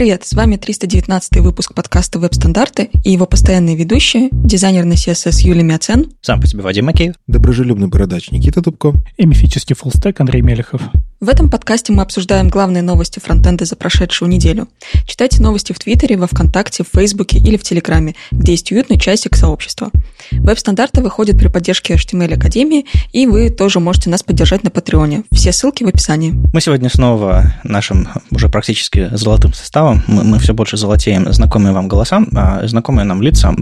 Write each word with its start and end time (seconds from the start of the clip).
привет! 0.00 0.24
С 0.24 0.32
вами 0.32 0.56
319 0.56 1.40
выпуск 1.42 1.74
подкаста 1.74 2.18
«Веб-стандарты» 2.18 2.88
и 3.04 3.10
его 3.10 3.26
постоянные 3.26 3.76
ведущие, 3.76 4.30
дизайнер 4.32 4.86
на 4.86 4.94
CSS 4.94 5.42
Юлия 5.42 5.62
Мяцен. 5.62 6.10
Сам 6.22 6.40
по 6.40 6.46
себе 6.46 6.62
Вадим 6.62 6.86
Макеев. 6.86 7.16
Доброжелюбный 7.26 7.88
бородач 7.88 8.30
Никита 8.30 8.62
Дубко. 8.62 8.94
И 9.18 9.26
мифический 9.26 9.76
фуллстек 9.76 10.18
Андрей 10.18 10.40
Мелехов. 10.40 10.80
В 11.20 11.28
этом 11.28 11.50
подкасте 11.50 11.92
мы 11.92 12.00
обсуждаем 12.00 12.48
главные 12.48 12.82
новости 12.82 13.18
фронтенда 13.18 13.66
за 13.66 13.76
прошедшую 13.76 14.30
неделю. 14.30 14.68
Читайте 15.04 15.42
новости 15.42 15.74
в 15.74 15.78
Твиттере, 15.78 16.16
во 16.16 16.26
Вконтакте, 16.26 16.82
в 16.82 16.96
Фейсбуке 16.96 17.36
или 17.36 17.58
в 17.58 17.62
Телеграме, 17.62 18.14
где 18.30 18.52
есть 18.52 18.72
уютный 18.72 18.98
часик 18.98 19.36
сообщества. 19.36 19.90
Веб-стандарты 20.32 21.02
выходят 21.02 21.36
при 21.36 21.48
поддержке 21.48 21.96
HTML 21.96 22.36
Академии, 22.36 22.86
и 23.12 23.26
вы 23.26 23.50
тоже 23.50 23.80
можете 23.80 24.08
нас 24.08 24.22
поддержать 24.22 24.64
на 24.64 24.70
Патреоне. 24.70 25.24
Все 25.30 25.52
ссылки 25.52 25.84
в 25.84 25.88
описании. 25.88 26.32
Мы 26.54 26.62
сегодня 26.62 26.88
снова 26.88 27.52
нашим 27.64 28.08
уже 28.30 28.48
практически 28.48 29.10
золотым 29.12 29.52
составом, 29.52 30.02
мы, 30.06 30.24
мы 30.24 30.38
все 30.38 30.54
больше 30.54 30.78
золотеем 30.78 31.30
знакомые 31.34 31.74
вам 31.74 31.86
голоса, 31.86 32.22
а 32.34 32.66
знакомые 32.66 33.04
нам 33.04 33.20
лица. 33.20 33.54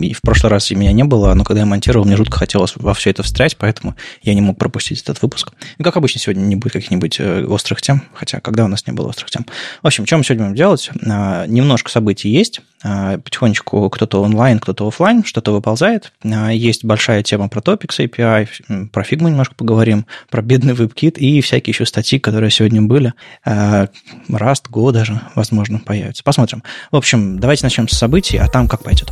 И 0.00 0.14
в 0.14 0.22
прошлый 0.22 0.50
раз 0.50 0.70
меня 0.70 0.92
не 0.92 1.04
было, 1.04 1.34
но 1.34 1.44
когда 1.44 1.60
я 1.60 1.66
монтировал, 1.66 2.06
мне 2.06 2.16
жутко 2.16 2.38
хотелось 2.38 2.72
во 2.76 2.94
все 2.94 3.10
это 3.10 3.22
встрять, 3.22 3.58
поэтому 3.58 3.96
я 4.22 4.32
не 4.32 4.40
мог 4.40 4.56
пропустить 4.56 5.02
этот 5.02 5.20
выпуск. 5.20 5.52
И 5.76 5.82
как 5.82 5.98
обычно, 5.98 6.18
сегодня 6.18 6.40
не 6.40 6.56
будет 6.56 6.72
каких-нибудь 6.72 7.01
каких-нибудь 7.02 7.20
э, 7.20 7.46
острых 7.46 7.82
тем, 7.82 8.02
хотя 8.14 8.40
когда 8.40 8.64
у 8.64 8.68
нас 8.68 8.86
не 8.86 8.92
было 8.92 9.08
острых 9.08 9.30
тем. 9.30 9.46
В 9.82 9.86
общем, 9.86 10.06
что 10.06 10.16
мы 10.16 10.24
сегодня 10.24 10.44
будем 10.44 10.56
делать? 10.56 10.90
А, 11.06 11.46
немножко 11.46 11.90
событий 11.90 12.28
есть, 12.28 12.60
а, 12.82 13.18
потихонечку 13.18 13.88
кто-то 13.90 14.22
онлайн, 14.22 14.58
кто-то 14.58 14.86
офлайн, 14.86 15.24
что-то 15.24 15.52
выползает. 15.52 16.12
А, 16.24 16.50
есть 16.50 16.84
большая 16.84 17.22
тема 17.22 17.48
про 17.48 17.60
Topics 17.60 17.98
API, 17.98 18.88
про 18.88 19.02
Figma 19.02 19.30
немножко 19.30 19.54
поговорим, 19.54 20.06
про 20.30 20.42
бедный 20.42 20.74
WebKit 20.74 21.18
и 21.18 21.40
всякие 21.40 21.72
еще 21.72 21.86
статьи, 21.86 22.18
которые 22.18 22.50
сегодня 22.50 22.82
были. 22.82 23.12
Rust, 23.44 24.64
Go 24.70 24.92
даже, 24.92 25.20
возможно, 25.34 25.78
появятся. 25.78 26.22
Посмотрим. 26.22 26.62
В 26.90 26.96
общем, 26.96 27.38
давайте 27.38 27.64
начнем 27.64 27.88
с 27.88 27.96
событий, 27.96 28.38
а 28.38 28.48
там 28.48 28.68
как 28.68 28.82
пойдет. 28.82 29.10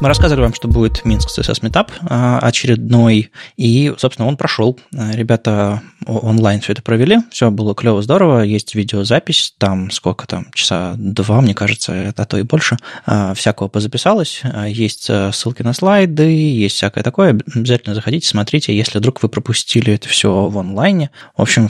Мы 0.00 0.08
рассказывали 0.08 0.44
вам, 0.44 0.54
что 0.54 0.66
будет 0.66 1.04
Минск 1.04 1.28
CSS 1.28 1.60
Meetup 1.60 1.90
а, 2.08 2.38
очередной, 2.38 3.30
и, 3.58 3.92
собственно, 3.98 4.26
он 4.26 4.38
прошел. 4.38 4.80
А, 4.96 5.12
ребята 5.12 5.82
онлайн 6.06 6.62
все 6.62 6.72
это 6.72 6.80
провели, 6.80 7.18
все 7.30 7.50
было 7.50 7.74
клево, 7.74 8.00
здорово, 8.00 8.40
есть 8.40 8.74
видеозапись, 8.74 9.52
там 9.58 9.90
сколько 9.90 10.26
там, 10.26 10.46
часа 10.54 10.94
два, 10.96 11.42
мне 11.42 11.52
кажется, 11.52 12.14
а 12.16 12.24
то 12.24 12.38
и 12.38 12.42
больше, 12.44 12.78
а, 13.04 13.34
всякого 13.34 13.68
позаписалось, 13.68 14.40
есть 14.68 15.10
ссылки 15.32 15.62
на 15.62 15.74
слайды, 15.74 16.22
есть 16.22 16.76
всякое 16.76 17.04
такое, 17.04 17.38
обязательно 17.54 17.94
заходите, 17.94 18.26
смотрите, 18.26 18.74
если 18.74 18.98
вдруг 18.98 19.22
вы 19.22 19.28
пропустили 19.28 19.92
это 19.92 20.08
все 20.08 20.46
в 20.46 20.58
онлайне. 20.58 21.10
В 21.36 21.42
общем, 21.42 21.68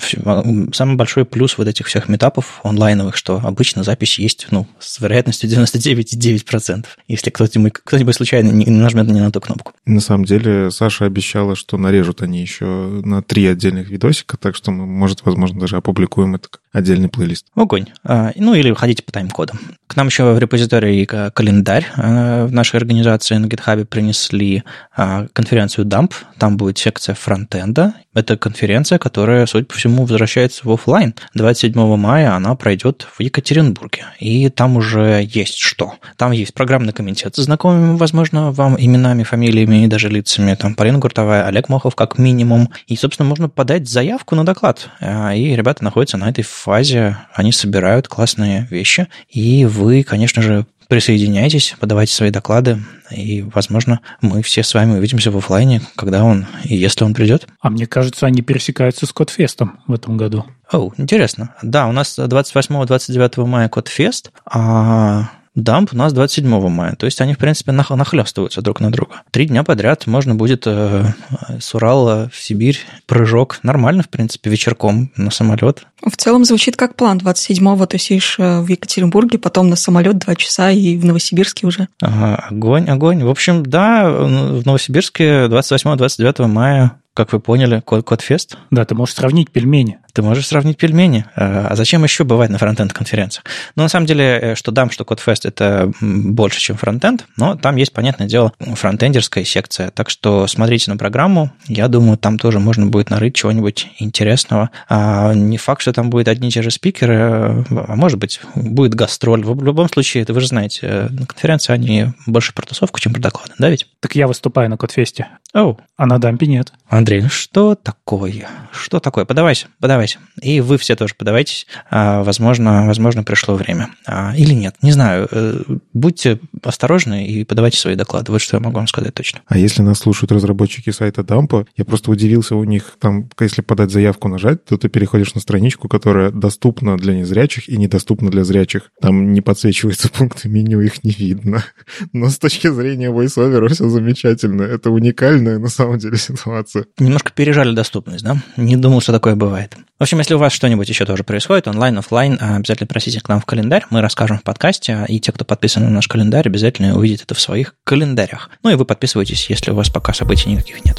самый 0.72 0.94
большой 0.94 1.24
плюс 1.24 1.58
вот 1.58 1.66
этих 1.66 1.86
всех 1.86 2.08
метапов 2.08 2.60
онлайновых, 2.62 3.16
что 3.16 3.40
обычно 3.42 3.82
запись 3.82 4.20
есть, 4.20 4.46
ну, 4.52 4.68
с 4.78 5.00
вероятностью 5.00 5.50
99,9%. 5.50 6.86
Если 7.08 7.30
кто-нибудь, 7.30 7.72
кто-нибудь 7.72 8.19
случайно 8.20 8.50
не 8.50 8.66
нажмет 8.66 9.06
не 9.06 9.20
на 9.20 9.30
ту 9.30 9.40
кнопку. 9.40 9.72
На 9.86 10.00
самом 10.00 10.26
деле, 10.26 10.70
Саша 10.70 11.06
обещала, 11.06 11.56
что 11.56 11.78
нарежут 11.78 12.20
они 12.20 12.42
еще 12.42 12.66
на 13.02 13.22
три 13.22 13.46
отдельных 13.46 13.88
видосика, 13.88 14.36
так 14.36 14.54
что 14.54 14.70
мы, 14.70 14.84
может, 14.84 15.24
возможно, 15.24 15.58
даже 15.58 15.78
опубликуем 15.78 16.34
это 16.34 16.48
отдельный 16.72 17.08
плейлист. 17.08 17.46
Огонь. 17.54 17.86
А, 18.04 18.32
ну, 18.36 18.54
или 18.54 18.72
ходите 18.72 19.02
по 19.02 19.12
тайм-кодам. 19.12 19.58
К 19.86 19.96
нам 19.96 20.06
еще 20.06 20.32
в 20.32 20.38
репозитории 20.38 21.04
календарь 21.04 21.86
а, 21.96 22.46
в 22.46 22.52
нашей 22.52 22.76
организации 22.76 23.36
на 23.36 23.46
GitHub 23.46 23.84
принесли 23.86 24.62
а, 24.96 25.26
конференцию 25.32 25.86
Dump. 25.86 26.12
Там 26.38 26.56
будет 26.56 26.78
секция 26.78 27.14
фронтенда. 27.14 27.94
Это 28.14 28.36
конференция, 28.36 28.98
которая, 28.98 29.46
судя 29.46 29.64
по 29.64 29.74
всему, 29.74 30.04
возвращается 30.04 30.62
в 30.64 30.72
офлайн. 30.72 31.14
27 31.34 31.96
мая 31.96 32.34
она 32.34 32.54
пройдет 32.54 33.06
в 33.10 33.20
Екатеринбурге. 33.20 34.06
И 34.18 34.48
там 34.48 34.76
уже 34.76 35.26
есть 35.28 35.58
что. 35.58 35.94
Там 36.16 36.32
есть 36.32 36.54
программный 36.54 36.92
комитет 36.92 37.36
с 37.36 37.40
знакомыми, 37.40 37.96
возможно, 37.96 38.52
вам 38.52 38.76
именами, 38.78 39.22
фамилиями 39.22 39.84
и 39.84 39.86
даже 39.88 40.08
лицами. 40.08 40.54
Там 40.54 40.74
Полина 40.74 40.98
Гуртовая, 40.98 41.46
Олег 41.46 41.68
Мохов 41.68 41.94
как 41.96 42.18
минимум. 42.18 42.70
И, 42.86 42.96
собственно, 42.96 43.28
можно 43.28 43.48
подать 43.48 43.88
заявку 43.88 44.34
на 44.34 44.44
доклад. 44.44 44.88
И 45.00 45.54
ребята 45.56 45.84
находятся 45.84 46.16
на 46.16 46.28
этой 46.28 46.42
фазе, 46.60 47.16
они 47.34 47.52
собирают 47.52 48.08
классные 48.08 48.66
вещи. 48.70 49.08
И 49.28 49.64
вы, 49.64 50.02
конечно 50.02 50.42
же, 50.42 50.66
присоединяйтесь, 50.88 51.76
подавайте 51.78 52.12
свои 52.12 52.30
доклады, 52.30 52.80
и, 53.12 53.42
возможно, 53.42 54.00
мы 54.20 54.42
все 54.42 54.64
с 54.64 54.74
вами 54.74 54.98
увидимся 54.98 55.30
в 55.30 55.36
офлайне, 55.36 55.82
когда 55.94 56.24
он 56.24 56.46
и 56.64 56.76
если 56.76 57.04
он 57.04 57.14
придет. 57.14 57.46
А 57.60 57.70
мне 57.70 57.86
кажется, 57.86 58.26
они 58.26 58.42
пересекаются 58.42 59.06
с 59.06 59.12
Кодфестом 59.12 59.78
в 59.86 59.94
этом 59.94 60.16
году. 60.16 60.46
О, 60.72 60.90
интересно. 60.96 61.54
Да, 61.62 61.86
у 61.86 61.92
нас 61.92 62.18
28-29 62.18 63.46
мая 63.46 63.68
Кодфест, 63.68 64.32
а 64.44 65.30
Дамп 65.56 65.92
у 65.92 65.96
нас 65.96 66.12
27 66.12 66.68
мая. 66.68 66.94
То 66.94 67.06
есть 67.06 67.20
они, 67.20 67.34
в 67.34 67.38
принципе, 67.38 67.72
нах- 67.72 67.94
нахлестываются 67.94 68.62
друг 68.62 68.80
на 68.80 68.92
друга. 68.92 69.22
Три 69.32 69.46
дня 69.46 69.64
подряд 69.64 70.06
можно 70.06 70.36
будет 70.36 70.62
э, 70.66 71.12
с 71.58 71.74
Урала 71.74 72.30
в 72.32 72.40
Сибирь 72.40 72.78
прыжок. 73.06 73.58
Нормально, 73.64 74.04
в 74.04 74.08
принципе, 74.08 74.48
вечерком 74.48 75.10
на 75.16 75.30
самолет. 75.32 75.86
В 76.06 76.16
целом 76.16 76.44
звучит 76.44 76.76
как 76.76 76.94
план. 76.94 77.18
27-го 77.18 77.84
тусишь 77.86 78.36
э, 78.38 78.60
в 78.60 78.68
Екатеринбурге, 78.68 79.38
потом 79.38 79.68
на 79.68 79.76
самолет 79.76 80.18
два 80.18 80.36
часа 80.36 80.70
и 80.70 80.96
в 80.96 81.04
Новосибирске 81.04 81.66
уже. 81.66 81.88
Ага, 82.00 82.36
огонь, 82.48 82.88
огонь. 82.88 83.24
В 83.24 83.28
общем, 83.28 83.66
да, 83.66 84.08
в 84.08 84.64
Новосибирске 84.64 85.46
28-29 85.46 86.46
мая 86.46 87.00
как 87.12 87.32
вы 87.32 87.40
поняли, 87.40 87.80
код, 87.84 88.04
код 88.04 88.22
фест. 88.22 88.56
Да, 88.70 88.84
ты 88.84 88.94
можешь 88.94 89.16
сравнить 89.16 89.50
пельмени. 89.50 89.98
Ты 90.12 90.22
можешь 90.22 90.46
сравнить 90.46 90.76
пельмени. 90.76 91.24
А, 91.36 91.68
а 91.70 91.76
зачем 91.76 92.04
еще 92.04 92.24
бывать 92.24 92.50
на 92.50 92.58
фронтенд 92.58 92.92
конференциях? 92.92 93.44
Ну, 93.76 93.82
на 93.82 93.88
самом 93.88 94.06
деле, 94.06 94.38
э, 94.40 94.54
что 94.54 94.70
дам, 94.70 94.90
что 94.90 95.04
CodeFest 95.04 95.40
это 95.44 95.92
больше, 96.00 96.60
чем 96.60 96.76
фронтенд, 96.76 97.26
но 97.36 97.56
там 97.56 97.76
есть, 97.76 97.92
понятное 97.92 98.26
дело, 98.26 98.52
фронтендерская 98.58 99.44
секция. 99.44 99.90
Так 99.90 100.10
что 100.10 100.46
смотрите 100.46 100.90
на 100.90 100.96
программу. 100.96 101.50
Я 101.66 101.88
думаю, 101.88 102.18
там 102.18 102.38
тоже 102.38 102.58
можно 102.58 102.86
будет 102.86 103.10
нарыть 103.10 103.34
чего-нибудь 103.34 103.88
интересного. 103.98 104.70
А 104.88 105.34
не 105.34 105.56
факт, 105.58 105.82
что 105.82 105.92
там 105.92 106.10
будет 106.10 106.28
одни 106.28 106.48
и 106.48 106.50
те 106.50 106.62
же 106.62 106.70
спикеры, 106.70 107.64
а 107.70 107.94
может 107.96 108.18
быть, 108.18 108.40
будет 108.54 108.94
гастроль. 108.94 109.44
В 109.44 109.62
любом 109.62 109.88
случае, 109.88 110.22
это 110.22 110.32
вы 110.32 110.40
же 110.40 110.48
знаете, 110.48 110.80
э, 110.82 111.08
на 111.10 111.26
конференции 111.26 111.72
они 111.72 112.06
больше 112.26 112.52
про 112.52 112.66
тусовку, 112.66 113.00
чем 113.00 113.12
про 113.12 113.20
доклады, 113.20 113.52
да 113.58 113.68
ведь? 113.68 113.86
Так 114.00 114.14
я 114.14 114.26
выступаю 114.26 114.70
на 114.70 114.74
CodeFest. 114.74 115.24
Оу. 115.52 115.78
А 115.96 116.06
на 116.06 116.18
дампе 116.18 116.46
нет. 116.46 116.72
Андрей, 116.88 117.22
ну 117.22 117.28
что 117.28 117.74
такое? 117.74 118.48
Что 118.72 119.00
такое? 119.00 119.24
Подавайся, 119.24 119.66
подавайся. 119.80 119.99
И 120.40 120.60
вы 120.60 120.78
все 120.78 120.96
тоже 120.96 121.14
подавайтесь. 121.14 121.66
А, 121.90 122.22
возможно, 122.22 122.86
возможно, 122.86 123.24
пришло 123.24 123.54
время. 123.54 123.90
А, 124.06 124.34
или 124.36 124.54
нет, 124.54 124.76
не 124.82 124.92
знаю. 124.92 125.28
Э, 125.30 125.62
будьте 125.92 126.38
осторожны 126.62 127.26
и 127.26 127.44
подавайте 127.44 127.78
свои 127.78 127.96
доклады. 127.96 128.32
Вот 128.32 128.40
что 128.40 128.56
я 128.56 128.60
могу 128.60 128.76
вам 128.76 128.86
сказать 128.86 129.14
точно. 129.14 129.40
А 129.46 129.58
если 129.58 129.82
нас 129.82 129.98
слушают 129.98 130.32
разработчики 130.32 130.90
сайта 130.90 131.22
Дампа, 131.22 131.66
я 131.76 131.84
просто 131.84 132.10
удивился 132.10 132.56
у 132.56 132.64
них, 132.64 132.96
там, 133.00 133.28
если 133.40 133.62
подать 133.62 133.90
заявку 133.90 134.28
нажать, 134.28 134.64
то 134.64 134.76
ты 134.76 134.88
переходишь 134.88 135.34
на 135.34 135.40
страничку, 135.40 135.88
которая 135.88 136.30
доступна 136.30 136.96
для 136.96 137.14
незрячих 137.14 137.68
и 137.68 137.76
недоступна 137.76 138.30
для 138.30 138.44
зрячих. 138.44 138.90
Там 139.00 139.32
не 139.32 139.40
подсвечиваются 139.40 140.08
пункты 140.12 140.48
меню, 140.48 140.80
их 140.80 141.04
не 141.04 141.10
видно. 141.10 141.64
Но 142.12 142.30
с 142.30 142.38
точки 142.38 142.68
зрения 142.68 143.10
voiceover 143.10 143.68
все 143.68 143.88
замечательно. 143.88 144.62
Это 144.62 144.90
уникальная 144.90 145.58
на 145.58 145.68
самом 145.68 145.98
деле 145.98 146.16
ситуация 146.16 146.86
немножко 147.10 147.32
пережали 147.32 147.74
доступность, 147.74 148.24
да? 148.24 148.36
Не 148.56 148.76
думал, 148.76 149.00
что 149.00 149.12
такое 149.12 149.34
бывает. 149.34 149.76
В 150.00 150.02
общем, 150.02 150.16
если 150.16 150.32
у 150.32 150.38
вас 150.38 150.54
что-нибудь 150.54 150.88
еще 150.88 151.04
тоже 151.04 151.24
происходит, 151.24 151.68
онлайн, 151.68 151.98
офлайн, 151.98 152.38
а, 152.40 152.56
обязательно 152.56 152.86
просите 152.86 153.20
к 153.20 153.28
нам 153.28 153.38
в 153.38 153.44
календарь, 153.44 153.84
мы 153.90 154.00
расскажем 154.00 154.38
в 154.38 154.42
подкасте, 154.42 155.04
и 155.06 155.20
те, 155.20 155.30
кто 155.30 155.44
подписан 155.44 155.82
на 155.82 155.90
наш 155.90 156.08
календарь, 156.08 156.48
обязательно 156.48 156.96
увидят 156.96 157.20
это 157.24 157.34
в 157.34 157.40
своих 157.40 157.74
календарях. 157.84 158.48
Ну 158.62 158.70
и 158.70 158.76
вы 158.76 158.86
подписывайтесь, 158.86 159.50
если 159.50 159.72
у 159.72 159.74
вас 159.74 159.90
пока 159.90 160.14
событий 160.14 160.48
никаких 160.48 160.86
нет. 160.86 160.98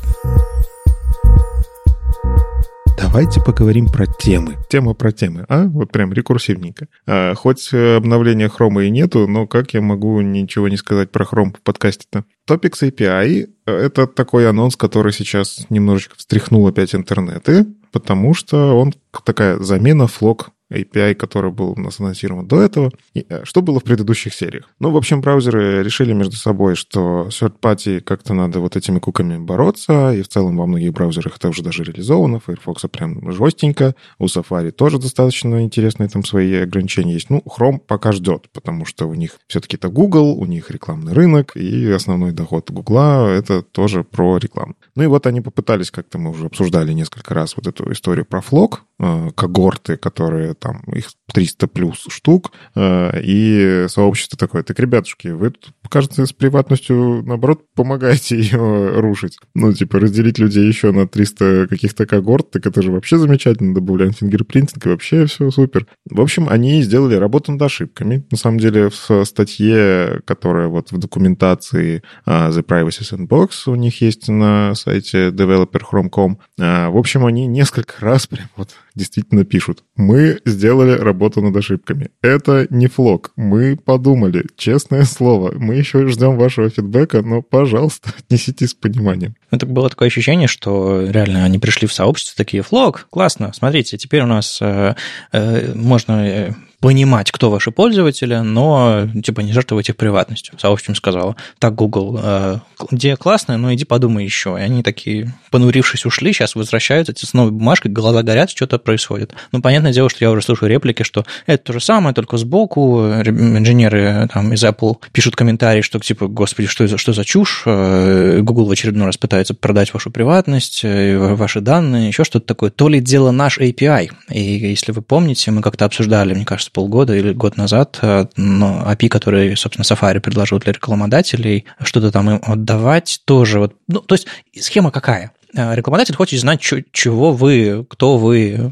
Давайте 2.96 3.42
поговорим 3.42 3.88
про 3.88 4.06
темы. 4.06 4.58
Тема 4.70 4.94
про 4.94 5.12
темы, 5.12 5.48
а? 5.50 5.64
Вот 5.64 5.92
прям 5.92 6.14
рекурсивненько. 6.14 6.86
А, 7.08 7.34
хоть 7.34 7.74
обновления 7.74 8.50
хрома 8.50 8.84
и 8.84 8.92
нету, 8.92 9.28
но 9.28 9.48
как 9.48 9.74
я 9.74 9.82
могу 9.82 10.22
ничего 10.22 10.70
не 10.70 10.78
сказать 10.78 11.12
про 11.12 11.26
хром 11.26 11.54
в 11.54 11.64
подкасте-то? 11.64 12.26
Topics 12.48 12.84
API— 12.84 13.48
это 13.66 14.06
такой 14.06 14.48
анонс, 14.48 14.76
который 14.76 15.12
сейчас 15.12 15.66
немножечко 15.72 16.14
встряхнул 16.18 16.68
опять 16.68 16.94
интернеты, 16.94 17.66
потому 17.92 18.34
что 18.34 18.78
он 18.80 18.94
такая 19.24 19.60
замена 19.60 20.08
флог 20.08 20.52
API, 20.72 21.16
который 21.16 21.52
был 21.52 21.72
у 21.72 22.44
до 22.44 22.62
этого. 22.62 22.92
И, 23.14 23.26
э, 23.28 23.44
что 23.44 23.62
было 23.62 23.80
в 23.80 23.84
предыдущих 23.84 24.34
сериях? 24.34 24.70
Ну, 24.80 24.92
в 24.92 24.98
общем, 24.98 25.22
браузеры 25.22 25.84
решили 25.84 26.14
между 26.14 26.36
собой, 26.36 26.76
что 26.76 27.28
third 27.30 27.54
party 27.62 28.02
как-то 28.02 28.34
надо 28.34 28.60
вот 28.60 28.76
этими 28.76 29.00
куками 29.00 29.38
бороться, 29.38 30.14
и 30.14 30.22
в 30.22 30.28
целом 30.28 30.58
во 30.58 30.66
многих 30.66 30.94
браузерах 30.94 31.38
это 31.38 31.50
уже 31.50 31.64
даже 31.64 31.84
реализовано, 31.84 32.40
Firefox 32.40 32.86
прям 32.92 33.32
жестенько, 33.32 33.96
у 34.20 34.26
Safari 34.26 34.72
тоже 34.72 35.00
достаточно 35.00 35.62
интересные 35.62 36.10
там 36.10 36.24
свои 36.24 36.56
ограничения 36.56 37.14
есть. 37.14 37.30
Ну, 37.30 37.44
Chrome 37.46 37.80
пока 37.80 38.12
ждет, 38.12 38.48
потому 38.54 38.86
что 38.86 39.08
у 39.08 39.14
них 39.14 39.38
все-таки 39.48 39.78
это 39.78 39.90
Google, 39.90 40.38
у 40.38 40.46
них 40.46 40.72
рекламный 40.72 41.14
рынок, 41.14 41.56
и 41.56 41.90
основной 41.92 42.32
доход 42.32 42.72
Google 42.72 42.92
это 43.28 43.62
тоже 43.62 44.04
про 44.04 44.38
рекламу. 44.38 44.76
Ну 44.96 45.04
и 45.04 45.08
вот 45.08 45.28
они 45.28 45.42
попытались, 45.42 45.92
как-то 45.92 46.18
мы 46.18 46.32
уже 46.32 46.46
обсуждали 46.46 46.94
несколько 46.94 47.34
раз 47.34 47.56
вот 47.56 47.68
эту 47.68 47.92
историю 47.92 48.26
про 48.26 48.42
флог, 48.42 48.84
э, 49.00 49.30
когорты, 49.36 49.98
которые 49.98 50.54
там, 50.62 50.82
их 50.94 51.08
300 51.34 51.68
плюс 51.68 52.06
штук, 52.10 52.52
э, 52.76 53.22
и 53.22 53.86
сообщество 53.90 54.38
такое, 54.38 54.64
так, 54.64 54.80
ребятушки, 54.80 55.30
вы 55.30 55.54
кажется, 55.90 56.26
с 56.26 56.34
приватностью, 56.34 57.24
наоборот, 57.26 57.66
помогаете 57.76 58.38
ее 58.40 59.00
рушить. 59.00 59.38
Ну, 59.56 59.74
типа, 59.74 60.00
разделить 60.00 60.40
людей 60.40 60.68
еще 60.68 60.92
на 60.92 61.08
300 61.08 61.68
каких-то 61.70 62.06
когорт, 62.06 62.52
так 62.52 62.66
это 62.66 62.82
же 62.82 62.92
вообще 62.92 63.18
замечательно, 63.18 63.74
добавляем 63.74 64.14
фингерпринтинг, 64.14 64.86
и 64.86 64.90
вообще 64.90 65.26
все 65.26 65.50
супер. 65.52 65.88
В 66.10 66.22
общем, 66.22 66.48
они 66.48 66.82
сделали 66.84 67.16
работу 67.16 67.52
над 67.52 67.62
ошибками. 67.64 68.26
На 68.30 68.38
самом 68.38 68.60
деле, 68.60 68.90
в 68.90 69.26
статье, 69.26 70.22
которая 70.26 70.68
вот 70.68 70.92
в 70.92 70.98
документации 70.98 72.04
uh, 72.26 72.52
The 72.52 72.64
Privacy 72.64 73.02
Sandbox 73.02 73.50
у 73.66 73.76
них 73.76 74.02
есть 74.02 74.28
на 74.28 74.76
сайте 74.76 75.30
developer.chrome.com, 75.30 76.38
uh, 76.60 76.92
в 76.92 76.98
общем, 76.98 77.26
они 77.26 77.48
несколько 77.48 77.94
раз 78.00 78.28
прям 78.28 78.48
вот 78.56 78.70
действительно 78.96 79.46
пишут. 79.46 79.84
Мы 79.96 80.40
сделали 80.46 80.92
работу 80.92 81.42
над 81.42 81.56
ошибками. 81.56 82.10
Это 82.22 82.68
не 82.70 82.88
флог. 82.88 83.32
Мы 83.36 83.76
подумали. 83.78 84.46
Честное 84.56 85.04
слово. 85.04 85.54
Мы 85.56 85.76
еще 85.76 86.08
ждем 86.08 86.38
вашего 86.38 86.70
фидбэка, 86.70 87.22
но, 87.22 87.42
пожалуйста, 87.42 88.14
отнеситесь 88.20 88.72
с 88.72 88.74
пониманием. 88.74 89.36
Это 89.50 89.66
было 89.66 89.90
такое 89.90 90.08
ощущение, 90.08 90.48
что 90.48 91.02
реально 91.10 91.46
они 91.46 91.60
пришли 91.60 91.88
в 91.88 91.94
сообщество, 91.94 92.36
такие, 92.38 92.64
флог, 92.64 93.08
классно, 93.10 93.52
смотрите, 93.54 93.98
теперь 93.98 94.22
у 94.22 94.28
нас 94.28 94.60
э, 94.62 94.96
э, 95.32 95.74
можно 95.76 96.28
э, 96.28 96.54
понимать, 96.82 97.32
кто 97.32 97.52
ваши 97.52 97.72
пользователи, 97.72 98.36
но 98.38 99.08
типа 99.24 99.42
не 99.42 99.54
жертвовать 99.54 99.90
их 99.90 99.96
приватностью. 99.96 100.60
Сообществом 100.60 100.96
сказала, 100.96 101.36
так, 101.60 101.76
Google, 101.76 102.20
э, 102.22 102.58
идея 102.90 103.16
классная, 103.16 103.58
но 103.58 103.74
иди 103.74 103.86
подумай 103.86 104.26
еще. 104.26 104.58
И 104.60 104.62
они 104.62 104.82
такие, 104.82 105.34
понурившись, 105.52 106.06
ушли, 106.06 106.34
сейчас 106.34 106.56
возвращаются 106.56 107.14
с 107.16 107.34
новой 107.34 107.52
бумажкой, 107.52 107.92
глаза 107.92 108.24
горят, 108.24 108.50
что-то 108.50 108.80
происходит. 108.80 109.34
Ну, 109.52 109.62
понятное 109.62 109.94
дело, 109.94 110.10
что 110.10 110.26
я 110.26 110.32
уже 110.32 110.42
слушаю 110.42 110.70
реплики, 110.70 111.04
что 111.04 111.24
это 111.46 111.66
то 111.66 111.74
же 111.74 111.80
самое, 111.80 112.16
только 112.16 112.38
сбоку. 112.38 113.00
Инженеры 113.02 114.28
там, 114.34 114.52
из 114.52 114.64
Apple 114.64 114.98
пишут 115.12 115.36
комментарии, 115.36 115.82
что 115.82 116.00
типа, 116.00 116.28
господи, 116.28 116.68
что, 116.68 116.88
за, 116.88 116.98
что 116.98 117.14
за 117.14 117.24
чушь? 117.24 117.62
Э, 117.68 118.40
Google 118.42 118.66
в 118.66 118.72
очередной 118.72 119.06
раз 119.06 119.18
пытается 119.18 119.54
продать 119.54 119.94
вашу 119.94 120.10
приватность, 120.10 120.82
э, 120.84 121.36
ваши 121.36 121.62
данные, 121.62 122.08
еще 122.08 122.24
что-то 122.24 122.48
такое. 122.48 122.72
То 122.72 122.90
ли 122.90 123.00
дело 123.00 123.30
наш 123.30 123.60
API. 123.60 124.10
И 124.32 124.42
если 124.42 124.92
вы 124.92 125.04
помните, 125.04 125.52
мы 125.52 125.62
как-то 125.62 125.86
обсуждали, 125.86 126.34
мне 126.34 126.46
кажется, 126.46 126.71
полгода 126.72 127.16
или 127.16 127.34
год 127.34 127.58
назад 127.58 128.00
э, 128.02 128.26
но 128.36 128.84
API, 128.86 129.10
который, 129.10 129.56
собственно, 129.56 129.86
Safari 129.86 130.20
предложил 130.20 130.60
для 130.60 130.74
рекламодателей, 130.74 131.66
что-то 131.82 132.12
там 132.12 132.30
им 132.30 132.42
отдавать 132.44 133.22
тоже. 133.26 133.60
Вот, 133.60 133.76
ну, 133.88 134.00
то 134.00 134.16
есть 134.16 134.28
схема 134.60 134.92
какая? 134.92 135.32
Э, 135.54 135.76
рекламодатель 135.76 136.16
хочет 136.16 136.40
знать, 136.40 136.62
чего 136.62 137.34
вы, 137.34 137.86
кто 137.90 138.18
вы, 138.18 138.72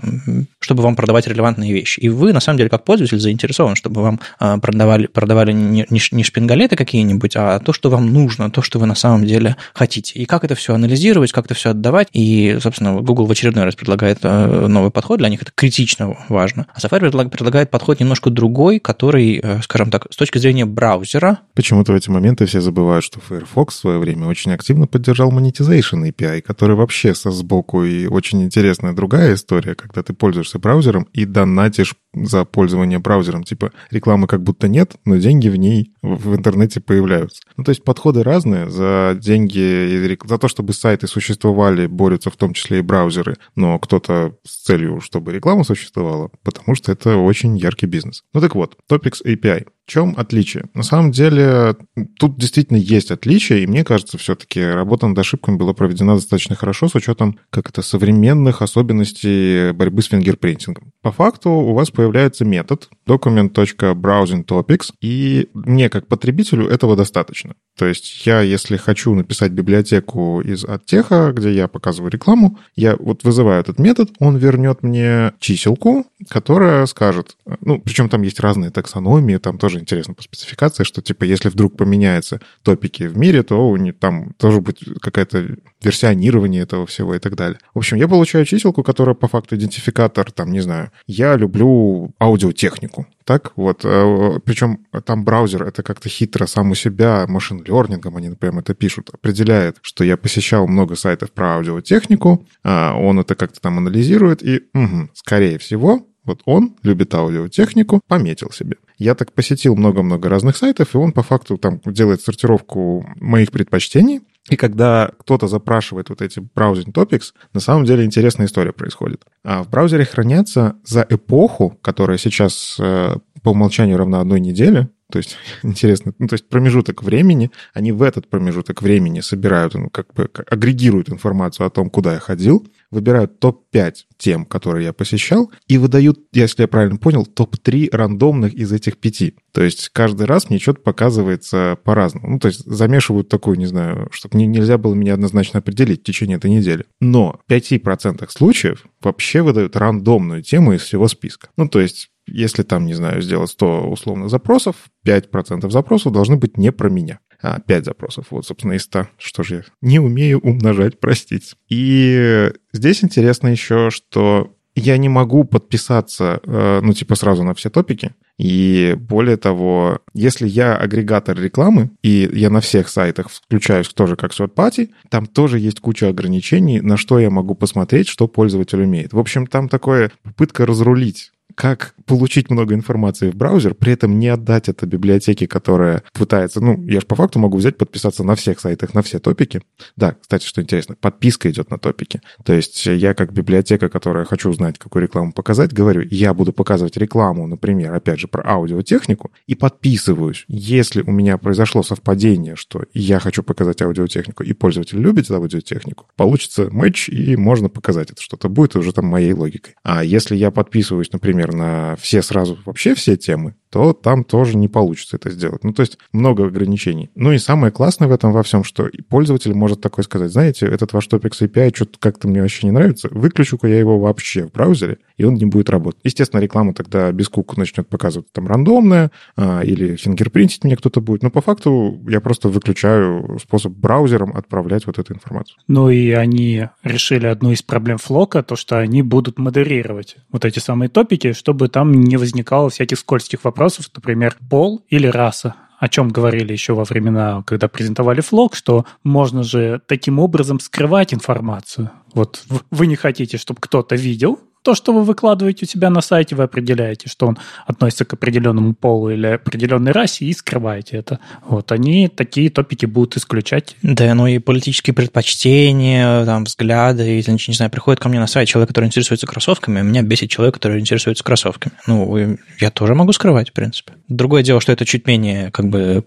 чтобы 0.59 0.83
вам 0.83 0.95
продавать 0.95 1.27
релевантные 1.27 1.73
вещи. 1.73 1.99
И 1.99 2.09
вы, 2.09 2.33
на 2.33 2.39
самом 2.39 2.57
деле, 2.57 2.69
как 2.69 2.83
пользователь, 2.83 3.19
заинтересован, 3.19 3.75
чтобы 3.75 4.01
вам 4.01 4.19
э, 4.39 4.57
продавали, 4.61 5.07
продавали 5.07 5.53
не, 5.53 6.23
шпингалеты 6.23 6.75
какие-нибудь, 6.75 7.35
а 7.35 7.59
то, 7.59 7.73
что 7.73 7.89
вам 7.89 8.11
нужно, 8.13 8.51
то, 8.51 8.61
что 8.61 8.79
вы 8.79 8.85
на 8.85 8.95
самом 8.95 9.25
деле 9.25 9.55
хотите. 9.73 10.19
И 10.19 10.25
как 10.25 10.43
это 10.43 10.55
все 10.55 10.73
анализировать, 10.73 11.31
как 11.31 11.45
это 11.45 11.53
все 11.53 11.71
отдавать. 11.71 12.09
И, 12.13 12.57
собственно, 12.61 13.01
Google 13.01 13.25
в 13.25 13.31
очередной 13.31 13.63
раз 13.63 13.75
предлагает 13.75 14.19
э, 14.23 14.67
новый 14.67 14.91
подход, 14.91 15.19
для 15.19 15.29
них 15.29 15.41
это 15.41 15.51
критично 15.55 16.15
важно. 16.27 16.67
А 16.73 16.79
Safari 16.79 17.29
предлагает 17.29 17.71
подход 17.71 17.99
немножко 17.99 18.29
другой, 18.29 18.79
который, 18.79 19.41
скажем 19.63 19.91
так, 19.91 20.07
с 20.11 20.15
точки 20.15 20.37
зрения 20.37 20.65
браузера. 20.65 21.39
Почему-то 21.53 21.93
в 21.93 21.95
эти 21.95 22.09
моменты 22.09 22.45
все 22.45 22.61
забывают, 22.61 23.05
что 23.05 23.19
Firefox 23.19 23.75
в 23.75 23.77
свое 23.77 23.99
время 23.99 24.27
очень 24.27 24.51
активно 24.51 24.87
поддержал 24.87 25.31
monetization 25.31 26.09
API, 26.09 26.41
который 26.41 26.75
вообще 26.75 27.15
со 27.15 27.31
сбоку 27.31 27.83
и 27.83 28.07
очень 28.07 28.43
интересная 28.43 28.93
другая 28.93 29.35
история, 29.35 29.75
когда 29.75 30.03
ты 30.03 30.13
пользуешься 30.13 30.48
браузером 30.57 31.07
и 31.13 31.25
донатишь 31.25 31.95
за 32.13 32.45
пользование 32.45 32.99
браузером. 32.99 33.43
Типа 33.43 33.71
рекламы 33.91 34.27
как 34.27 34.43
будто 34.43 34.67
нет, 34.67 34.95
но 35.05 35.17
деньги 35.17 35.49
в 35.49 35.55
ней 35.55 35.93
в 36.01 36.35
интернете 36.35 36.79
появляются. 36.79 37.41
Ну, 37.57 37.63
то 37.63 37.69
есть 37.69 37.83
подходы 37.83 38.23
разные. 38.23 38.69
За 38.69 39.17
деньги, 39.19 40.17
за 40.25 40.37
то, 40.37 40.47
чтобы 40.47 40.73
сайты 40.73 41.07
существовали, 41.07 41.87
борются 41.87 42.29
в 42.29 42.35
том 42.35 42.53
числе 42.53 42.79
и 42.79 42.81
браузеры, 42.81 43.37
но 43.55 43.79
кто-то 43.79 44.35
с 44.45 44.63
целью, 44.63 45.01
чтобы 45.01 45.33
реклама 45.33 45.63
существовала, 45.63 46.29
потому 46.43 46.75
что 46.75 46.91
это 46.91 47.17
очень 47.17 47.57
яркий 47.57 47.85
бизнес. 47.85 48.23
Ну 48.33 48.41
так 48.41 48.55
вот, 48.55 48.77
Topics 48.89 49.23
API. 49.25 49.67
В 49.85 49.91
чем 49.91 50.13
отличие? 50.17 50.65
На 50.75 50.83
самом 50.83 51.09
деле, 51.09 51.75
тут 52.19 52.37
действительно 52.37 52.77
есть 52.77 53.09
отличие, 53.09 53.63
и 53.63 53.67
мне 53.67 53.83
кажется, 53.83 54.19
все-таки 54.19 54.63
работа 54.63 55.07
над 55.07 55.17
ошибками 55.17 55.57
была 55.57 55.73
проведена 55.73 56.13
достаточно 56.13 56.55
хорошо 56.55 56.87
с 56.89 56.93
учетом 56.93 57.39
как 57.49 57.69
это 57.69 57.81
современных 57.81 58.61
особенностей 58.61 59.71
борьбы 59.71 60.03
с 60.03 60.05
фингерпринтингом. 60.05 60.91
По 61.01 61.11
факту 61.11 61.49
у 61.49 61.73
вас 61.73 61.89
появляется 61.99 62.45
метод 62.45 62.87
document.browsingtopics, 63.05 64.93
и 65.01 65.49
мне 65.53 65.89
как 65.89 66.07
потребителю 66.07 66.65
этого 66.65 66.95
достаточно. 66.95 67.55
То 67.77 67.87
есть 67.87 68.25
я, 68.25 68.39
если 68.39 68.77
хочу 68.77 69.13
написать 69.13 69.51
библиотеку 69.51 70.39
из 70.39 70.63
оттеха, 70.63 71.33
где 71.33 71.51
я 71.51 71.67
показываю 71.67 72.09
рекламу, 72.09 72.57
я 72.77 72.95
вот 72.95 73.25
вызываю 73.25 73.59
этот 73.59 73.79
метод, 73.79 74.11
он 74.19 74.37
вернет 74.37 74.81
мне 74.81 75.33
чиселку, 75.39 76.05
которая 76.29 76.85
скажет, 76.85 77.35
ну, 77.59 77.81
причем 77.81 78.07
там 78.07 78.21
есть 78.21 78.39
разные 78.39 78.69
таксономии, 78.71 79.35
там 79.35 79.57
тоже 79.57 79.79
интересно 79.79 80.13
по 80.13 80.23
спецификации, 80.23 80.85
что 80.85 81.01
типа 81.01 81.25
если 81.25 81.49
вдруг 81.49 81.75
поменяются 81.75 82.39
топики 82.63 83.03
в 83.03 83.17
мире, 83.17 83.43
то 83.43 83.67
у 83.67 83.75
них 83.75 83.99
там 83.99 84.33
тоже 84.37 84.61
будет 84.61 84.79
какая-то 85.01 85.57
версионирование 85.81 86.63
этого 86.63 86.85
всего 86.85 87.15
и 87.15 87.19
так 87.19 87.35
далее. 87.35 87.59
В 87.73 87.79
общем, 87.79 87.97
я 87.97 88.07
получаю 88.07 88.45
чиселку, 88.45 88.83
которая 88.83 89.15
по 89.15 89.27
факту 89.27 89.57
идентификатор, 89.57 90.31
там, 90.31 90.51
не 90.53 90.61
знаю, 90.61 90.91
я 91.07 91.35
люблю 91.35 91.88
аудиотехнику, 92.19 93.07
так? 93.25 93.51
Вот. 93.55 93.81
Э, 93.83 94.39
Причем 94.43 94.85
там 95.05 95.23
браузер 95.23 95.63
это 95.63 95.83
как-то 95.83 96.09
хитро 96.09 96.45
сам 96.45 96.71
у 96.71 96.75
себя, 96.75 97.25
машин 97.27 97.63
лернингом 97.63 98.17
они, 98.17 98.29
например, 98.29 98.59
это 98.59 98.73
пишут, 98.73 99.09
определяет, 99.13 99.77
что 99.81 100.03
я 100.03 100.17
посещал 100.17 100.67
много 100.67 100.95
сайтов 100.95 101.31
про 101.31 101.55
аудиотехнику, 101.55 102.45
а 102.63 102.95
он 102.95 103.19
это 103.19 103.35
как-то 103.35 103.59
там 103.61 103.77
анализирует, 103.77 104.43
и, 104.43 104.63
угу, 104.73 105.09
скорее 105.13 105.57
всего, 105.57 106.05
вот 106.25 106.41
он 106.45 106.75
любит 106.83 107.13
аудиотехнику, 107.15 108.01
пометил 108.07 108.51
себе. 108.51 108.77
Я 108.97 109.15
так 109.15 109.31
посетил 109.31 109.75
много-много 109.75 110.29
разных 110.29 110.57
сайтов, 110.57 110.93
и 110.93 110.97
он 110.97 111.11
по 111.11 111.23
факту 111.23 111.57
там 111.57 111.81
делает 111.85 112.21
сортировку 112.21 113.05
моих 113.15 113.51
предпочтений, 113.51 114.21
и 114.49 114.55
когда 114.55 115.11
кто-то 115.19 115.47
запрашивает 115.47 116.09
вот 116.09 116.21
эти 116.21 116.39
browsing 116.39 116.91
topics, 116.91 117.33
на 117.53 117.59
самом 117.59 117.85
деле 117.85 118.03
интересная 118.03 118.47
история 118.47 118.73
происходит. 118.73 119.23
А 119.43 119.63
в 119.63 119.69
браузере 119.69 120.05
хранятся 120.05 120.75
за 120.83 121.05
эпоху, 121.07 121.77
которая 121.81 122.17
сейчас 122.17 122.77
э, 122.79 123.15
по 123.43 123.49
умолчанию 123.49 123.97
равна 123.97 124.19
одной 124.21 124.39
неделе, 124.39 124.89
то 125.11 125.17
есть, 125.17 125.37
интересно, 125.63 126.13
ну, 126.19 126.27
то 126.27 126.33
есть 126.33 126.47
промежуток 126.47 127.03
времени, 127.03 127.51
они 127.73 127.91
в 127.91 128.01
этот 128.01 128.29
промежуток 128.29 128.81
времени 128.81 129.21
собирают, 129.21 129.73
ну, 129.73 129.89
как 129.89 130.13
бы 130.13 130.29
агрегируют 130.49 131.09
информацию 131.09 131.67
о 131.67 131.69
том, 131.69 131.89
куда 131.89 132.13
я 132.13 132.19
ходил, 132.19 132.67
выбирают 132.91 133.39
топ-5 133.39 133.93
тем, 134.17 134.45
которые 134.45 134.85
я 134.85 134.93
посещал, 134.93 135.51
и 135.67 135.77
выдают, 135.77 136.19
если 136.33 136.63
я 136.63 136.67
правильно 136.67 136.97
понял, 136.97 137.25
топ-3 137.25 137.89
рандомных 137.91 138.53
из 138.53 138.71
этих 138.71 138.97
пяти. 138.97 139.35
То 139.51 139.63
есть 139.63 139.89
каждый 139.89 140.25
раз 140.25 140.49
мне 140.49 140.59
что-то 140.59 140.81
показывается 140.81 141.77
по-разному. 141.83 142.29
Ну, 142.29 142.39
то 142.39 142.47
есть 142.47 142.65
замешивают 142.65 143.29
такую, 143.29 143.57
не 143.57 143.65
знаю, 143.65 144.07
чтобы 144.11 144.37
не, 144.37 144.47
нельзя 144.47 144.77
было 144.77 144.93
меня 144.93 145.13
однозначно 145.13 145.59
определить 145.59 146.01
в 146.01 146.03
течение 146.03 146.37
этой 146.37 146.51
недели. 146.51 146.85
Но 146.99 147.39
в 147.47 147.51
5% 147.51 148.27
случаев 148.29 148.85
вообще 149.01 149.41
выдают 149.41 149.75
рандомную 149.75 150.43
тему 150.43 150.73
из 150.73 150.81
всего 150.81 151.07
списка. 151.07 151.49
Ну, 151.57 151.67
то 151.67 151.79
есть 151.79 152.09
если 152.31 152.63
там, 152.63 152.85
не 152.85 152.93
знаю, 152.93 153.21
сделать 153.21 153.49
100 153.51 153.89
условных 153.89 154.29
запросов, 154.29 154.75
5% 155.05 155.69
запросов 155.69 156.13
должны 156.13 156.37
быть 156.37 156.57
не 156.57 156.71
про 156.71 156.89
меня. 156.89 157.19
А, 157.41 157.59
5 157.59 157.85
запросов. 157.85 158.27
Вот, 158.31 158.45
собственно, 158.45 158.73
из 158.73 158.83
100. 158.83 159.07
Что 159.17 159.43
же 159.43 159.55
я 159.55 159.63
не 159.81 159.99
умею 159.99 160.39
умножать, 160.39 160.99
простите. 160.99 161.55
И 161.69 162.51
здесь 162.73 163.03
интересно 163.03 163.47
еще, 163.47 163.89
что 163.91 164.55
я 164.75 164.97
не 164.97 165.09
могу 165.09 165.43
подписаться, 165.43 166.39
э, 166.43 166.79
ну, 166.81 166.93
типа, 166.93 167.15
сразу 167.15 167.43
на 167.43 167.53
все 167.53 167.69
топики. 167.69 168.11
И 168.37 168.95
более 168.97 169.35
того, 169.35 169.99
если 170.13 170.47
я 170.47 170.75
агрегатор 170.75 171.37
рекламы, 171.37 171.91
и 172.01 172.29
я 172.31 172.49
на 172.49 172.61
всех 172.61 172.87
сайтах 172.87 173.29
включаюсь 173.29 173.89
тоже 173.89 174.15
как 174.15 174.31
third 174.31 174.53
party, 174.53 174.89
там 175.09 175.25
тоже 175.25 175.59
есть 175.59 175.81
куча 175.81 176.07
ограничений, 176.07 176.79
на 176.79 176.95
что 176.95 177.19
я 177.19 177.29
могу 177.29 177.55
посмотреть, 177.55 178.07
что 178.07 178.27
пользователь 178.27 178.81
умеет. 178.81 179.11
В 179.11 179.19
общем, 179.19 179.47
там 179.47 179.67
такое 179.67 180.11
попытка 180.23 180.65
разрулить 180.65 181.31
как 181.55 181.93
получить 182.09 182.49
много 182.49 182.73
информации 182.73 183.29
в 183.29 183.35
браузер, 183.35 183.75
при 183.75 183.93
этом 183.93 184.17
не 184.17 184.29
отдать 184.29 184.67
это 184.67 184.87
библиотеке, 184.87 185.47
которая 185.47 186.01
пытается... 186.13 186.59
Ну, 186.59 186.83
я 186.87 187.01
же 187.01 187.05
по 187.05 187.15
факту 187.15 187.37
могу 187.37 187.57
взять, 187.57 187.77
подписаться 187.77 188.23
на 188.23 188.33
всех 188.33 188.59
сайтах, 188.59 188.95
на 188.95 189.03
все 189.03 189.19
топики. 189.19 189.61
Да, 189.95 190.15
кстати, 190.19 190.43
что 190.43 190.59
интересно, 190.59 190.95
подписка 190.99 191.51
идет 191.51 191.69
на 191.69 191.77
топики. 191.77 192.19
То 192.43 192.53
есть 192.53 192.87
я 192.87 193.13
как 193.13 193.31
библиотека, 193.31 193.89
которая 193.89 194.25
хочу 194.25 194.49
узнать, 194.49 194.79
какую 194.79 195.03
рекламу 195.03 195.33
показать, 195.33 195.71
говорю, 195.71 196.01
я 196.09 196.33
буду 196.33 196.51
показывать 196.51 196.97
рекламу, 196.97 197.45
например, 197.45 197.93
опять 197.93 198.19
же, 198.19 198.27
про 198.27 198.43
аудиотехнику, 198.43 199.29
и 199.45 199.53
подписываюсь. 199.53 200.45
Если 200.47 201.03
у 201.03 201.11
меня 201.11 201.37
произошло 201.37 201.83
совпадение, 201.83 202.55
что 202.55 202.85
я 202.91 203.19
хочу 203.19 203.43
показать 203.43 203.83
аудиотехнику, 203.83 204.41
и 204.41 204.53
пользователь 204.53 204.97
любит 204.97 205.29
аудиотехнику, 205.29 206.07
получится 206.15 206.69
матч, 206.71 207.07
и 207.07 207.35
можно 207.35 207.69
показать 207.69 208.09
это 208.09 208.19
что-то 208.19 208.49
будет 208.49 208.75
уже 208.75 208.93
там 208.93 209.05
моей 209.05 209.33
логикой. 209.33 209.75
А 209.83 210.03
если 210.03 210.35
я 210.35 210.49
подписываюсь, 210.49 211.11
например, 211.11 211.53
на 211.53 211.97
все 211.99 212.21
сразу, 212.21 212.57
вообще 212.65 212.95
все 212.95 213.17
темы, 213.17 213.55
то 213.69 213.93
там 213.93 214.23
тоже 214.23 214.57
не 214.57 214.67
получится 214.67 215.17
это 215.17 215.29
сделать. 215.29 215.63
Ну, 215.63 215.73
то 215.73 215.81
есть 215.81 215.97
много 216.11 216.47
ограничений. 216.47 217.11
Ну 217.15 217.31
и 217.31 217.37
самое 217.37 217.71
классное 217.71 218.07
в 218.07 218.11
этом 218.11 218.31
во 218.31 218.43
всем, 218.43 218.63
что 218.63 218.89
пользователь 219.09 219.53
может 219.53 219.81
такой 219.81 220.03
сказать, 220.03 220.31
знаете, 220.31 220.65
этот 220.65 220.93
ваш 220.93 221.07
Topics 221.07 221.41
API 221.41 221.75
что-то 221.75 221.99
как-то 221.99 222.27
мне 222.27 222.41
вообще 222.41 222.67
не 222.67 222.71
нравится, 222.71 223.09
выключу-ка 223.11 223.67
я 223.67 223.77
его 223.79 223.99
вообще 223.99 224.47
в 224.47 224.51
браузере, 224.51 224.97
и 225.17 225.23
он 225.23 225.35
не 225.35 225.45
будет 225.45 225.69
работать. 225.69 226.01
Естественно, 226.03 226.41
реклама 226.41 226.73
тогда 226.73 227.11
без 227.11 227.29
куку 227.29 227.59
начнет 227.59 227.87
показывать 227.87 228.31
там 228.31 228.47
рандомная, 228.47 229.11
а, 229.35 229.61
или 229.61 229.95
фингерпринтить 229.95 230.63
мне 230.63 230.75
кто-то 230.75 231.01
будет, 231.01 231.23
но 231.23 231.29
по 231.29 231.41
факту 231.41 231.99
я 232.07 232.21
просто 232.21 232.49
выключаю 232.49 233.37
способ 233.39 233.73
браузером 233.73 234.35
отправлять 234.35 234.87
вот 234.87 234.97
эту 234.97 235.13
информацию. 235.13 235.57
Ну 235.67 235.89
и 235.89 236.11
они 236.11 236.67
решили 236.83 237.27
одну 237.27 237.51
из 237.51 237.61
проблем 237.61 237.97
флока, 237.97 238.41
то, 238.41 238.55
что 238.55 238.79
они 238.79 239.03
будут 239.03 239.37
модерировать 239.37 240.17
вот 240.31 240.45
эти 240.45 240.59
самые 240.59 240.89
топики, 240.89 241.33
чтобы 241.33 241.67
там 241.67 241.78
не 241.85 242.17
возникало 242.17 242.69
всяких 242.69 242.99
скользких 242.99 243.43
вопросов, 243.43 243.89
например, 243.93 244.35
пол 244.49 244.83
или 244.89 245.07
раса 245.07 245.55
о 245.79 245.87
чем 245.87 246.09
говорили 246.09 246.51
еще 246.51 246.73
во 246.73 246.83
времена, 246.83 247.41
когда 247.47 247.69
презентовали 247.69 248.19
флог, 248.19 248.53
что 248.53 248.85
можно 249.03 249.43
же 249.43 249.81
таким 249.87 250.19
образом 250.19 250.59
скрывать 250.59 251.13
информацию. 251.13 251.89
Вот 252.13 252.43
вы 252.69 252.87
не 252.87 252.97
хотите, 252.97 253.37
чтобы 253.37 253.59
кто-то 253.61 253.95
видел, 253.95 254.39
то, 254.63 254.75
что 254.75 254.93
вы 254.93 255.03
выкладываете 255.03 255.65
у 255.65 255.67
себя 255.67 255.89
на 255.89 256.01
сайте, 256.01 256.35
вы 256.35 256.43
определяете, 256.43 257.09
что 257.09 257.27
он 257.27 257.37
относится 257.65 258.05
к 258.05 258.13
определенному 258.13 258.73
полу 258.73 259.09
или 259.09 259.27
определенной 259.27 259.91
расе, 259.91 260.25
и 260.25 260.33
скрываете 260.33 260.97
это. 260.97 261.19
Вот 261.45 261.71
они 261.71 262.07
такие 262.07 262.49
топики 262.49 262.85
будут 262.85 263.17
исключать. 263.17 263.75
Да, 263.81 264.13
ну 264.13 264.27
и 264.27 264.39
политические 264.39 264.93
предпочтения, 264.93 266.25
там, 266.25 266.43
взгляды, 266.43 267.03
если, 267.03 267.31
не 267.31 267.53
знаю, 267.53 267.71
приходит 267.71 268.01
ко 268.01 268.09
мне 268.09 268.19
на 268.19 268.27
сайт 268.27 268.47
человек, 268.47 268.69
который 268.69 268.85
интересуется 268.85 269.27
кроссовками, 269.27 269.81
меня 269.81 270.01
бесит 270.01 270.29
человек, 270.29 270.55
который 270.55 270.79
интересуется 270.79 271.23
кроссовками. 271.23 271.73
Ну, 271.87 272.37
я 272.59 272.71
тоже 272.71 272.95
могу 272.95 273.13
скрывать, 273.13 273.49
в 273.49 273.53
принципе. 273.53 273.93
Другое 274.07 274.43
дело, 274.43 274.59
что 274.59 274.71
это 274.71 274.85
чуть 274.85 275.07
менее, 275.07 275.51
как 275.51 275.67
бы, 275.67 276.03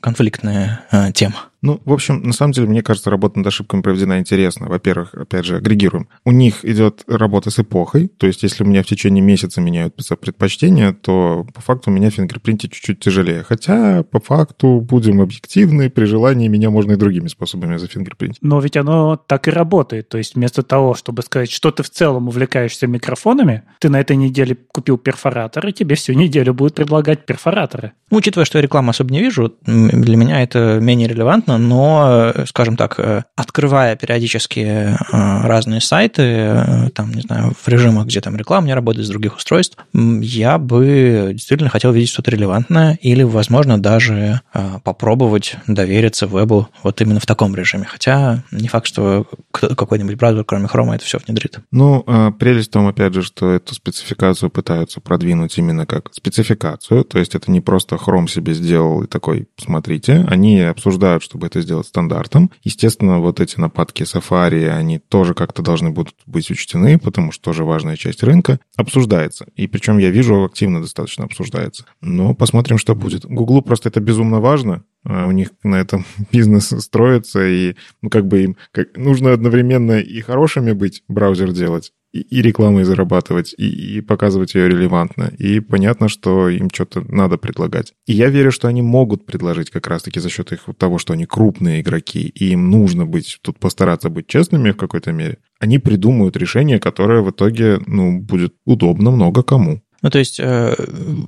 конфликтная 0.00 0.80
э, 0.90 1.12
тема. 1.12 1.46
Ну, 1.62 1.80
в 1.84 1.92
общем, 1.92 2.22
на 2.22 2.32
самом 2.32 2.52
деле, 2.52 2.68
мне 2.68 2.82
кажется, 2.82 3.10
работа 3.10 3.38
над 3.38 3.46
ошибками 3.46 3.82
проведена 3.82 4.18
интересно. 4.18 4.68
Во-первых, 4.68 5.14
опять 5.14 5.44
же, 5.44 5.56
агрегируем. 5.56 6.08
У 6.24 6.32
них 6.32 6.64
идет 6.64 7.04
работа 7.06 7.50
с 7.50 7.58
эпохой, 7.58 8.08
то 8.08 8.26
есть 8.26 8.42
если 8.42 8.62
у 8.62 8.66
меня 8.66 8.82
в 8.82 8.86
течение 8.86 9.22
месяца 9.22 9.60
меняют 9.60 9.94
предпочтения, 9.94 10.92
то 10.92 11.46
по 11.54 11.60
факту 11.60 11.90
у 11.90 11.94
меня 11.94 12.10
фингерпринтить 12.10 12.72
чуть-чуть 12.72 13.00
тяжелее. 13.00 13.42
Хотя, 13.42 14.02
по 14.02 14.20
факту, 14.20 14.80
будем 14.80 15.20
объективны, 15.20 15.90
при 15.90 16.04
желании 16.04 16.48
меня 16.48 16.70
можно 16.70 16.92
и 16.92 16.96
другими 16.96 17.28
способами 17.28 17.76
зафингерпринтить. 17.76 18.42
Но 18.42 18.60
ведь 18.60 18.76
оно 18.76 19.16
так 19.16 19.48
и 19.48 19.50
работает. 19.50 20.08
То 20.08 20.18
есть 20.18 20.34
вместо 20.34 20.62
того, 20.62 20.94
чтобы 20.94 21.22
сказать, 21.22 21.50
что 21.50 21.70
ты 21.70 21.82
в 21.82 21.90
целом 21.90 22.28
увлекаешься 22.28 22.86
микрофонами, 22.86 23.62
ты 23.80 23.88
на 23.88 24.00
этой 24.00 24.16
неделе 24.16 24.56
купил 24.72 24.98
перфоратор, 24.98 25.66
и 25.66 25.72
тебе 25.72 25.96
всю 25.96 26.12
неделю 26.12 26.54
будут 26.54 26.74
предлагать 26.74 27.26
перфораторы. 27.26 27.92
Ну, 28.10 28.18
учитывая, 28.18 28.44
что 28.44 28.58
я 28.58 28.62
рекламу 28.62 28.90
особо 28.90 29.12
не 29.12 29.20
вижу, 29.20 29.54
для 29.64 30.16
меня 30.16 30.42
это 30.42 30.78
менее 30.80 31.08
релевантно, 31.08 31.45
но, 31.46 32.32
скажем 32.46 32.76
так, 32.76 32.98
э, 32.98 33.22
открывая 33.36 33.96
периодически 33.96 34.60
э, 34.60 34.96
разные 35.12 35.80
сайты, 35.80 36.22
э, 36.22 36.88
там, 36.94 37.12
не 37.12 37.22
знаю, 37.22 37.52
в 37.60 37.68
режимах, 37.68 38.06
где 38.06 38.20
там 38.20 38.36
реклама 38.36 38.66
не 38.66 38.74
работает 38.74 39.06
с 39.06 39.10
других 39.10 39.36
устройств, 39.36 39.76
я 39.92 40.58
бы 40.58 41.30
действительно 41.32 41.70
хотел 41.70 41.92
видеть 41.92 42.10
что-то 42.10 42.30
релевантное 42.30 42.98
или, 43.00 43.22
возможно, 43.22 43.80
даже 43.80 44.40
попробовать 44.84 45.56
довериться 45.66 46.26
вебу 46.26 46.68
вот 46.82 47.00
именно 47.00 47.20
в 47.20 47.26
таком 47.26 47.54
режиме. 47.54 47.84
Хотя 47.84 48.42
не 48.50 48.68
факт, 48.68 48.86
что 48.86 49.26
какой-нибудь 49.52 50.16
браузер, 50.16 50.44
кроме 50.44 50.66
Chrome, 50.66 50.94
это 50.94 51.04
все 51.04 51.18
внедрит. 51.24 51.58
Ну, 51.70 52.02
прелесть 52.38 52.70
в 52.70 52.72
том, 52.72 52.86
опять 52.86 53.14
же, 53.14 53.22
что 53.22 53.50
эту 53.52 53.74
спецификацию 53.74 54.50
пытаются 54.50 55.00
продвинуть 55.00 55.56
именно 55.58 55.86
как 55.86 56.12
спецификацию, 56.12 57.04
то 57.04 57.18
есть 57.18 57.34
это 57.34 57.50
не 57.50 57.60
просто 57.60 57.96
Chrome 57.96 58.28
себе 58.28 58.54
сделал 58.54 59.02
и 59.02 59.06
такой, 59.06 59.48
смотрите, 59.58 60.24
они 60.28 60.60
обсуждают, 60.60 61.22
чтобы 61.22 61.35
чтобы 61.36 61.48
это 61.48 61.60
сделать 61.60 61.86
стандартом. 61.86 62.50
Естественно, 62.62 63.20
вот 63.20 63.40
эти 63.40 63.60
нападки 63.60 64.04
Safari, 64.04 64.68
они 64.68 64.98
тоже 64.98 65.34
как-то 65.34 65.60
должны 65.60 65.90
будут 65.90 66.14
быть 66.24 66.50
учтены, 66.50 66.98
потому 66.98 67.30
что 67.30 67.44
тоже 67.44 67.62
важная 67.62 67.96
часть 67.96 68.22
рынка 68.22 68.58
обсуждается. 68.74 69.46
И 69.54 69.66
причем 69.66 69.98
я 69.98 70.10
вижу, 70.10 70.44
активно 70.44 70.80
достаточно 70.80 71.24
обсуждается. 71.24 71.84
Но 72.00 72.34
посмотрим, 72.34 72.78
что 72.78 72.94
будет. 72.94 73.26
Гуглу 73.26 73.60
просто 73.60 73.90
это 73.90 74.00
безумно 74.00 74.40
важно, 74.40 74.84
а 75.04 75.26
у 75.26 75.30
них 75.30 75.50
на 75.62 75.76
этом 75.76 76.06
бизнес 76.32 76.68
строится, 76.68 77.46
и 77.46 77.74
ну, 78.00 78.08
как 78.08 78.26
бы 78.26 78.42
им 78.42 78.56
как, 78.72 78.96
нужно 78.96 79.34
одновременно 79.34 80.00
и 80.00 80.20
хорошими 80.22 80.72
быть, 80.72 81.02
браузер 81.06 81.52
делать, 81.52 81.92
и, 82.20 82.42
рекламой 82.42 82.84
зарабатывать, 82.84 83.54
и, 83.56 83.96
и 83.96 84.00
показывать 84.00 84.54
ее 84.54 84.68
релевантно. 84.68 85.32
И 85.38 85.60
понятно, 85.60 86.08
что 86.08 86.48
им 86.48 86.70
что-то 86.72 87.00
надо 87.12 87.36
предлагать. 87.36 87.92
И 88.06 88.12
я 88.12 88.28
верю, 88.28 88.52
что 88.52 88.68
они 88.68 88.82
могут 88.82 89.26
предложить 89.26 89.70
как 89.70 89.86
раз-таки 89.86 90.20
за 90.20 90.28
счет 90.28 90.52
их 90.52 90.64
того, 90.78 90.98
что 90.98 91.12
они 91.12 91.26
крупные 91.26 91.80
игроки, 91.80 92.28
и 92.28 92.50
им 92.50 92.70
нужно 92.70 93.06
быть, 93.06 93.38
тут 93.42 93.58
постараться 93.58 94.08
быть 94.08 94.26
честными 94.26 94.70
в 94.70 94.76
какой-то 94.76 95.12
мере. 95.12 95.38
Они 95.58 95.78
придумают 95.78 96.36
решение, 96.36 96.78
которое 96.78 97.22
в 97.22 97.30
итоге, 97.30 97.80
ну, 97.86 98.20
будет 98.20 98.54
удобно 98.64 99.10
много 99.10 99.42
кому. 99.42 99.80
Ну, 100.02 100.10
то 100.10 100.18
есть 100.18 100.38
э, 100.38 100.74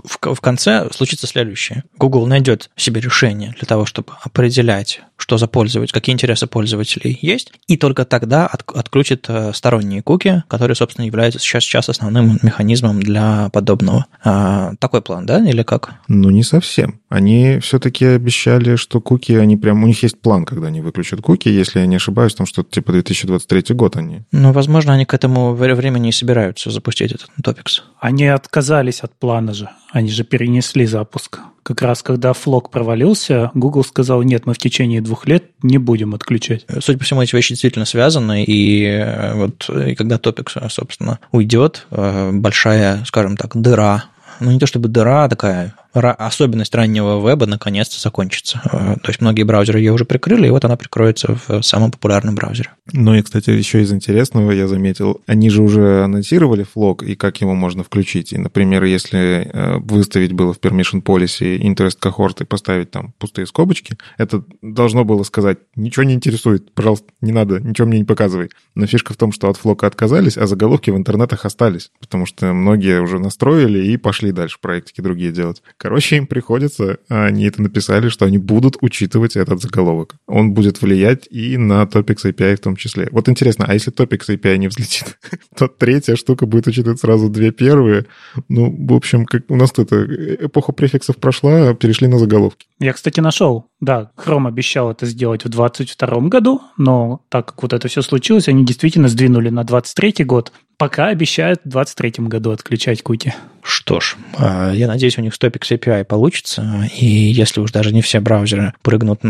в, 0.04 0.34
в 0.34 0.40
конце 0.40 0.88
случится 0.92 1.26
следующее. 1.26 1.84
Google 1.96 2.26
найдет 2.26 2.70
себе 2.76 3.00
решение 3.00 3.54
для 3.58 3.66
того, 3.66 3.86
чтобы 3.86 4.12
определять, 4.22 5.00
что 5.18 5.36
за 5.36 5.48
пользователь, 5.48 5.92
какие 5.92 6.14
интересы 6.14 6.46
пользователей 6.46 7.18
есть, 7.20 7.52
и 7.66 7.76
только 7.76 8.04
тогда 8.04 8.46
от, 8.46 8.64
отключит 8.74 9.26
э, 9.28 9.52
сторонние 9.52 10.00
куки, 10.00 10.44
которые, 10.48 10.76
собственно, 10.76 11.06
являются 11.06 11.40
сейчас, 11.40 11.64
сейчас 11.64 11.88
основным 11.88 12.38
механизмом 12.42 13.00
для 13.00 13.50
подобного. 13.52 14.06
А, 14.24 14.74
такой 14.78 15.02
план, 15.02 15.26
да, 15.26 15.44
или 15.44 15.62
как? 15.64 15.94
Ну, 16.06 16.30
не 16.30 16.44
совсем. 16.44 17.00
Они 17.08 17.58
все-таки 17.60 18.04
обещали, 18.04 18.76
что 18.76 19.00
куки, 19.00 19.32
они 19.32 19.56
прям, 19.56 19.82
у 19.82 19.86
них 19.86 20.02
есть 20.02 20.20
план, 20.20 20.44
когда 20.44 20.68
они 20.68 20.80
выключат 20.80 21.20
куки, 21.20 21.48
если 21.48 21.80
я 21.80 21.86
не 21.86 21.96
ошибаюсь, 21.96 22.34
там 22.34 22.46
что-то 22.46 22.70
типа 22.70 22.92
2023 22.92 23.74
год 23.74 23.96
они. 23.96 24.22
Ну, 24.30 24.52
возможно, 24.52 24.92
они 24.92 25.04
к 25.04 25.14
этому 25.14 25.54
времени 25.54 26.10
и 26.10 26.12
собираются 26.12 26.70
запустить 26.70 27.12
этот 27.12 27.28
топикс. 27.42 27.82
Они 27.98 28.26
отказались 28.26 29.00
от 29.00 29.14
плана 29.18 29.52
же. 29.52 29.68
Они 29.90 30.10
же 30.10 30.24
перенесли 30.24 30.86
запуск. 30.86 31.40
Как 31.62 31.82
раз 31.82 32.02
когда 32.02 32.32
флок 32.32 32.70
провалился, 32.70 33.50
Google 33.54 33.84
сказал, 33.84 34.22
нет, 34.22 34.46
мы 34.46 34.54
в 34.54 34.58
течение 34.58 35.00
двух 35.00 35.26
лет 35.26 35.50
не 35.62 35.78
будем 35.78 36.14
отключать. 36.14 36.66
Судя 36.80 36.98
по 36.98 37.04
всему, 37.04 37.22
эти 37.22 37.34
вещи 37.34 37.50
действительно 37.50 37.84
связаны, 37.84 38.44
и 38.44 38.84
э, 38.84 39.34
вот 39.34 39.68
и 39.68 39.94
когда 39.94 40.18
топик, 40.18 40.50
собственно, 40.70 41.18
уйдет, 41.32 41.86
э, 41.90 42.30
большая, 42.32 43.04
скажем 43.04 43.36
так, 43.36 43.56
дыра 43.56 44.04
ну 44.40 44.50
не 44.50 44.58
то 44.58 44.66
чтобы 44.66 44.88
дыра, 44.88 45.24
а 45.24 45.28
такая 45.28 45.74
особенность 45.92 46.74
раннего 46.74 47.26
веба 47.28 47.46
наконец-то 47.46 48.00
закончится. 48.00 48.60
Э, 48.72 48.96
то 49.02 49.08
есть 49.08 49.20
многие 49.20 49.42
браузеры 49.42 49.78
ее 49.78 49.92
уже 49.92 50.04
прикрыли, 50.04 50.46
и 50.46 50.50
вот 50.50 50.64
она 50.64 50.76
прикроется 50.76 51.38
в 51.46 51.62
самом 51.62 51.90
популярном 51.90 52.34
браузере. 52.34 52.70
Ну 52.92 53.14
и, 53.14 53.22
кстати, 53.22 53.50
еще 53.50 53.82
из 53.82 53.92
интересного 53.92 54.50
я 54.52 54.68
заметил, 54.68 55.20
они 55.26 55.50
же 55.50 55.62
уже 55.62 56.04
анонсировали 56.04 56.62
флог 56.62 57.02
и 57.02 57.14
как 57.14 57.40
его 57.40 57.54
можно 57.54 57.84
включить. 57.84 58.32
И, 58.32 58.38
например, 58.38 58.84
если 58.84 59.50
э, 59.52 59.78
выставить 59.78 60.32
было 60.32 60.52
в 60.52 60.60
permission 60.60 61.02
policy 61.02 61.58
interest 61.58 61.98
cohort 62.00 62.42
и 62.42 62.44
поставить 62.44 62.90
там 62.90 63.12
пустые 63.18 63.46
скобочки, 63.46 63.98
это 64.16 64.44
должно 64.62 65.04
было 65.04 65.22
сказать, 65.22 65.58
ничего 65.76 66.04
не 66.04 66.14
интересует, 66.14 66.72
пожалуйста, 66.72 67.06
не 67.20 67.32
надо, 67.32 67.60
ничего 67.60 67.88
мне 67.88 67.98
не 67.98 68.04
показывай. 68.04 68.50
Но 68.74 68.86
фишка 68.86 69.12
в 69.12 69.16
том, 69.16 69.32
что 69.32 69.48
от 69.48 69.56
флока 69.56 69.86
отказались, 69.86 70.38
а 70.38 70.46
заголовки 70.46 70.90
в 70.90 70.96
интернетах 70.96 71.44
остались, 71.44 71.90
потому 72.00 72.26
что 72.26 72.52
многие 72.52 73.00
уже 73.00 73.18
настроили 73.18 73.86
и 73.86 73.96
пошли 73.96 74.32
дальше 74.32 74.58
проектики 74.60 75.00
другие 75.00 75.32
делать. 75.32 75.62
Короче, 75.78 76.16
им 76.16 76.26
приходится, 76.26 76.98
они 77.08 77.46
это 77.46 77.62
написали, 77.62 78.08
что 78.08 78.24
они 78.24 78.38
будут 78.38 78.76
учитывать 78.80 79.36
этот 79.36 79.62
заголовок. 79.62 80.16
Он 80.26 80.52
будет 80.52 80.82
влиять 80.82 81.28
и 81.30 81.56
на 81.56 81.84
Topics 81.84 82.24
API 82.24 82.56
в 82.56 82.60
том 82.60 82.74
числе. 82.74 83.08
Вот 83.12 83.28
интересно, 83.28 83.64
а 83.68 83.74
если 83.74 83.92
Topics 83.92 84.28
API 84.28 84.58
не 84.58 84.66
взлетит, 84.66 85.18
то 85.56 85.68
третья 85.68 86.16
штука 86.16 86.46
будет 86.46 86.66
учитывать 86.66 87.00
сразу 87.00 87.28
две 87.28 87.52
первые. 87.52 88.06
Ну, 88.48 88.74
в 88.76 88.92
общем, 88.92 89.24
как 89.24 89.44
у 89.48 89.56
нас 89.56 89.70
тут 89.70 89.92
эпоха 89.92 90.72
префиксов 90.72 91.16
прошла, 91.16 91.72
перешли 91.74 92.08
на 92.08 92.18
заголовки. 92.18 92.66
Я, 92.80 92.92
кстати, 92.92 93.20
нашел 93.20 93.67
Да, 93.80 94.10
Chrome 94.16 94.48
обещал 94.48 94.90
это 94.90 95.06
сделать 95.06 95.44
в 95.44 95.48
2022 95.48 96.28
году, 96.28 96.60
но 96.76 97.20
так 97.28 97.46
как 97.46 97.62
вот 97.62 97.72
это 97.72 97.86
все 97.86 98.02
случилось, 98.02 98.48
они 98.48 98.64
действительно 98.64 99.08
сдвинули 99.08 99.50
на 99.50 99.62
2023 99.62 100.24
год. 100.24 100.52
Пока 100.76 101.08
обещают 101.08 101.60
в 101.64 101.68
2023 101.68 102.26
году 102.26 102.50
отключать 102.50 103.02
куки. 103.02 103.34
Что 103.62 104.00
ж, 104.00 104.16
а, 104.36 104.72
я 104.72 104.86
надеюсь, 104.88 105.18
у 105.18 105.22
них 105.22 105.34
с 105.34 105.40
API 105.40 106.04
получится, 106.04 106.88
и 106.96 107.06
если 107.06 107.60
уж 107.60 107.70
даже 107.70 107.92
не 107.92 108.02
все 108.02 108.20
браузеры 108.20 108.74
прыгнут 108.82 109.20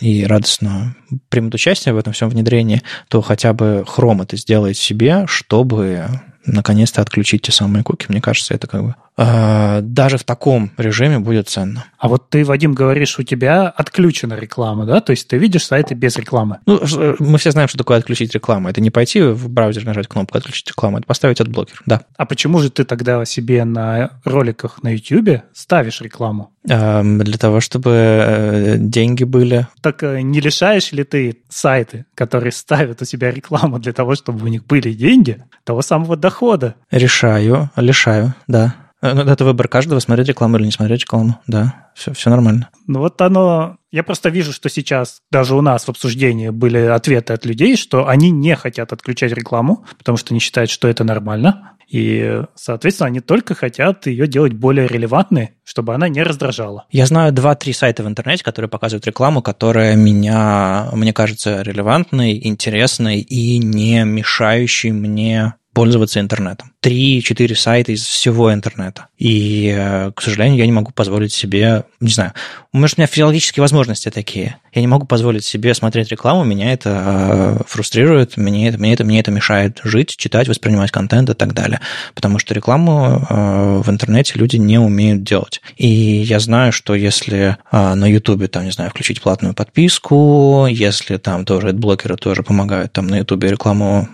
и 0.00 0.24
радостно 0.24 0.96
примут 1.28 1.54
участие 1.54 1.94
в 1.94 1.98
этом 1.98 2.12
всем 2.12 2.30
внедрении, 2.30 2.82
то 3.08 3.22
хотя 3.22 3.52
бы 3.52 3.84
Chrome 3.86 4.22
это 4.22 4.36
сделает 4.36 4.76
себе, 4.76 5.24
чтобы 5.26 6.06
наконец-то 6.46 7.00
отключить 7.00 7.42
те 7.42 7.52
самые 7.52 7.84
куки. 7.84 8.06
Мне 8.08 8.20
кажется, 8.20 8.54
это 8.54 8.66
как 8.66 8.82
бы 8.82 8.94
даже 9.16 10.18
в 10.18 10.24
таком 10.24 10.70
режиме 10.76 11.18
будет 11.18 11.48
ценно. 11.48 11.84
А 11.98 12.08
вот 12.08 12.30
ты, 12.30 12.44
Вадим, 12.44 12.72
говоришь, 12.72 13.18
у 13.18 13.22
тебя 13.22 13.68
отключена 13.68 14.34
реклама, 14.34 14.86
да? 14.86 15.00
То 15.00 15.10
есть 15.12 15.28
ты 15.28 15.38
видишь 15.38 15.66
сайты 15.66 15.94
без 15.94 16.16
рекламы? 16.16 16.58
Ну, 16.66 16.80
э, 16.80 17.16
мы 17.18 17.38
все 17.38 17.50
знаем, 17.50 17.68
что 17.68 17.78
такое 17.78 17.98
отключить 17.98 18.34
рекламу. 18.34 18.68
Это 18.68 18.80
не 18.80 18.90
пойти 18.90 19.22
в 19.22 19.48
браузер 19.48 19.84
нажать 19.84 20.08
кнопку 20.08 20.38
«Отключить 20.38 20.68
рекламу», 20.68 20.98
это 20.98 21.06
поставить 21.06 21.40
адблокер, 21.40 21.80
да. 21.86 22.02
А 22.16 22.26
почему 22.26 22.58
же 22.58 22.70
ты 22.70 22.84
тогда 22.84 23.24
себе 23.24 23.64
на 23.64 24.18
роликах 24.24 24.82
на 24.82 24.94
YouTube 24.94 25.42
ставишь 25.52 26.00
рекламу? 26.00 26.52
Э, 26.68 27.02
для 27.02 27.38
того, 27.38 27.60
чтобы 27.60 27.90
э, 27.90 28.76
деньги 28.78 29.24
были. 29.24 29.66
Так 29.80 30.02
э, 30.02 30.20
не 30.20 30.40
лишаешь 30.40 30.92
ли 30.92 31.04
ты 31.04 31.38
сайты, 31.48 32.06
которые 32.14 32.52
ставят 32.52 33.02
у 33.02 33.04
себя 33.04 33.30
рекламу 33.30 33.78
для 33.78 33.92
того, 33.92 34.14
чтобы 34.14 34.44
у 34.44 34.48
них 34.48 34.66
были 34.66 34.92
деньги, 34.92 35.42
того 35.64 35.82
самого 35.82 36.16
дохода? 36.16 36.76
Решаю, 36.90 37.70
лишаю, 37.76 38.34
да. 38.46 38.74
Э, 39.02 39.14
ну, 39.14 39.22
это 39.22 39.44
выбор 39.44 39.68
каждого, 39.68 39.98
смотреть 39.98 40.28
рекламу 40.28 40.56
или 40.56 40.66
не 40.66 40.72
смотреть 40.72 41.02
рекламу, 41.02 41.40
да, 41.46 41.90
все, 41.94 42.14
все 42.14 42.30
нормально. 42.30 42.70
Ну 42.86 43.00
вот 43.00 43.20
оно... 43.20 43.76
Я 43.90 44.04
просто 44.04 44.30
вижу, 44.30 44.52
что 44.52 44.70
сейчас 44.70 45.18
даже 45.30 45.54
у 45.54 45.60
нас 45.60 45.84
в 45.84 45.88
обсуждении 45.90 46.48
были 46.48 46.78
ответы 46.78 47.34
от 47.34 47.44
людей, 47.44 47.76
что 47.76 48.08
они 48.08 48.30
не 48.30 48.56
хотят 48.56 48.92
отключать 48.92 49.32
рекламу, 49.32 49.84
потому 49.98 50.16
что 50.16 50.32
они 50.32 50.40
считают, 50.40 50.70
что 50.70 50.88
это 50.88 51.04
нормально. 51.04 51.72
И, 51.88 52.40
соответственно, 52.54 53.08
они 53.08 53.20
только 53.20 53.54
хотят 53.54 54.06
ее 54.06 54.26
делать 54.26 54.54
более 54.54 54.86
релевантной, 54.86 55.50
чтобы 55.62 55.94
она 55.94 56.08
не 56.08 56.22
раздражала. 56.22 56.86
Я 56.90 57.04
знаю 57.04 57.32
два-три 57.32 57.74
сайта 57.74 58.02
в 58.02 58.08
интернете, 58.08 58.44
которые 58.44 58.70
показывают 58.70 59.06
рекламу, 59.06 59.42
которая 59.42 59.94
меня, 59.94 60.88
мне 60.94 61.12
кажется, 61.12 61.60
релевантной, 61.60 62.46
интересной 62.46 63.20
и 63.20 63.58
не 63.58 64.04
мешающей 64.04 64.90
мне 64.90 65.54
пользоваться 65.74 66.20
интернетом. 66.20 66.71
Три-четыре 66.82 67.54
сайта 67.54 67.92
из 67.92 68.04
всего 68.04 68.52
интернета. 68.52 69.06
И, 69.16 69.72
э, 69.72 70.10
к 70.16 70.20
сожалению, 70.20 70.58
я 70.58 70.66
не 70.66 70.72
могу 70.72 70.90
позволить 70.90 71.32
себе, 71.32 71.84
не 72.00 72.10
знаю, 72.10 72.32
может, 72.72 72.98
у 72.98 73.00
меня 73.00 73.06
физиологические 73.06 73.60
возможности 73.60 74.10
такие. 74.10 74.56
Я 74.72 74.80
не 74.80 74.88
могу 74.88 75.06
позволить 75.06 75.44
себе 75.44 75.74
смотреть 75.74 76.08
рекламу, 76.08 76.42
меня 76.42 76.72
это 76.72 77.60
э, 77.60 77.64
фрустрирует, 77.68 78.36
мне 78.36 78.68
это, 78.68 78.78
мне 78.78 78.94
это, 78.94 79.04
мне 79.04 79.20
это 79.20 79.30
мешает 79.30 79.80
жить, 79.84 80.16
читать, 80.16 80.48
воспринимать 80.48 80.90
контент 80.90 81.30
и 81.30 81.34
так 81.34 81.52
далее. 81.54 81.80
Потому 82.14 82.40
что 82.40 82.52
рекламу 82.52 83.24
э, 83.30 83.82
в 83.84 83.88
интернете 83.88 84.32
люди 84.34 84.56
не 84.56 84.78
умеют 84.78 85.22
делать. 85.22 85.60
И 85.76 85.86
я 85.86 86.40
знаю, 86.40 86.72
что 86.72 86.96
если 86.96 87.58
на 87.70 88.06
YouTube, 88.06 88.50
там, 88.50 88.64
не 88.64 88.72
знаю, 88.72 88.90
включить 88.90 89.20
платную 89.20 89.54
подписку, 89.54 90.66
если 90.68 91.18
там 91.18 91.44
тоже 91.44 91.72
блокеры 91.72 92.16
тоже 92.16 92.42
помогают 92.42 92.92
там 92.92 93.06
на 93.06 93.18
YouTube 93.18 93.44
рекламу 93.44 94.08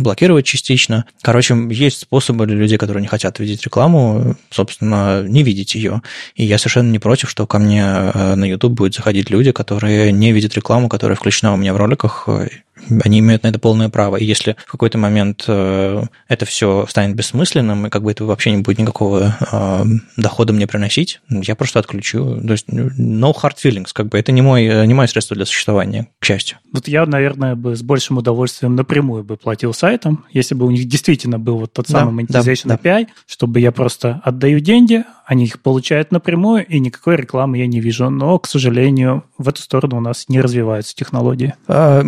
блокировать 0.00 0.44
частично. 0.44 1.06
Короче, 1.22 1.56
есть 1.70 1.93
способы 2.00 2.46
для 2.46 2.56
людей, 2.56 2.78
которые 2.78 3.02
не 3.02 3.08
хотят 3.08 3.38
видеть 3.38 3.62
рекламу, 3.64 4.36
собственно, 4.50 5.22
не 5.22 5.42
видеть 5.42 5.74
ее. 5.74 6.02
И 6.34 6.44
я 6.44 6.58
совершенно 6.58 6.90
не 6.90 6.98
против, 6.98 7.30
что 7.30 7.46
ко 7.46 7.58
мне 7.58 7.82
э, 7.82 8.34
на 8.34 8.44
YouTube 8.44 8.72
будет 8.72 8.94
заходить 8.94 9.30
люди, 9.30 9.52
которые 9.52 10.12
не 10.12 10.32
видят 10.32 10.54
рекламу, 10.54 10.88
которая 10.88 11.16
включена 11.16 11.52
у 11.52 11.56
меня 11.56 11.74
в 11.74 11.76
роликах, 11.76 12.28
они 13.02 13.20
имеют 13.20 13.42
на 13.42 13.48
это 13.48 13.58
полное 13.58 13.88
право. 13.88 14.16
И 14.16 14.24
если 14.24 14.56
в 14.66 14.70
какой-то 14.70 14.98
момент 14.98 15.44
э, 15.46 16.02
это 16.28 16.46
все 16.46 16.86
станет 16.88 17.16
бессмысленным, 17.16 17.86
и 17.86 17.90
как 17.90 18.02
бы 18.02 18.10
это 18.10 18.24
вообще 18.24 18.50
не 18.50 18.62
будет 18.62 18.78
никакого 18.78 19.36
э, 19.40 19.84
дохода 20.16 20.52
мне 20.52 20.66
приносить, 20.66 21.20
я 21.28 21.54
просто 21.54 21.78
отключу. 21.78 22.40
То 22.40 22.52
есть 22.52 22.68
no 22.68 23.32
hard 23.34 23.56
feelings, 23.62 23.88
как 23.92 24.08
бы 24.08 24.18
это 24.18 24.32
не, 24.32 24.42
мой, 24.42 24.86
не 24.86 24.94
мое 24.94 25.06
средство 25.06 25.36
для 25.36 25.46
существования, 25.46 26.08
к 26.18 26.24
счастью. 26.24 26.58
Вот 26.72 26.88
я, 26.88 27.06
наверное, 27.06 27.54
бы 27.54 27.76
с 27.76 27.82
большим 27.82 28.18
удовольствием 28.18 28.74
напрямую 28.74 29.24
бы 29.24 29.36
платил 29.36 29.72
сайтам, 29.72 30.24
если 30.32 30.54
бы 30.54 30.66
у 30.66 30.70
них 30.70 30.86
действительно 30.86 31.38
был 31.38 31.58
вот 31.58 31.72
тот 31.72 31.88
самый 31.88 32.26
да, 32.26 32.40
monetization 32.40 32.68
да, 32.68 32.76
API, 32.76 33.04
да. 33.06 33.12
чтобы 33.26 33.60
я 33.60 33.72
просто 33.72 34.20
отдаю 34.24 34.60
деньги, 34.60 35.04
они 35.26 35.44
их 35.44 35.60
получают 35.60 36.12
напрямую, 36.12 36.66
и 36.66 36.78
никакой 36.78 37.16
рекламы 37.16 37.58
я 37.58 37.66
не 37.66 37.80
вижу. 37.80 38.10
Но, 38.10 38.38
к 38.38 38.46
сожалению, 38.46 39.24
в 39.38 39.48
эту 39.48 39.62
сторону 39.62 39.96
у 39.96 40.00
нас 40.00 40.26
не 40.28 40.40
развиваются 40.40 40.94
технологии. 40.94 41.54
А, 41.66 42.02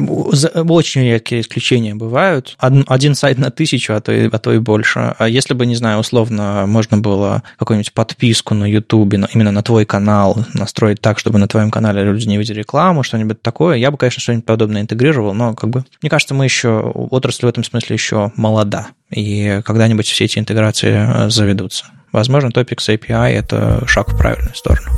очень 0.75 1.03
редкие 1.03 1.41
исключения 1.41 1.95
бывают. 1.95 2.57
Один 2.59 3.15
сайт 3.15 3.39
на 3.39 3.51
тысячу, 3.51 3.95
а 3.95 4.01
то 4.01 4.13
и, 4.13 4.29
а 4.31 4.39
то 4.39 4.53
и 4.53 4.59
больше. 4.59 5.15
А 5.19 5.29
если 5.29 5.55
бы, 5.55 5.67
не 5.67 5.77
знаю, 5.77 6.01
условно, 6.01 6.65
можно 6.67 6.99
было 6.99 7.43
какую-нибудь 7.59 7.93
подписку 7.93 8.55
на 8.55 8.65
YouTube, 8.65 9.15
именно 9.15 9.53
на 9.53 9.63
твой 9.63 9.85
канал, 9.85 10.45
настроить 10.55 11.01
так, 11.01 11.19
чтобы 11.19 11.39
на 11.39 11.49
твоем 11.49 11.71
канале 11.71 12.03
люди 12.05 12.27
не 12.27 12.39
видели 12.39 12.61
рекламу, 12.61 13.03
что-нибудь 13.03 13.43
такое, 13.43 13.77
я 13.77 13.91
бы, 13.91 13.97
конечно, 13.97 14.21
что-нибудь 14.21 14.45
подобное 14.45 14.83
интегрировал, 14.83 15.35
но 15.35 15.55
как 15.55 15.71
бы, 15.71 15.85
мне 16.03 16.11
кажется, 16.11 16.35
мы 16.35 16.45
еще, 16.45 16.81
отрасль 16.81 17.47
в 17.47 17.49
этом 17.49 17.65
смысле 17.65 17.95
еще 17.95 18.33
молода. 18.37 18.89
И 19.11 19.61
когда-нибудь 19.65 20.07
все 20.07 20.25
эти 20.25 20.39
интеграции 20.39 21.27
э, 21.27 21.31
заведутся. 21.31 21.87
Возможно, 22.13 22.49
Topics 22.49 22.89
API– 22.89 23.31
это 23.33 23.87
шаг 23.87 24.09
в 24.09 24.17
правильную 24.17 24.55
сторону. 24.55 24.91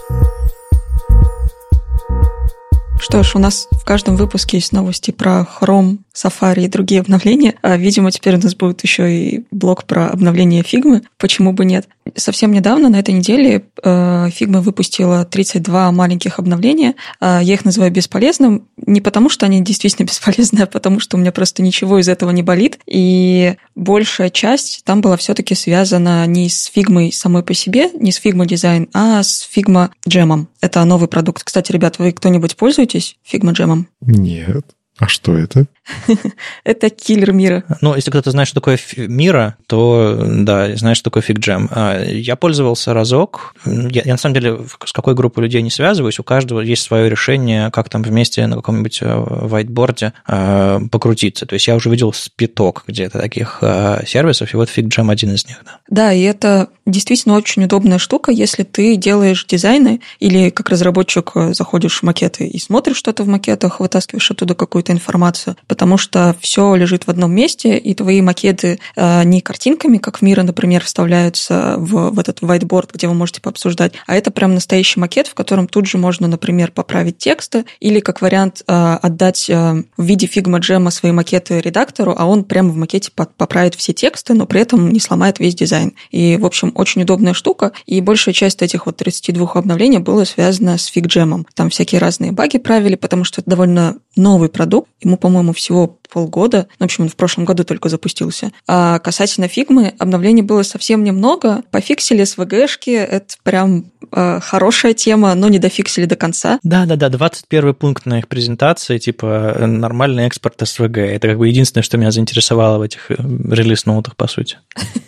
Что 3.00 3.22
ж, 3.22 3.36
у 3.36 3.38
нас 3.38 3.68
в 3.70 3.84
каждом 3.84 4.16
выпуске 4.16 4.56
есть 4.56 4.72
новости 4.72 5.12
про 5.12 5.46
Chrome, 5.60 5.98
Safari 6.18 6.64
и 6.64 6.68
другие 6.68 7.00
обновления. 7.00 7.54
А, 7.62 7.76
видимо, 7.76 8.10
теперь 8.10 8.36
у 8.36 8.40
нас 8.40 8.54
будет 8.54 8.82
еще 8.82 9.12
и 9.12 9.44
блок 9.50 9.84
про 9.84 10.08
обновление 10.08 10.62
Figma. 10.62 11.02
Почему 11.16 11.52
бы 11.52 11.64
нет? 11.64 11.88
Совсем 12.16 12.52
недавно, 12.52 12.88
на 12.88 12.96
этой 12.96 13.14
неделе, 13.14 13.64
э, 13.82 14.28
Figma 14.28 14.60
выпустила 14.60 15.24
32 15.24 15.92
маленьких 15.92 16.38
обновления. 16.38 16.94
А, 17.20 17.40
я 17.40 17.54
их 17.54 17.64
называю 17.64 17.92
бесполезным 17.92 18.66
не 18.76 19.00
потому, 19.00 19.28
что 19.28 19.46
они 19.46 19.62
действительно 19.62 20.06
бесполезны, 20.08 20.62
а 20.62 20.66
потому, 20.66 21.00
что 21.00 21.16
у 21.16 21.20
меня 21.20 21.32
просто 21.32 21.62
ничего 21.62 21.98
из 21.98 22.08
этого 22.08 22.30
не 22.30 22.42
болит. 22.42 22.78
И 22.86 23.56
большая 23.74 24.30
часть 24.30 24.82
там 24.84 25.00
была 25.00 25.16
все-таки 25.16 25.54
связана 25.54 26.26
не 26.26 26.48
с 26.48 26.70
Figma 26.74 27.12
самой 27.12 27.42
по 27.42 27.54
себе, 27.54 27.90
не 27.94 28.12
с 28.12 28.20
Figma 28.20 28.46
дизайн, 28.46 28.88
а 28.92 29.22
с 29.22 29.48
Figma 29.54 29.90
Jam. 30.08 30.46
Это 30.60 30.84
новый 30.84 31.08
продукт. 31.08 31.44
Кстати, 31.44 31.70
ребят, 31.70 31.98
вы 31.98 32.12
кто-нибудь 32.12 32.56
пользуетесь 32.56 33.16
Figma 33.30 33.52
Jam? 33.52 33.84
Нет. 34.00 34.64
А 34.98 35.06
что 35.06 35.36
это? 35.36 35.66
это 36.64 36.90
киллер 36.90 37.32
мира. 37.32 37.64
Ну, 37.80 37.94
если 37.94 38.10
кто-то 38.10 38.30
знает, 38.32 38.48
что 38.48 38.60
такое 38.60 38.78
мира, 38.96 39.56
то, 39.66 40.20
да, 40.26 40.74
знает, 40.76 40.96
что 40.96 41.04
такое 41.04 41.22
фигджем. 41.22 41.68
А, 41.70 42.02
я 42.02 42.34
пользовался 42.34 42.92
разок. 42.92 43.54
Я, 43.64 44.02
я, 44.04 44.12
на 44.12 44.18
самом 44.18 44.34
деле, 44.34 44.58
с 44.84 44.92
какой 44.92 45.14
группой 45.14 45.44
людей 45.44 45.62
не 45.62 45.70
связываюсь. 45.70 46.18
У 46.18 46.24
каждого 46.24 46.60
есть 46.60 46.82
свое 46.82 47.08
решение, 47.08 47.70
как 47.70 47.88
там 47.88 48.02
вместе 48.02 48.46
на 48.46 48.56
каком-нибудь 48.56 48.98
вайтборде 49.02 50.12
э, 50.26 50.80
покрутиться. 50.90 51.46
То 51.46 51.54
есть 51.54 51.68
я 51.68 51.76
уже 51.76 51.90
видел 51.90 52.12
спиток 52.12 52.84
где-то 52.86 53.18
таких 53.18 53.58
э, 53.60 54.02
сервисов, 54.06 54.52
и 54.52 54.56
вот 54.56 54.68
фигджем 54.68 55.10
один 55.10 55.32
из 55.34 55.46
них. 55.46 55.60
Да. 55.64 55.78
да, 55.88 56.12
и 56.12 56.22
это 56.22 56.68
действительно 56.86 57.36
очень 57.36 57.64
удобная 57.64 57.98
штука, 57.98 58.32
если 58.32 58.64
ты 58.64 58.96
делаешь 58.96 59.44
дизайны 59.46 60.00
или 60.18 60.50
как 60.50 60.70
разработчик 60.70 61.32
заходишь 61.52 62.00
в 62.00 62.02
макеты 62.02 62.46
и 62.46 62.58
смотришь 62.58 62.96
что-то 62.96 63.22
в 63.22 63.28
макетах, 63.28 63.80
вытаскиваешь 63.80 64.30
оттуда 64.30 64.54
какую-то 64.54 64.87
какую-то 64.88 64.92
информацию, 64.92 65.56
потому 65.66 65.98
что 65.98 66.34
все 66.40 66.74
лежит 66.74 67.06
в 67.06 67.10
одном 67.10 67.32
месте, 67.32 67.76
и 67.78 67.94
твои 67.94 68.20
макеты 68.20 68.78
э, 68.96 69.24
не 69.24 69.40
картинками, 69.40 69.98
как 69.98 70.18
в 70.18 70.22
Мира, 70.22 70.42
например, 70.42 70.84
вставляются 70.84 71.74
в, 71.76 72.10
в 72.10 72.18
этот 72.18 72.42
whiteboard, 72.42 72.90
где 72.94 73.08
вы 73.08 73.14
можете 73.14 73.40
пообсуждать, 73.40 73.92
а 74.06 74.14
это 74.14 74.30
прям 74.30 74.54
настоящий 74.54 75.00
макет, 75.00 75.26
в 75.26 75.34
котором 75.34 75.68
тут 75.68 75.86
же 75.86 75.98
можно, 75.98 76.28
например, 76.28 76.70
поправить 76.72 77.18
тексты 77.18 77.64
или, 77.80 78.00
как 78.00 78.20
вариант, 78.22 78.62
э, 78.66 78.98
отдать 79.02 79.48
э, 79.50 79.82
в 79.96 80.04
виде 80.04 80.26
Figma 80.26 80.60
Jam 80.60 80.90
свои 80.90 81.12
макеты 81.12 81.60
редактору, 81.60 82.14
а 82.16 82.26
он 82.26 82.44
прямо 82.44 82.70
в 82.70 82.76
макете 82.76 83.10
поправит 83.14 83.74
все 83.74 83.92
тексты, 83.92 84.34
но 84.34 84.46
при 84.46 84.60
этом 84.60 84.90
не 84.90 85.00
сломает 85.00 85.38
весь 85.38 85.54
дизайн. 85.54 85.92
И, 86.10 86.36
в 86.36 86.46
общем, 86.46 86.72
очень 86.74 87.02
удобная 87.02 87.34
штука, 87.34 87.72
и 87.86 88.00
большая 88.00 88.34
часть 88.34 88.62
этих 88.62 88.86
вот 88.86 88.96
32 88.96 89.52
обновлений 89.54 89.98
была 89.98 90.24
связана 90.24 90.78
с 90.78 90.90
FigJam. 90.94 91.44
Там 91.54 91.70
всякие 91.70 92.00
разные 92.00 92.32
баги 92.32 92.58
правили, 92.58 92.94
потому 92.94 93.24
что 93.24 93.40
это 93.40 93.50
довольно 93.50 93.98
новый 94.16 94.48
продукт, 94.48 94.77
ему, 95.00 95.16
по-моему, 95.16 95.52
всего 95.52 95.98
полгода. 96.08 96.68
В 96.78 96.84
общем, 96.84 97.04
он 97.04 97.10
в 97.10 97.16
прошлом 97.16 97.44
году 97.44 97.64
только 97.64 97.88
запустился. 97.88 98.52
А 98.66 98.98
касательно 98.98 99.48
фигмы, 99.48 99.94
обновлений 99.98 100.42
было 100.42 100.62
совсем 100.62 101.04
немного. 101.04 101.62
Пофиксили 101.70 102.22
SVG-шки, 102.22 102.96
это 102.96 103.34
прям 103.42 103.86
э, 104.12 104.40
хорошая 104.40 104.94
тема, 104.94 105.34
но 105.34 105.48
не 105.48 105.58
дофиксили 105.58 106.06
до 106.06 106.16
конца. 106.16 106.58
Да-да-да, 106.62 107.08
21 107.08 107.74
пункт 107.74 108.06
на 108.06 108.18
их 108.18 108.28
презентации, 108.28 108.98
типа 108.98 109.56
нормальный 109.60 110.26
экспорт 110.26 110.60
SVG. 110.62 111.00
Это 111.00 111.28
как 111.28 111.38
бы 111.38 111.48
единственное, 111.48 111.82
что 111.82 111.98
меня 111.98 112.10
заинтересовало 112.10 112.78
в 112.78 112.82
этих 112.82 113.10
э, 113.10 113.14
релиз-ноутах, 113.18 114.16
по 114.16 114.26
сути. 114.26 114.58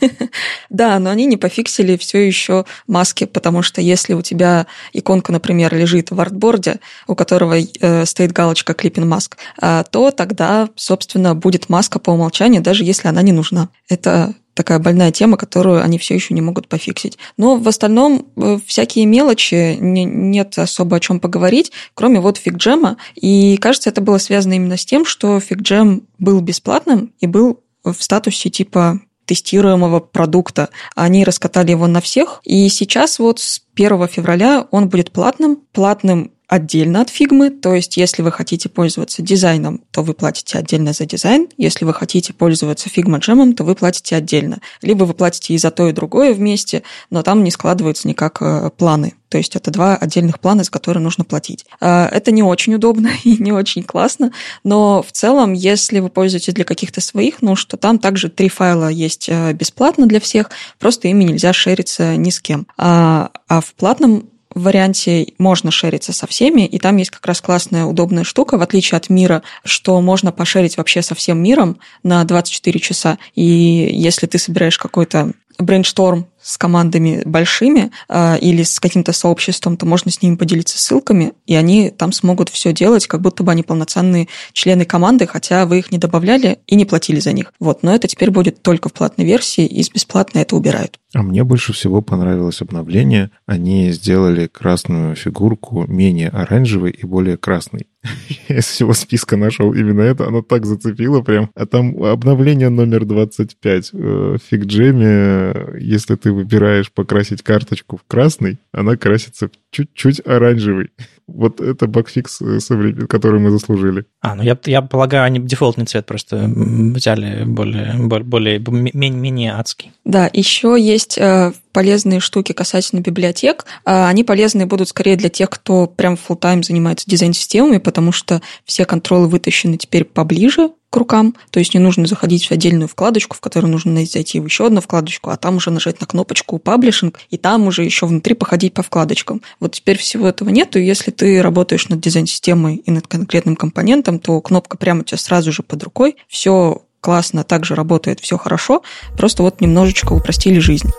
Да, 0.71 1.01
но 1.01 1.11
они 1.11 1.27
не 1.27 1.37
пофиксили 1.37 1.97
все 1.97 2.25
еще 2.25 2.65
маски, 2.87 3.27
потому 3.27 3.63
что 3.63 3.81
если 3.81 4.15
у 4.15 4.23
тебя 4.23 4.69
иконка, 4.93 5.33
например, 5.33 5.75
лежит 5.75 6.13
в 6.13 6.21
артборде, 6.21 6.79
у 7.09 7.17
которого 7.17 7.57
э, 7.59 8.07
стоит 8.07 8.33
галочка 8.33 8.73
Clipping 8.73 9.05
Mask, 9.05 9.33
э, 9.61 9.83
то 9.91 10.13
тогда, 10.13 10.69
собственно, 10.77 10.90
будет 11.35 11.69
маска 11.69 11.99
по 11.99 12.11
умолчанию, 12.11 12.63
даже 12.63 12.85
если 12.85 13.09
она 13.09 13.23
не 13.23 13.33
нужна. 13.33 13.69
Это 13.89 14.35
такая 14.55 14.79
больная 14.79 15.11
тема, 15.11 15.37
которую 15.37 15.83
они 15.83 15.99
все 15.99 16.15
еще 16.15 16.35
не 16.35 16.43
могут 16.43 16.69
пофиксить. 16.69 17.19
Но 17.37 17.57
в 17.57 17.67
остальном 17.67 18.27
э, 18.37 18.59
всякие 18.67 19.07
мелочи, 19.07 19.77
не, 19.81 20.05
нет 20.05 20.59
особо 20.59 20.97
о 20.97 21.01
чем 21.01 21.21
поговорить, 21.21 21.73
кроме 21.95 22.21
вот 22.21 22.37
фигджема. 22.37 22.97
И 23.15 23.57
кажется, 23.57 23.89
это 23.91 24.01
было 24.01 24.19
связано 24.19 24.55
именно 24.55 24.77
с 24.77 24.85
тем, 24.85 25.05
что 25.07 25.41
фигджем 25.41 26.03
был 26.19 26.41
бесплатным 26.41 27.15
и 27.21 27.27
был 27.27 27.61
в 27.85 27.97
статусе 28.03 28.51
типа 28.51 29.01
тестируемого 29.25 30.01
продукта. 30.01 30.71
Они 30.97 31.25
раскатали 31.25 31.71
его 31.71 31.87
на 31.87 32.01
всех, 32.01 32.41
и 32.45 32.69
сейчас 32.69 33.21
вот 33.21 33.39
с 33.39 33.63
1 33.77 34.09
февраля 34.09 34.67
он 34.73 34.89
будет 34.89 35.13
платным. 35.13 35.61
Платным 35.73 36.33
отдельно 36.51 37.01
от 37.01 37.11
фигмы, 37.11 37.51
то 37.51 37.75
есть 37.75 37.97
если 37.97 38.23
вы 38.23 38.33
хотите 38.33 38.69
пользоваться 38.69 39.23
дизайном, 39.23 39.83
то 39.93 40.03
вы 40.03 40.15
платите 40.15 40.59
отдельно 40.59 40.93
за 40.93 41.07
дизайн, 41.07 41.49
если 41.57 41.85
вы 41.85 41.95
хотите 41.95 42.33
пользоваться 42.33 42.89
FigJam 42.89 43.19
ом, 43.19 43.55
то 43.55 43.63
вы 43.63 43.77
платите 43.77 44.17
отдельно. 44.17 44.59
Либо 44.83 45.05
вы 45.05 45.15
платите 45.15 45.55
и 45.55 45.59
за 45.59 45.71
то, 45.71 45.89
и 45.89 45.93
другое 45.93 46.35
вместе, 46.35 46.83
но 47.09 47.23
там 47.23 47.45
не 47.45 47.53
складываются 47.53 48.09
никак 48.09 48.39
э, 48.43 48.71
планы. 48.77 49.15
То 49.29 49.39
есть 49.39 49.55
это 49.55 49.71
два 49.71 49.95
отдельных 49.95 50.41
плана, 50.41 50.65
за 50.65 50.73
которые 50.73 51.05
нужно 51.05 51.23
платить. 51.23 51.67
Э, 51.81 52.07
это 52.07 52.33
не 52.33 52.43
очень 52.43 52.75
удобно 52.75 53.11
и 53.25 53.41
не 53.41 53.53
очень 53.53 53.85
классно, 53.85 54.33
но 54.65 55.05
в 55.05 55.13
целом, 55.13 55.53
если 55.53 56.01
вы 56.01 56.09
пользуетесь 56.09 56.53
для 56.53 56.65
каких-то 56.65 57.01
своих 57.01 57.43
нужд, 57.43 57.69
то 57.69 57.77
там 57.77 58.01
также 58.01 58.29
три 58.29 58.49
файла 58.49 58.89
есть 58.89 59.29
э, 59.29 59.53
бесплатно 59.53 60.07
для 60.07 60.19
всех, 60.19 60.51
просто 60.81 61.07
ими 61.07 61.23
нельзя 61.23 61.53
шериться 61.53 62.17
ни 62.17 62.31
с 62.31 62.41
кем. 62.41 62.67
А, 62.77 63.31
а 63.47 63.61
в 63.61 63.73
платном 63.75 64.31
варианте 64.55 65.29
можно 65.39 65.71
шериться 65.71 66.13
со 66.13 66.27
всеми, 66.27 66.67
и 66.67 66.79
там 66.79 66.97
есть 66.97 67.11
как 67.11 67.27
раз 67.27 67.41
классная, 67.41 67.85
удобная 67.85 68.25
штука, 68.25 68.59
в 68.59 68.63
отличие 68.63 68.97
от 68.97 69.09
Miro, 69.09 69.43
что 69.65 70.01
можно 70.01 70.33
пошерить 70.33 70.77
вообще 70.77 71.03
со 71.03 71.15
всем 71.15 71.43
миром 71.43 71.79
на 72.03 72.25
24 72.25 72.81
часа. 72.81 73.19
И 73.35 73.43
если 73.45 74.27
ты 74.27 74.39
собираешь 74.39 74.79
какой-то 74.79 75.33
brainstorm 75.63 76.27
с 76.43 76.57
командами 76.57 77.23
большими 77.25 77.91
э, 78.09 78.39
или 78.39 78.63
с 78.63 78.81
каким-то 78.81 79.13
сообществом, 79.13 79.77
то 79.77 79.85
можно 79.87 80.11
с 80.11 80.23
ними 80.23 80.37
поделиться 80.37 80.79
ссылками, 80.79 81.35
и 81.47 81.55
они 81.55 81.91
там 81.91 82.13
смогут 82.13 82.49
все 82.49 82.73
делать, 82.73 83.07
как 83.07 83.21
будто 83.21 83.43
бы 83.43 83.53
они 83.53 83.63
полноценные 83.63 84.29
члены 84.53 84.85
команды, 84.85 85.27
хотя 85.27 85.67
вы 85.67 85.79
их 85.79 85.93
не 85.93 85.99
добавляли 85.99 86.59
и 86.67 86.77
не 86.77 86.87
платили 86.87 87.21
за 87.21 87.33
них. 87.33 87.53
Вот, 87.61 87.83
но 87.83 87.95
это 87.95 88.09
теперь 88.09 88.31
будет 88.31 88.63
только 88.63 88.89
в 88.89 88.93
платной 88.93 89.27
версии, 89.27 89.67
и 89.67 89.83
с 89.83 89.91
бесплатной 89.91 90.43
это 90.43 90.57
убирают. 90.57 90.99
А 91.13 91.23
мне 91.23 91.43
больше 91.43 91.73
всего 91.73 92.03
понравилось 92.03 92.63
обновление. 92.63 93.31
Они 93.47 93.91
сделали 93.91 94.47
красную 94.47 95.17
фигурку 95.17 95.85
менее 95.89 96.29
оранжевой 96.29 96.93
и 96.93 97.05
более 97.05 97.37
красной. 97.37 97.89
Я 98.49 98.59
из 98.59 98.67
всего 98.67 98.93
списка 98.93 99.37
нашел 99.37 99.73
именно 99.73 100.03
это, 100.03 100.27
оно 100.27 100.43
так 100.43 100.65
зацепило 100.65 101.21
прям. 101.21 101.51
А 101.55 101.67
там 101.67 102.03
обновление 102.03 102.69
номер 102.69 103.05
25. 103.05 103.93
В 103.93 104.39
фигджеме, 104.39 105.81
если 105.81 106.15
ты 106.15 106.33
выбираешь 106.33 106.93
покрасить 106.93 107.43
карточку 107.43 107.97
в 107.97 108.05
красный, 108.07 108.59
она 108.73 108.97
красится 108.97 109.51
чуть-чуть 109.71 110.21
оранжевый. 110.27 110.91
Вот 111.27 111.61
это 111.61 111.87
багфикс, 111.87 112.43
э, 112.43 113.07
который 113.09 113.41
мы 113.41 113.51
заслужили. 113.51 114.05
А, 114.21 114.35
ну 114.35 114.43
я, 114.43 114.59
я 114.67 114.83
полагаю, 114.83 115.25
они 115.25 115.39
дефолтный 115.39 115.87
цвет 115.87 116.07
просто 116.07 116.51
взяли 116.55 117.45
более, 117.45 117.95
более, 117.95 118.59
более 118.59 118.59
менее 118.81 119.53
адский. 119.53 119.93
Да, 120.05 120.29
еще 120.33 120.77
есть 120.79 121.19
э, 121.19 121.53
полезные 121.73 122.21
штуки 122.21 122.53
касательно 122.53 123.01
библиотек. 123.01 123.65
А, 123.85 124.09
они 124.09 124.25
полезны 124.25 124.67
будут 124.67 124.89
скорее 124.89 125.17
для 125.17 125.29
тех, 125.29 125.51
кто 125.51 125.87
прям 125.87 126.15
full 126.15 126.37
тайм 126.37 126.63
занимается 126.63 127.09
дизайн-системами, 127.09 127.79
потому 127.79 128.13
что 128.13 128.43
все 128.65 128.85
контролы 128.85 129.29
вытащены 129.29 129.77
теперь 129.77 130.05
поближе 130.05 130.71
к 130.91 130.97
рукам, 130.97 131.37
то 131.51 131.61
есть 131.61 131.73
не 131.73 131.81
нужно 131.81 132.07
заходить 132.07 132.47
в 132.47 132.51
отдельную 132.51 132.89
вкладочку, 132.89 133.37
в 133.37 133.41
которую 133.41 133.71
нужно 133.71 134.05
зайти 134.05 134.41
в 134.41 134.45
еще 134.45 134.67
одну 134.67 134.81
вкладочку, 134.81 135.31
а 135.31 135.37
там 135.37 135.57
уже 135.57 135.71
нажать 135.71 136.01
на 136.01 136.07
кнопочку 136.07 136.59
«Паблишинг», 136.59 137.21
и 137.31 137.37
там 137.37 137.69
уже 137.69 137.85
еще 137.85 138.07
внутри 138.07 138.35
походить 138.35 138.75
по 138.75 138.83
вкладочкам. 138.83 139.41
Вот 139.61 139.73
теперь 139.73 139.99
всего 139.99 140.27
этого 140.27 140.49
нету, 140.49 140.81
и 140.81 140.85
если 140.85 141.13
ты 141.13 141.41
работаешь 141.43 141.89
над 141.89 142.01
дизайн-системой 142.01 142.77
и 142.77 142.91
над 142.91 143.07
конкретным 143.07 143.55
компонентом, 143.55 144.19
то 144.19 144.41
кнопка 144.41 144.77
прямо 144.77 145.03
у 145.03 145.05
тебя 145.05 145.19
сразу 145.19 145.53
же 145.53 145.63
под 145.63 145.81
рукой, 145.85 146.17
все 146.27 146.83
классно, 147.01 147.45
также 147.45 147.77
работает, 147.77 148.19
все 148.21 148.37
хорошо, 148.37 148.83
просто 149.17 149.45
вот 149.45 149.61
немножечко 149.61 150.13
упростили 150.13 150.59
жизнь. 150.59 150.91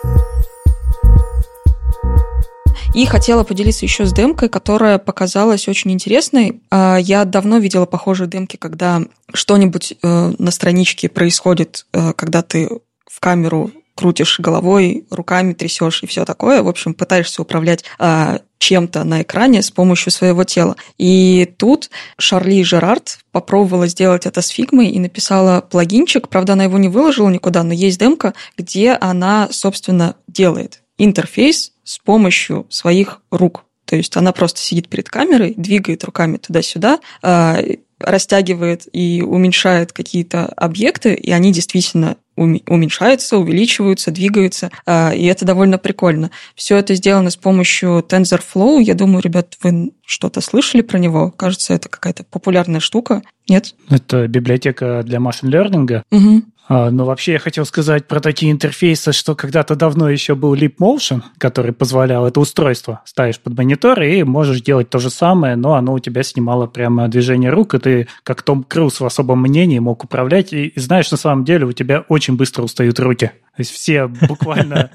И 2.94 3.06
хотела 3.06 3.46
поделиться 3.46 3.86
еще 3.86 4.06
с 4.06 4.12
демкой, 4.12 4.50
которая 4.50 4.98
показалась 4.98 5.70
очень 5.70 5.92
интересной. 5.92 6.62
А, 6.70 6.98
я 6.98 7.24
давно 7.24 7.58
видела 7.58 7.86
похожие 7.86 8.28
демки, 8.28 8.58
когда 8.58 9.02
что-нибудь 9.34 9.94
э, 9.94 10.34
на 10.38 10.52
страничке 10.52 11.08
происходит, 11.08 11.86
э, 11.94 12.12
когда 12.14 12.42
ты 12.42 12.70
в 13.10 13.20
камеру 13.22 13.72
крутишь 13.96 14.40
головой, 14.40 15.06
руками 15.10 15.54
трясешь 15.54 16.04
и 16.04 16.08
все 16.08 16.26
такое. 16.26 16.64
В 16.64 16.68
общем, 16.68 16.94
пытаешься 16.94 17.42
управлять 17.42 17.86
а, 17.98 18.42
чем-то 18.58 19.04
на 19.06 19.22
экране 19.22 19.62
с 19.62 19.72
помощью 19.72 20.12
своего 20.12 20.44
тела. 20.44 20.76
И 20.98 21.54
тут 21.58 21.90
Шарли 22.18 22.62
Жерард 22.64 23.20
попробовала 23.32 23.88
сделать 23.88 24.26
это 24.26 24.42
с 24.42 24.48
фигмой 24.50 24.90
и 24.90 25.00
написала 25.00 25.62
плагинчик. 25.62 26.28
Правда, 26.28 26.54
она 26.54 26.66
его 26.66 26.78
не 26.78 26.90
выложила 26.90 27.30
никуда, 27.30 27.64
но 27.64 27.74
есть 27.74 28.00
демка, 28.00 28.34
где 28.58 28.92
она, 28.94 29.48
собственно, 29.52 30.16
делает 30.28 30.82
интерфейс 30.98 31.71
с 31.84 32.00
помощью 32.00 32.66
своих 32.70 33.22
рук. 33.32 33.66
То 33.86 33.96
есть 33.96 34.16
она 34.16 34.32
просто 34.32 34.62
сидит 34.62 34.88
перед 34.88 35.10
камерой, 35.10 35.54
двигает 35.58 36.04
руками 36.04 36.38
туда-сюда, 36.38 37.00
а, 37.22 37.60
растягивает 38.00 38.88
и 38.92 39.22
уменьшает 39.22 39.92
какие-то 39.92 40.46
объекты, 40.46 41.14
и 41.14 41.32
они 41.32 41.52
действительно 41.52 42.18
уменьшаются, 42.36 43.38
увеличиваются, 43.38 44.10
двигаются, 44.10 44.72
а, 44.86 45.12
и 45.14 45.26
это 45.26 45.46
довольно 45.46 45.78
прикольно. 45.78 46.32
Все 46.56 46.78
это 46.78 46.96
сделано 46.96 47.30
с 47.30 47.36
помощью 47.36 48.04
TensorFlow. 48.08 48.82
Я 48.82 48.96
думаю, 48.96 49.22
ребят, 49.22 49.58
вы 49.62 49.92
что-то 50.06 50.42
слышали 50.42 50.82
про 50.82 50.98
него? 50.98 51.32
Кажется, 51.32 51.74
это 51.74 51.90
какая-то 51.90 52.24
популярная 52.24 52.80
штука. 52.80 53.22
Нет? 53.48 53.76
Это 53.90 54.28
библиотека 54.28 55.04
для 55.04 55.20
машин 55.20 55.50
learning. 55.50 56.04
Угу. 56.10 56.44
А, 56.68 56.90
но 56.90 57.06
вообще 57.06 57.34
я 57.34 57.40
хотел 57.40 57.66
сказать 57.66 58.08
про 58.08 58.20
такие 58.20 58.52
интерфейсы, 58.52 59.12
что 59.12 59.36
когда-то 59.36 59.76
давно 59.76 60.10
еще 60.10 60.36
был 60.36 60.54
Leap 60.54 60.76
Motion, 60.80 61.22
который 61.38 61.74
позволял 61.74 62.26
это 62.28 62.40
устройство. 62.40 63.02
Ставишь 63.06 63.40
под 63.40 63.58
монитор 63.58 64.02
и 64.04 64.24
можешь 64.24 64.62
делать 64.62 64.90
то 64.90 65.00
же 65.00 65.10
самое, 65.10 65.56
но 65.56 65.74
оно 65.74 65.94
у 65.94 66.00
тебя 66.00 66.24
снимало 66.24 66.68
прямо 66.68 67.08
движение 67.08 67.50
рук, 67.50 67.74
и 67.74 67.80
ты, 67.80 68.08
как 68.24 68.42
Том 68.44 68.64
Круз 68.64 69.00
в 69.00 69.06
особом 69.06 69.42
мнении, 69.42 69.80
мог 69.80 70.04
управлять. 70.04 70.54
И, 70.54 70.68
и 70.68 70.80
знаешь, 70.80 71.12
на 71.12 71.18
самом 71.18 71.46
деле 71.46 71.66
у 71.66 71.72
тебя 71.72 72.06
очень 72.08 72.38
быстро 72.38 72.64
устают 72.64 73.00
руки. 73.00 73.32
То 73.56 73.62
есть 73.62 73.72
все 73.72 74.08
буквально 74.08 74.90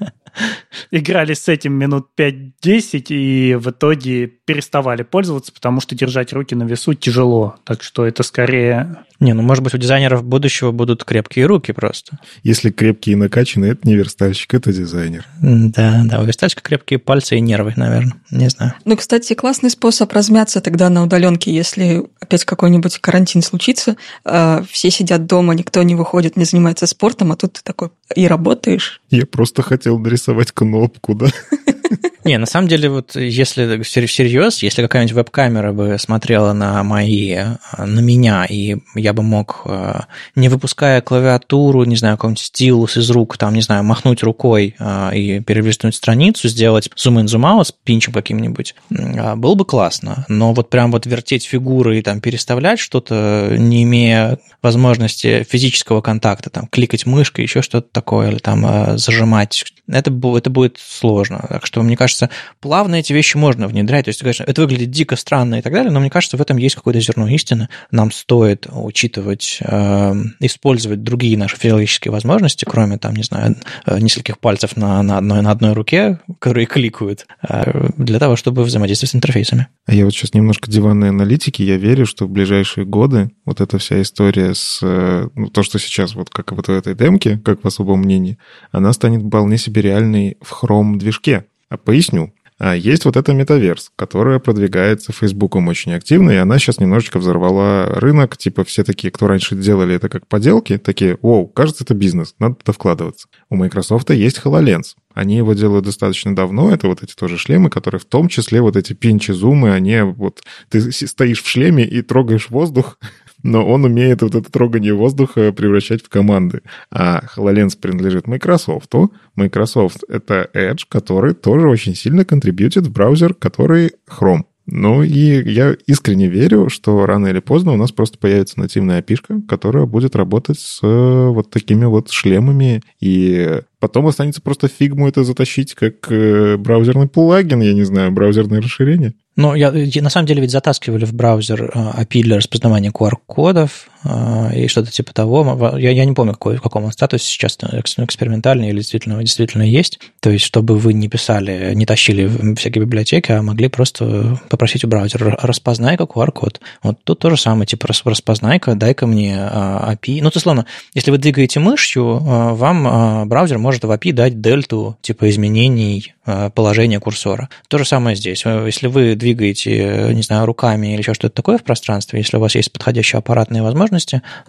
играли 0.91 1.33
с 1.33 1.47
этим 1.47 1.73
минут 1.73 2.07
5-10 2.17 3.05
и 3.09 3.55
в 3.55 3.69
итоге 3.69 4.27
переставали 4.27 5.03
пользоваться, 5.03 5.51
потому 5.51 5.81
что 5.81 5.95
держать 5.95 6.33
руки 6.33 6.55
на 6.55 6.63
весу 6.63 6.93
тяжело. 6.93 7.55
Так 7.65 7.83
что 7.83 8.05
это 8.05 8.23
скорее... 8.23 9.05
Не, 9.19 9.33
ну, 9.33 9.41
может 9.41 9.63
быть, 9.63 9.73
у 9.73 9.77
дизайнеров 9.77 10.23
будущего 10.23 10.71
будут 10.71 11.03
крепкие 11.03 11.47
руки 11.47 11.71
просто. 11.71 12.19
Если 12.43 12.69
крепкие 12.69 13.13
и 13.13 13.15
накачанные, 13.15 13.71
это 13.71 13.87
не 13.87 13.95
верстальщик, 13.95 14.53
это 14.53 14.71
дизайнер. 14.71 15.25
Да, 15.41 16.03
да, 16.05 16.19
у 16.19 16.25
верстальщика 16.25 16.61
крепкие 16.61 16.99
пальцы 16.99 17.37
и 17.37 17.39
нервы, 17.39 17.73
наверное. 17.75 18.13
Не 18.29 18.49
знаю. 18.49 18.73
Ну, 18.85 18.95
кстати, 18.95 19.33
классный 19.33 19.71
способ 19.71 20.11
размяться 20.13 20.61
тогда 20.61 20.89
на 20.89 21.03
удаленке, 21.03 21.51
если 21.51 22.05
опять 22.19 22.45
какой-нибудь 22.45 22.99
карантин 22.99 23.41
случится, 23.41 23.97
а, 24.23 24.63
все 24.69 24.91
сидят 24.91 25.25
дома, 25.25 25.55
никто 25.55 25.81
не 25.81 25.95
выходит, 25.95 26.37
не 26.37 26.45
занимается 26.45 26.85
спортом, 26.85 27.31
а 27.31 27.35
тут 27.35 27.53
ты 27.53 27.61
такой 27.63 27.89
и 28.15 28.27
работаешь. 28.27 29.01
Я 29.09 29.25
просто 29.25 29.61
хотел 29.61 29.99
нарисовать 29.99 30.51
кнопку, 30.51 31.13
да? 31.13 31.27
Не, 32.23 32.37
на 32.37 32.45
самом 32.45 32.67
деле, 32.67 32.89
вот 32.89 33.15
если 33.15 33.81
всерьез, 33.81 34.61
если 34.63 34.81
какая-нибудь 34.81 35.15
веб-камера 35.15 35.71
бы 35.71 35.97
смотрела 35.97 36.53
на 36.53 36.83
мои, 36.83 37.37
на 37.77 37.99
меня, 37.99 38.45
и 38.45 38.77
я 38.95 39.13
бы 39.13 39.23
мог, 39.23 39.61
э, 39.65 40.01
не 40.35 40.49
выпуская 40.49 41.01
клавиатуру, 41.01 41.83
не 41.85 41.95
знаю, 41.95 42.17
какой-нибудь 42.17 42.43
стилус 42.43 42.97
из 42.97 43.09
рук, 43.09 43.37
там, 43.37 43.53
не 43.53 43.61
знаю, 43.61 43.83
махнуть 43.83 44.23
рукой 44.23 44.75
э, 44.77 45.15
и 45.15 45.39
перелистнуть 45.39 45.95
страницу, 45.95 46.47
сделать 46.49 46.89
зум-ин, 46.95 47.27
зум-аут 47.27 47.67
с 47.67 47.71
пинчем 47.71 48.13
каким-нибудь, 48.13 48.75
э, 48.89 49.35
было 49.35 49.55
бы 49.55 49.65
классно. 49.65 50.25
Но 50.27 50.53
вот 50.53 50.69
прям 50.69 50.91
вот 50.91 51.05
вертеть 51.05 51.45
фигуры 51.45 51.99
и 51.99 52.01
там 52.01 52.19
переставлять 52.19 52.79
что-то, 52.79 53.55
не 53.57 53.83
имея 53.83 54.37
возможности 54.61 55.45
физического 55.49 56.01
контакта, 56.01 56.49
там, 56.49 56.67
кликать 56.67 57.05
мышкой, 57.05 57.43
еще 57.43 57.61
что-то 57.61 57.87
такое, 57.91 58.31
или 58.31 58.39
там 58.39 58.97
зажимать, 58.97 59.63
это, 59.87 60.11
это 60.35 60.49
будет 60.49 60.77
сложно. 60.79 61.45
Так 61.47 61.65
что, 61.65 61.76
мне 61.83 61.97
кажется, 61.97 62.29
плавно 62.59 62.95
эти 62.95 63.13
вещи 63.13 63.37
можно 63.37 63.67
внедрять. 63.67 64.05
То 64.05 64.09
есть, 64.09 64.21
конечно, 64.21 64.43
это 64.43 64.61
выглядит 64.61 64.91
дико 64.91 65.15
странно 65.15 65.55
и 65.55 65.61
так 65.61 65.73
далее, 65.73 65.91
но 65.91 65.99
мне 65.99 66.09
кажется, 66.09 66.37
в 66.37 66.41
этом 66.41 66.57
есть 66.57 66.75
какое-то 66.75 66.99
зерно 66.99 67.27
истины. 67.27 67.69
Нам 67.91 68.11
стоит 68.11 68.67
учитывать, 68.71 69.59
э, 69.61 70.13
использовать 70.39 71.03
другие 71.03 71.37
наши 71.37 71.57
физиологические 71.57 72.11
возможности, 72.11 72.65
кроме, 72.65 72.97
там, 72.97 73.15
не 73.15 73.23
знаю, 73.23 73.55
э, 73.85 73.99
нескольких 73.99 74.39
пальцев 74.39 74.77
на, 74.77 75.01
на, 75.03 75.17
одной, 75.17 75.41
на 75.41 75.51
одной 75.51 75.73
руке, 75.73 76.19
которые 76.39 76.65
кликают, 76.65 77.25
э, 77.47 77.89
для 77.97 78.19
того, 78.19 78.35
чтобы 78.35 78.63
взаимодействовать 78.63 79.11
с 79.11 79.15
интерфейсами. 79.15 79.67
А 79.85 79.93
я 79.93 80.05
вот 80.05 80.13
сейчас 80.13 80.33
немножко 80.33 80.69
диванной 80.69 81.09
аналитики. 81.09 81.61
Я 81.61 81.77
верю, 81.77 82.05
что 82.05 82.25
в 82.25 82.29
ближайшие 82.29 82.85
годы 82.85 83.31
вот 83.45 83.61
эта 83.61 83.77
вся 83.77 84.01
история 84.01 84.53
с... 84.53 84.79
Э, 84.81 85.27
ну, 85.35 85.47
то, 85.47 85.63
что 85.63 85.79
сейчас 85.79 86.15
вот 86.15 86.29
как 86.29 86.51
вот 86.51 86.67
в 86.67 86.71
этой 86.71 86.95
демке, 86.95 87.37
как 87.43 87.63
в 87.63 87.67
особом 87.67 87.99
мнении, 88.01 88.37
она 88.71 88.93
станет 88.93 89.23
вполне 89.23 89.57
себе 89.57 89.81
реальной 89.81 90.37
в 90.41 90.63
Chrome 90.63 90.97
движке. 90.97 91.45
Поясню. 91.75 92.33
А 92.59 92.75
есть 92.75 93.05
вот 93.05 93.17
эта 93.17 93.33
метаверс, 93.33 93.91
которая 93.95 94.39
продвигается 94.39 95.13
Фейсбуком 95.13 95.67
очень 95.67 95.93
активно, 95.93 96.31
и 96.31 96.37
она 96.37 96.57
сейчас 96.57 96.79
немножечко 96.79 97.19
взорвала 97.19 97.85
рынок. 97.85 98.35
Типа 98.35 98.63
все 98.63 98.83
такие, 98.83 99.11
кто 99.11 99.27
раньше 99.27 99.55
делали 99.55 99.95
это 99.95 100.09
как 100.09 100.27
поделки, 100.27 100.79
такие, 100.79 101.19
вау, 101.21 101.47
кажется, 101.47 101.83
это 101.83 101.93
бизнес, 101.93 102.33
надо 102.39 102.55
туда 102.55 102.73
вкладываться. 102.73 103.27
У 103.51 103.55
Microsoft 103.55 104.09
есть 104.09 104.41
HoloLens. 104.43 104.95
Они 105.13 105.37
его 105.37 105.53
делают 105.53 105.85
достаточно 105.85 106.35
давно. 106.35 106.71
Это 106.71 106.87
вот 106.87 107.03
эти 107.03 107.13
тоже 107.13 107.37
шлемы, 107.37 107.69
которые 107.69 107.99
в 107.99 108.05
том 108.05 108.27
числе 108.27 108.61
вот 108.61 108.75
эти 108.75 108.93
пинчи-зумы, 108.93 109.71
они 109.71 110.01
вот... 110.01 110.41
Ты 110.69 110.91
стоишь 110.91 111.43
в 111.43 111.47
шлеме 111.47 111.85
и 111.85 112.01
трогаешь 112.01 112.49
воздух, 112.49 112.97
но 113.47 113.65
он 113.65 113.85
умеет 113.85 114.21
вот 114.21 114.35
это 114.35 114.51
трогание 114.51 114.93
воздуха 114.93 115.53
превращать 115.53 116.03
в 116.03 116.09
команды. 116.09 116.61
А 116.91 117.23
HoloLens 117.35 117.77
принадлежит 117.79 118.27
Microsoft. 118.27 118.91
Microsoft— 119.35 120.03
это 120.09 120.49
Edge, 120.53 120.81
который 120.89 121.33
тоже 121.33 121.69
очень 121.69 121.95
сильно 121.95 122.25
контрибьютит 122.25 122.87
в 122.87 122.91
браузер, 122.91 123.33
который 123.33 123.93
Chrome. 124.09 124.43
Ну 124.65 125.01
и 125.01 125.49
я 125.49 125.77
искренне 125.85 126.27
верю, 126.27 126.67
что 126.67 127.05
рано 127.05 127.27
или 127.27 127.39
поздно 127.39 127.71
у 127.71 127.77
нас 127.77 127.93
просто 127.93 128.17
появится 128.17 128.59
нативная 128.59 128.99
опишка, 128.99 129.41
которая 129.47 129.85
будет 129.85 130.17
работать 130.17 130.59
с 130.59 130.81
э, 130.83 131.27
вот 131.29 131.49
такими 131.49 131.85
вот 131.85 132.11
шлемами, 132.11 132.83
и 132.99 133.61
потом 133.79 134.07
останется 134.07 134.41
просто 134.41 134.67
фигму 134.67 135.07
это 135.07 135.23
затащить 135.23 135.73
как 135.73 136.11
э, 136.11 136.57
браузерный 136.57 137.07
плагин, 137.07 137.61
я 137.61 137.73
не 137.73 137.83
знаю, 137.83 138.11
браузерное 138.11 138.61
расширение. 138.61 139.13
Ну, 139.37 139.53
я, 139.53 139.71
на 139.71 140.09
самом 140.09 140.25
деле 140.25 140.41
ведь 140.41 140.51
затаскивали 140.51 141.05
в 141.05 141.13
браузер 141.13 141.71
API 141.71 142.19
э, 142.21 142.23
для 142.23 142.37
распознавания 142.37 142.89
QR-кодов 142.89 143.87
и 144.03 144.67
что-то 144.67 144.91
типа 144.91 145.13
того. 145.13 145.75
Я, 145.77 145.91
я 145.91 146.05
не 146.05 146.13
помню, 146.13 146.33
какой, 146.33 146.57
в 146.57 146.61
каком 146.61 146.85
он 146.85 146.91
статусе 146.91 147.25
сейчас, 147.25 147.57
э, 147.61 147.79
экспериментальный 147.79 148.69
или 148.69 148.77
действительно, 148.77 149.19
действительно 149.21 149.63
есть. 149.63 149.99
То 150.19 150.29
есть, 150.29 150.45
чтобы 150.45 150.77
вы 150.77 150.93
не 150.93 151.09
писали, 151.09 151.73
не 151.73 151.85
тащили 151.85 152.55
всякие 152.55 152.83
библиотеки, 152.83 153.31
а 153.31 153.41
могли 153.41 153.67
просто 153.67 154.39
попросить 154.49 154.83
у 154.85 154.87
браузера, 154.87 155.37
распознай-ка 155.41 156.03
QR-код. 156.03 156.61
Вот 156.83 157.03
тут 157.03 157.19
то 157.19 157.29
же 157.29 157.37
самое, 157.37 157.65
типа 157.65 157.87
распознай-ка, 157.87 158.75
дай-ка 158.75 159.07
мне 159.07 159.35
API. 159.35 160.19
Ну, 160.21 160.29
то, 160.29 160.39
словно, 160.39 160.65
если 160.93 161.11
вы 161.11 161.17
двигаете 161.17 161.59
мышью, 161.59 162.19
вам 162.19 163.27
браузер 163.27 163.57
может 163.57 163.83
в 163.83 163.91
API 163.91 164.13
дать 164.13 164.41
дельту 164.41 164.97
типа 165.01 165.29
изменений 165.29 166.13
положения 166.53 166.99
курсора. 166.99 167.49
То 167.67 167.77
же 167.77 167.85
самое 167.85 168.15
здесь. 168.15 168.43
Если 168.45 168.87
вы 168.87 169.15
двигаете, 169.15 170.11
не 170.13 170.21
знаю, 170.21 170.45
руками 170.45 170.87
или 170.93 170.99
еще 170.99 171.13
что-то 171.13 171.35
такое 171.35 171.57
в 171.57 171.63
пространстве, 171.63 172.19
если 172.19 172.37
у 172.37 172.39
вас 172.39 172.55
есть 172.55 172.71
подходящие 172.71 173.19
аппаратные 173.19 173.63
возможности, 173.63 173.86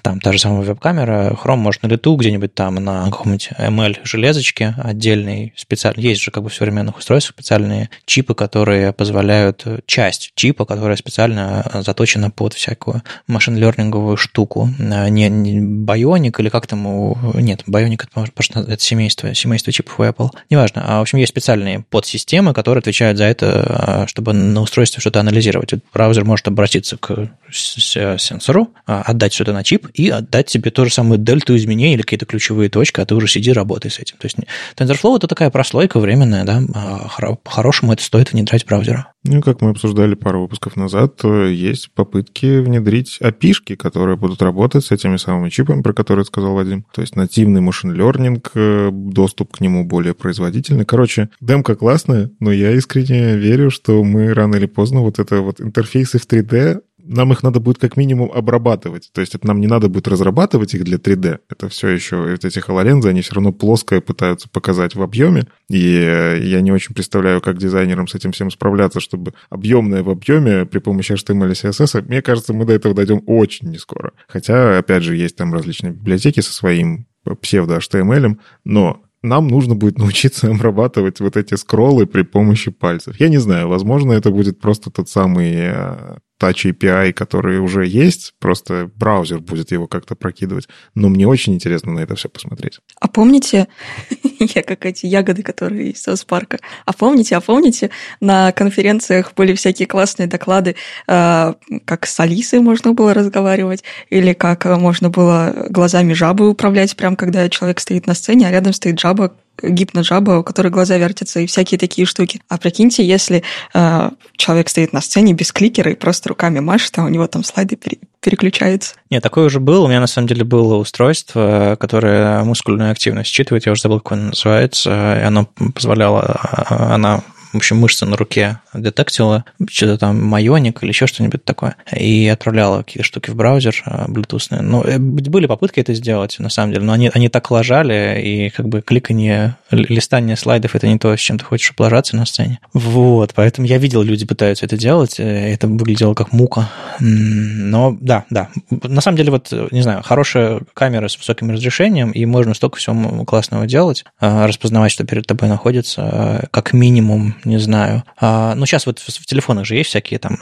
там 0.03 0.21
та 0.21 0.33
же 0.33 0.39
самая 0.39 0.63
веб-камера, 0.63 1.37
Chrome 1.43 1.57
может 1.57 1.83
на 1.83 1.89
лету 1.89 2.17
где-нибудь 2.17 2.55
там 2.55 2.77
на 2.77 3.05
каком-нибудь 3.05 3.51
ML 3.59 3.99
железочке 4.05 4.75
отдельный, 4.79 5.53
специальный, 5.57 6.03
есть 6.03 6.23
же 6.23 6.31
как 6.31 6.43
бы 6.43 6.49
в 6.49 6.55
современных 6.55 6.99
устройствах 6.99 7.35
специальные 7.35 7.91
чипы, 8.05 8.35
которые 8.35 8.93
позволяют, 8.93 9.65
часть 9.87 10.33
чипа, 10.35 10.65
которая 10.65 10.97
специально 10.97 11.65
заточена 11.83 12.31
под 12.31 12.55
всякую 12.55 13.03
машин-лернинговую 13.27 14.17
штуку. 14.17 14.71
Не, 14.79 15.29
не 15.29 15.61
Bionic 15.61 16.35
или 16.39 16.49
как 16.49 16.67
там, 16.67 17.15
нет, 17.35 17.65
Bionic 17.67 18.05
это, 18.05 18.11
может, 18.15 18.35
это 18.57 18.83
семейство, 18.83 19.35
семейство 19.35 19.73
чипов 19.73 20.01
у 20.01 20.03
Apple, 20.03 20.31
неважно. 20.51 20.85
А, 20.87 20.99
в 20.99 21.03
общем, 21.03 21.19
есть 21.19 21.31
специальные 21.31 21.85
подсистемы, 21.91 22.55
которые 22.55 22.81
отвечают 22.81 23.19
за 23.19 23.25
это, 23.25 24.05
чтобы 24.09 24.33
на 24.33 24.61
устройстве 24.63 25.01
что-то 25.01 25.21
анализировать. 25.21 25.73
Браузер 25.93 26.25
может 26.25 26.49
обратиться 26.49 26.97
к 26.97 27.31
сенсору, 27.51 28.71
а, 28.87 29.03
отдать 29.29 29.35
что-то 29.35 29.53
на 29.53 29.63
чип 29.63 29.89
и 29.95 30.09
отдать 30.09 30.47
тебе 30.47 30.71
ту 30.71 30.85
же 30.85 30.93
самую 30.93 31.19
дельту 31.19 31.57
изменений 31.57 31.95
или 31.95 32.03
какие-то 32.03 32.27
ключевые 32.27 32.71
точки, 32.71 33.01
а 33.01 33.07
ты 33.07 33.15
уже 33.15 33.29
сиди, 33.29 33.53
работай 33.53 33.91
с 33.91 33.99
этим. 33.99 34.17
То 34.19 34.27
есть 34.27 34.37
TensorFlow– 34.77 35.17
это 35.19 35.27
такая 35.27 35.51
прослойка 35.51 36.01
временная, 36.01 36.45
да, 36.45 36.63
а, 36.75 37.35
по-хорошему 37.37 37.93
это 37.93 38.03
стоит 38.03 38.33
внедрять 38.33 38.65
в 38.65 38.67
браузер. 38.67 39.07
Ну, 39.25 39.43
как 39.43 39.61
мы 39.61 39.71
обсуждали 39.71 40.15
пару 40.15 40.43
выпусков 40.43 40.77
назад, 40.77 41.23
есть 41.25 41.91
попытки 41.95 42.61
внедрить 42.61 43.19
api 43.21 43.77
которые 43.77 44.17
будут 44.17 44.43
работать 44.43 44.85
с 44.85 44.91
этими 44.91 45.17
самыми 45.17 45.51
чипами, 45.51 45.83
про 45.83 45.93
которые 45.93 46.25
сказал 46.25 46.55
Вадим. 46.55 46.85
То 46.93 47.01
есть 47.01 47.17
нативный 47.17 47.61
машин 47.61 47.93
learning, 47.93 48.43
э, 48.55 48.91
доступ 48.93 49.57
к 49.57 49.61
нему 49.61 49.85
более 49.85 50.15
производительный. 50.15 50.85
Короче, 50.85 51.31
демка 51.41 51.75
классная, 51.75 52.31
но 52.41 52.53
я 52.53 52.73
искренне 52.73 53.37
верю, 53.37 53.71
что 53.71 54.05
мы 54.05 54.33
рано 54.33 54.57
или 54.57 54.67
поздно 54.67 55.01
вот 55.01 55.19
это 55.19 55.41
вот 55.41 55.61
интерфейсы 55.61 56.19
в 56.19 56.27
3D 56.27 56.81
нам 57.09 57.33
их 57.33 57.43
надо 57.43 57.59
будет 57.59 57.79
как 57.79 57.97
минимум 57.97 58.31
обрабатывать. 58.33 59.11
То 59.13 59.21
есть 59.21 59.35
это 59.35 59.47
нам 59.47 59.61
не 59.61 59.67
надо 59.67 59.89
будет 59.89 60.09
разрабатывать 60.09 60.75
их 60.75 60.85
для 60.85 60.99
3D. 60.99 61.39
Это 61.49 61.69
все 61.69 61.89
еще, 61.89 62.17
вот 62.17 62.45
эти 62.45 62.59
HoloLens, 62.59 63.09
они 63.09 63.23
все 63.23 63.35
равно 63.35 63.53
плоское 63.53 64.01
пытаются 64.01 64.49
показать 64.49 64.95
в 64.95 65.03
объеме. 65.03 65.47
И 65.69 65.97
э, 65.99 66.39
я 66.43 66.61
не 66.61 66.71
очень 66.71 66.95
представляю, 66.95 67.41
как 67.41 67.59
дизайнерам 67.59 68.07
с 68.07 68.15
этим 68.15 68.33
всем 68.33 68.51
справляться, 68.51 69.01
чтобы 69.01 69.35
объемное 69.51 70.03
в 70.03 70.11
объеме 70.11 70.67
при 70.67 70.79
помощи 70.79 71.13
HTML 71.13 71.51
и 71.51 71.53
CSS. 71.53 72.03
Мне 72.07 72.23
кажется, 72.23 72.53
мы 72.53 72.65
до 72.65 72.75
этого 72.75 72.95
дойдем 72.95 73.23
очень 73.27 73.69
не 73.69 73.79
скоро. 73.79 74.13
Хотя, 74.29 74.79
опять 74.79 75.03
же, 75.03 75.17
есть 75.17 75.37
там 75.37 75.53
различные 75.55 75.93
библиотеки 75.93 76.41
со 76.41 76.53
своим 76.53 77.07
псевдо-HTML, 77.25 78.39
но 78.65 79.03
нам 79.23 79.49
нужно 79.49 79.75
будет 79.75 79.99
научиться 79.99 80.51
обрабатывать 80.51 81.21
вот 81.21 81.37
эти 81.37 81.55
скроллы 81.55 82.07
при 82.07 82.23
помощи 82.23 82.71
пальцев. 82.71 83.19
Я 83.19 83.29
не 83.29 83.39
знаю, 83.39 83.69
возможно, 83.69 84.13
это 84.13 84.31
будет 84.31 84.61
просто 84.61 84.91
тот 84.91 85.09
самый 85.09 85.55
э, 85.55 86.19
Touch 86.41 86.73
API, 86.73 87.13
который 87.13 87.59
уже 87.59 87.87
есть, 87.87 88.35
просто 88.39 88.91
браузер 88.97 89.41
будет 89.41 89.73
его 89.73 89.87
как-то 89.87 90.15
прокидывать. 90.15 90.69
Но 90.95 91.09
мне 91.09 91.27
очень 91.27 91.55
интересно 91.55 91.93
на 91.93 92.01
это 92.01 92.15
все 92.15 92.29
посмотреть. 92.29 92.79
А 93.01 93.09
помните, 93.09 93.69
я 94.39 94.63
как 94.63 94.87
эти 94.87 95.07
ягоды, 95.07 95.43
которые 95.43 95.91
из 95.91 96.03
соцпарка, 96.03 96.59
а 96.85 96.93
помните, 96.93 97.37
а 97.37 97.41
помните, 97.41 97.91
на 98.21 98.53
конференциях 98.53 99.33
были 99.35 99.55
всякие 99.55 99.89
классные 99.89 100.29
доклады, 100.29 100.77
э, 101.07 101.55
как 101.85 102.07
с 102.07 102.21
Алисой 102.21 102.61
можно 102.61 102.93
было 102.93 103.15
разговаривать, 103.15 103.83
или 104.11 104.33
как 104.33 104.65
можно 104.65 105.11
было 105.11 105.67
глазами 105.71 106.13
жабы 106.13 106.49
управлять, 106.49 106.97
прям 106.97 107.17
когда 107.17 107.49
человек 107.49 107.81
стоит 107.81 108.07
на 108.07 108.15
сцене, 108.15 108.49
а 108.49 108.51
рядом 108.51 108.73
стоит 108.73 109.01
жаба, 109.01 109.35
гипноджаба, 109.63 110.39
у 110.39 110.43
которой 110.43 110.69
глаза 110.69 110.97
вертятся 110.97 111.41
и 111.41 111.47
всякие 111.47 111.79
такие 111.79 112.07
штуки. 112.07 112.41
А 112.49 112.59
прикиньте, 112.59 113.05
если 113.05 113.43
э, 113.75 114.11
человек 114.37 114.69
стоит 114.69 114.93
на 114.93 115.01
сцене 115.01 115.33
без 115.33 115.53
кликера 115.53 115.93
и 115.93 115.95
просто 115.95 116.29
руками 116.29 116.61
машет, 116.61 116.99
а 116.99 117.05
у 117.05 117.09
него 117.09 117.27
там 117.27 117.45
слайды 117.45 117.77
пере 117.77 117.99
переключаются. 118.21 118.97
Нет, 119.11 119.23
такое 119.23 119.47
уже 119.47 119.61
было. 119.61 119.85
У 119.85 119.89
меня 119.89 120.01
на 120.01 120.09
самом 120.09 120.27
деле 120.27 120.45
было 120.45 120.75
устройство, 120.75 121.77
которое 121.79 122.43
мускульную 122.43 122.91
активность 122.91 123.31
считывает. 123.31 123.65
Я 123.65 123.73
уже 123.73 123.83
забыл, 123.83 124.01
как 124.01 124.13
оно 124.13 124.23
называется. 124.31 125.21
И 125.21 125.25
оно 125.25 125.49
позволяло, 125.73 126.41
она 126.69 127.23
в 127.53 127.57
общем, 127.57 127.79
мышца 127.79 128.07
на 128.07 128.17
руке 128.17 128.61
детектила, 128.75 129.45
что-то 129.69 129.99
там 129.99 130.23
майоник 130.23 130.83
или 130.83 130.91
еще 130.91 131.07
что-нибудь 131.07 131.45
такое, 131.45 131.77
и 131.97 132.29
отправляла 132.29 132.83
какие-то 132.83 133.05
штуки 133.05 133.31
в 133.31 133.37
браузер 133.37 133.83
Bluetooth. 133.87 134.61
Ну, 134.61 134.85
были 134.99 135.47
попытки 135.47 135.81
это 135.81 135.95
сделать, 135.95 136.39
на 136.39 136.49
самом 136.49 136.73
деле, 136.73 136.85
но 136.85 136.93
они, 136.93 137.11
они 137.13 137.29
так 137.29 137.51
лажали, 137.51 138.21
и 138.23 138.51
как 138.51 138.69
бы 138.69 138.83
кликание, 138.83 139.57
листание 139.71 140.37
слайдов– 140.37 140.75
это 140.77 140.87
не 140.87 140.99
то, 140.99 141.17
с 141.17 141.21
чем 141.21 141.39
ты 141.39 141.45
хочешь 141.45 141.73
облажаться 141.73 142.17
на 142.17 142.27
сцене. 142.27 142.61
Вот, 142.73 143.33
поэтому 143.35 143.67
я 143.67 143.79
видел, 143.79 144.03
люди 144.03 144.27
пытаются 144.27 144.67
это 144.67 144.77
делать, 144.77 145.17
это 145.19 145.67
выглядело 145.67 146.15
как 146.15 146.33
мука. 146.33 146.69
Но 147.01 147.97
да, 148.01 148.25
да. 148.31 148.49
На 148.71 149.01
самом 149.01 149.17
деле, 149.17 149.31
вот, 149.31 149.53
не 149.71 149.83
знаю, 149.83 150.03
хорошая 150.03 150.61
камера 150.75 151.09
с 151.09 151.17
высоким 151.17 151.51
разрешением, 151.51 152.11
и 152.11 152.25
можно 152.27 152.55
столько 152.55 152.79
всего 152.79 153.25
классного 153.25 153.67
делать, 153.67 154.05
распознавать, 154.21 154.93
что 154.93 155.05
перед 155.05 155.27
тобой 155.27 155.49
находится, 155.49 156.49
как 156.51 156.73
минимум, 156.73 157.35
не 157.45 157.59
знаю. 157.59 158.05
А, 158.21 158.55
ну, 158.55 158.67
сейчас 158.67 158.87
вот 158.87 158.99
в 158.99 159.27
телефонах 159.27 159.67
же 159.67 159.77
есть 159.77 159.91
всякие 159.91 160.19
там 160.19 160.39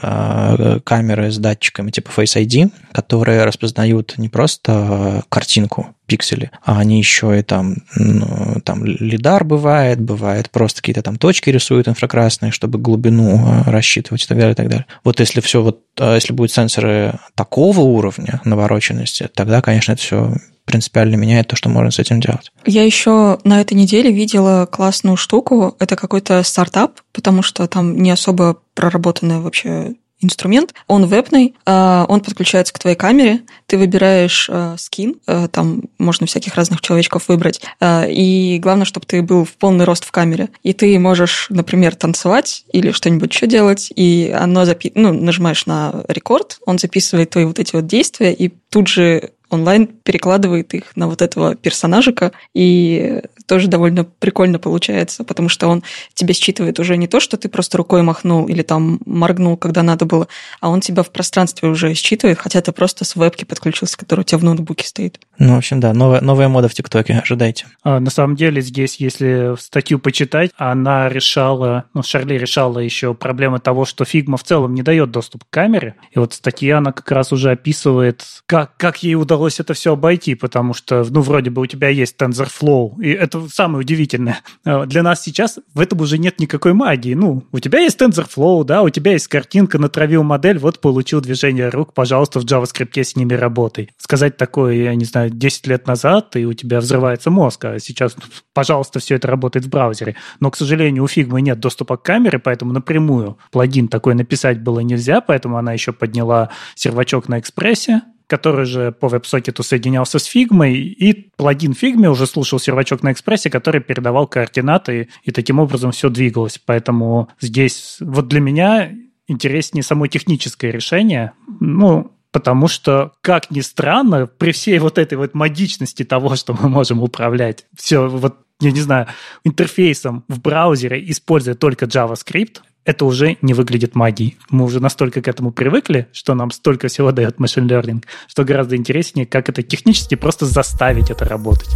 камеры 0.83 1.31
с 1.31 1.37
датчиками 1.37 1.91
типа 1.91 2.09
Face 2.15 2.41
ID, 2.41 2.71
которые 2.91 3.43
распознают 3.43 4.17
не 4.17 4.29
просто 4.29 5.23
картинку, 5.29 5.95
пиксели, 6.05 6.51
а 6.63 6.79
они 6.79 6.99
еще 6.99 7.37
и 7.37 7.43
там, 7.43 7.75
ну, 7.95 8.61
там 8.63 8.85
лидар 8.85 9.43
бывает, 9.43 9.99
бывает 9.99 10.49
просто 10.49 10.81
какие-то 10.81 11.01
там 11.01 11.17
точки 11.17 11.49
рисуют 11.49 11.89
инфракрасные, 11.89 12.53
чтобы 12.53 12.79
глубину 12.79 13.63
рассчитывать 13.65 14.23
и 14.23 14.27
так 14.27 14.37
далее, 14.37 14.53
и 14.53 14.55
так 14.55 14.69
далее. 14.69 14.85
Вот 15.03 15.19
если 15.19 15.41
все 15.41 15.61
вот, 15.61 15.81
если 15.99 16.31
будут 16.31 16.53
сенсоры 16.53 17.19
такого 17.35 17.81
уровня 17.81 18.39
навороченности, 18.45 19.29
тогда, 19.33 19.61
конечно, 19.61 19.91
это 19.91 20.01
все 20.01 20.33
принципиально 20.67 21.15
меняет 21.15 21.47
то, 21.47 21.55
что 21.55 21.69
можно 21.69 21.89
с 21.89 21.97
этим 21.97 22.19
делать. 22.19 22.51
Я 22.65 22.83
еще 22.83 23.39
на 23.43 23.61
этой 23.61 23.73
неделе 23.73 24.11
видела 24.11 24.67
классную 24.67 25.17
штуку. 25.17 25.75
Это 25.79 25.95
какой-то 25.95 26.43
стартап, 26.43 26.99
потому 27.13 27.41
что 27.41 27.67
там 27.67 27.97
не 27.97 28.11
особо 28.11 28.57
проработанная 28.75 29.39
вообще 29.39 29.95
инструмент, 30.19 30.73
он 30.87 31.05
вебный, 31.05 31.55
а, 31.65 32.05
он 32.09 32.21
подключается 32.21 32.73
к 32.73 32.79
твоей 32.79 32.95
камере, 32.95 33.41
ты 33.67 33.77
выбираешь 33.77 34.49
а, 34.51 34.75
скин, 34.77 35.17
а, 35.27 35.47
там 35.47 35.83
можно 35.99 36.25
всяких 36.25 36.55
разных 36.55 36.81
человечков 36.81 37.27
выбрать, 37.27 37.61
и 37.81 38.59
главное, 38.61 38.85
чтобы 38.85 39.05
ты 39.05 39.21
был 39.21 39.45
в 39.45 39.53
полный 39.53 39.85
рост 39.85 40.05
в 40.05 40.11
камере, 40.11 40.49
и 40.63 40.73
ты 40.73 40.97
можешь, 40.97 41.47
например, 41.49 41.95
танцевать 41.95 42.63
или 42.71 42.91
что-нибудь 42.91 43.33
еще 43.33 43.45
делать, 43.45 43.91
и 43.95 44.33
оно 44.35 44.65
запи... 44.65 44.91
ну, 44.95 45.13
нажимаешь 45.13 45.65
на 45.65 46.03
рекорд, 46.07 46.57
он 46.65 46.79
записывает 46.79 47.29
твои 47.29 47.45
вот 47.45 47.59
эти 47.59 47.75
вот 47.75 47.85
действия, 47.85 48.33
и 48.33 48.51
тут 48.69 48.87
же 48.87 49.31
онлайн 49.49 49.87
перекладывает 49.87 50.73
их 50.73 50.95
на 50.95 51.07
вот 51.07 51.21
этого 51.21 51.55
персонажика, 51.55 52.31
и 52.53 53.21
тоже 53.45 53.67
довольно 53.67 54.03
прикольно 54.03 54.59
получается, 54.59 55.23
потому 55.23 55.49
что 55.49 55.67
он 55.67 55.83
тебе 56.13 56.33
считывает 56.33 56.79
уже 56.79 56.97
не 56.97 57.07
то, 57.07 57.19
что 57.19 57.37
ты 57.37 57.49
просто 57.49 57.77
рукой 57.77 58.01
махнул 58.01 58.47
или 58.47 58.61
там 58.61 58.99
моргнул, 59.05 59.57
когда 59.57 59.83
надо 59.83 60.05
было, 60.05 60.27
а 60.59 60.69
он 60.69 60.81
тебя 60.81 61.03
в 61.03 61.11
пространстве 61.11 61.69
уже 61.69 61.93
считывает, 61.93 62.39
хотя 62.39 62.61
ты 62.61 62.71
просто 62.71 63.05
с 63.05 63.15
вебки 63.15 63.45
подключился, 63.45 63.97
который 63.97 64.21
у 64.21 64.23
тебя 64.23 64.39
в 64.39 64.43
ноутбуке 64.43 64.85
стоит. 64.85 65.19
Ну, 65.39 65.55
в 65.55 65.57
общем, 65.57 65.79
да, 65.79 65.93
новая, 65.93 66.21
новая 66.21 66.47
мода 66.47 66.67
в 66.67 66.73
ТикТоке, 66.73 67.21
ожидайте. 67.23 67.65
А, 67.83 67.99
на 67.99 68.09
самом 68.09 68.35
деле 68.35 68.61
здесь, 68.61 68.97
если 68.97 69.55
статью 69.59 69.99
почитать, 69.99 70.51
она 70.57 71.09
решала, 71.09 71.85
ну, 71.93 72.03
Шарли 72.03 72.35
решала 72.35 72.79
еще 72.79 73.13
проблемы 73.13 73.59
того, 73.59 73.85
что 73.85 74.03
Figma 74.03 74.37
в 74.37 74.43
целом 74.43 74.73
не 74.73 74.81
дает 74.81 75.11
доступ 75.11 75.45
к 75.45 75.49
камере, 75.49 75.95
и 76.11 76.19
вот 76.19 76.33
статья, 76.33 76.79
она 76.79 76.91
как 76.91 77.11
раз 77.11 77.31
уже 77.31 77.51
описывает, 77.51 78.25
как, 78.45 78.77
как 78.77 79.03
ей 79.03 79.15
удалось 79.15 79.47
удалось 79.47 79.59
это 79.59 79.73
все 79.73 79.93
обойти, 79.93 80.35
потому 80.35 80.73
что, 80.73 81.05
ну, 81.09 81.21
вроде 81.21 81.49
бы 81.49 81.61
у 81.61 81.65
тебя 81.65 81.89
есть 81.89 82.15
TensorFlow, 82.17 83.01
и 83.01 83.09
это 83.09 83.47
самое 83.49 83.79
удивительное. 83.79 84.39
А, 84.65 84.85
для 84.85 85.03
нас 85.03 85.21
сейчас 85.21 85.59
в 85.73 85.79
этом 85.79 86.01
уже 86.01 86.17
нет 86.17 86.39
никакой 86.39 86.73
магии. 86.73 87.13
Ну, 87.13 87.43
у 87.51 87.59
тебя 87.59 87.79
есть 87.79 88.01
TensorFlow, 88.01 88.63
да, 88.63 88.81
у 88.81 88.89
тебя 88.89 89.13
есть 89.13 89.27
картинка, 89.27 89.79
натравил 89.79 90.23
модель, 90.23 90.57
вот 90.57 90.81
получил 90.81 91.21
движение 91.21 91.69
рук, 91.69 91.93
пожалуйста, 91.93 92.39
в 92.39 92.45
JavaScript 92.45 93.03
с 93.03 93.15
ними 93.15 93.33
работай. 93.33 93.89
Сказать 93.97 94.37
такое, 94.37 94.73
я 94.75 94.95
не 94.95 95.05
знаю, 95.05 95.26
10 95.29 95.67
лет 95.67 95.87
назад, 95.87 96.35
и 96.35 96.45
у 96.45 96.53
тебя 96.53 96.79
взрывается 96.79 97.29
мозг, 97.29 97.65
а 97.65 97.79
сейчас, 97.79 98.15
пожалуйста, 98.53 98.99
все 98.99 99.15
это 99.15 99.27
работает 99.27 99.65
в 99.65 99.69
браузере. 99.69 100.15
Но, 100.39 100.51
к 100.51 100.57
сожалению, 100.57 101.03
у 101.03 101.07
Figma 101.07 101.41
нет 101.41 101.59
доступа 101.59 101.97
к 101.97 102.03
камере, 102.03 102.39
поэтому 102.39 102.73
напрямую 102.73 103.37
плагин 103.51 103.87
такой 103.87 104.15
написать 104.15 104.61
было 104.61 104.79
нельзя, 104.79 105.21
поэтому 105.21 105.57
она 105.57 105.73
еще 105.73 105.93
подняла 105.93 106.49
сервачок 106.75 107.27
на 107.29 107.39
экспрессе, 107.39 108.01
который 108.27 108.65
же 108.65 108.91
по 108.91 109.07
веб-сокету 109.07 109.63
соединялся 109.63 110.19
с 110.19 110.33
Figma, 110.33 110.69
и 110.71 111.31
плагин 111.37 111.71
Figma 111.71 112.07
уже 112.07 112.27
слушал 112.27 112.59
сервачок 112.59 113.01
на 113.01 113.13
экспрессе, 113.13 113.49
который 113.49 113.81
передавал 113.81 114.27
координаты, 114.27 115.09
и 115.23 115.31
таким 115.31 115.59
образом 115.59 115.91
все 115.91 116.09
двигалось. 116.09 116.59
Поэтому 116.63 117.29
здесь 117.39 117.97
вот 118.01 118.27
для 118.27 118.41
меня 118.41 118.91
интереснее 119.27 119.83
само 119.83 120.07
техническое 120.07 120.71
решение. 120.71 121.31
Ну, 121.59 122.11
потому 122.37 122.67
что, 122.67 123.13
как 123.21 123.49
ни 123.49 123.61
странно, 123.61 124.27
при 124.27 124.51
всей 124.51 124.77
вот 124.77 124.99
этой 124.99 125.17
вот 125.17 125.33
магичности 125.33 126.03
того, 126.03 126.35
что 126.35 126.53
мы 126.53 126.69
можем 126.69 127.01
управлять, 127.01 127.65
все 127.75 128.07
вот 128.07 128.37
я 128.59 128.71
не 128.71 128.79
знаю, 128.79 129.07
интерфейсом 129.43 130.23
в 130.27 130.39
браузере, 130.39 131.03
используя 131.09 131.55
только 131.55 131.85
JavaScript, 131.85 132.61
это 132.85 133.05
уже 133.05 133.37
не 133.41 133.55
выглядит 133.55 133.95
магией. 133.95 134.37
Мы 134.51 134.65
уже 134.65 134.79
настолько 134.79 135.21
к 135.23 135.27
этому 135.27 135.51
привыкли, 135.51 136.07
что 136.11 136.35
нам 136.35 136.51
столько 136.51 136.89
всего 136.89 137.11
дает 137.11 137.37
machine 137.39 137.67
learning, 137.67 138.03
что 138.27 138.43
гораздо 138.43 138.75
интереснее, 138.75 139.25
как 139.25 139.49
это 139.49 139.63
технически 139.63 140.13
просто 140.13 140.45
заставить 140.45 141.09
это 141.09 141.25
работать. 141.25 141.69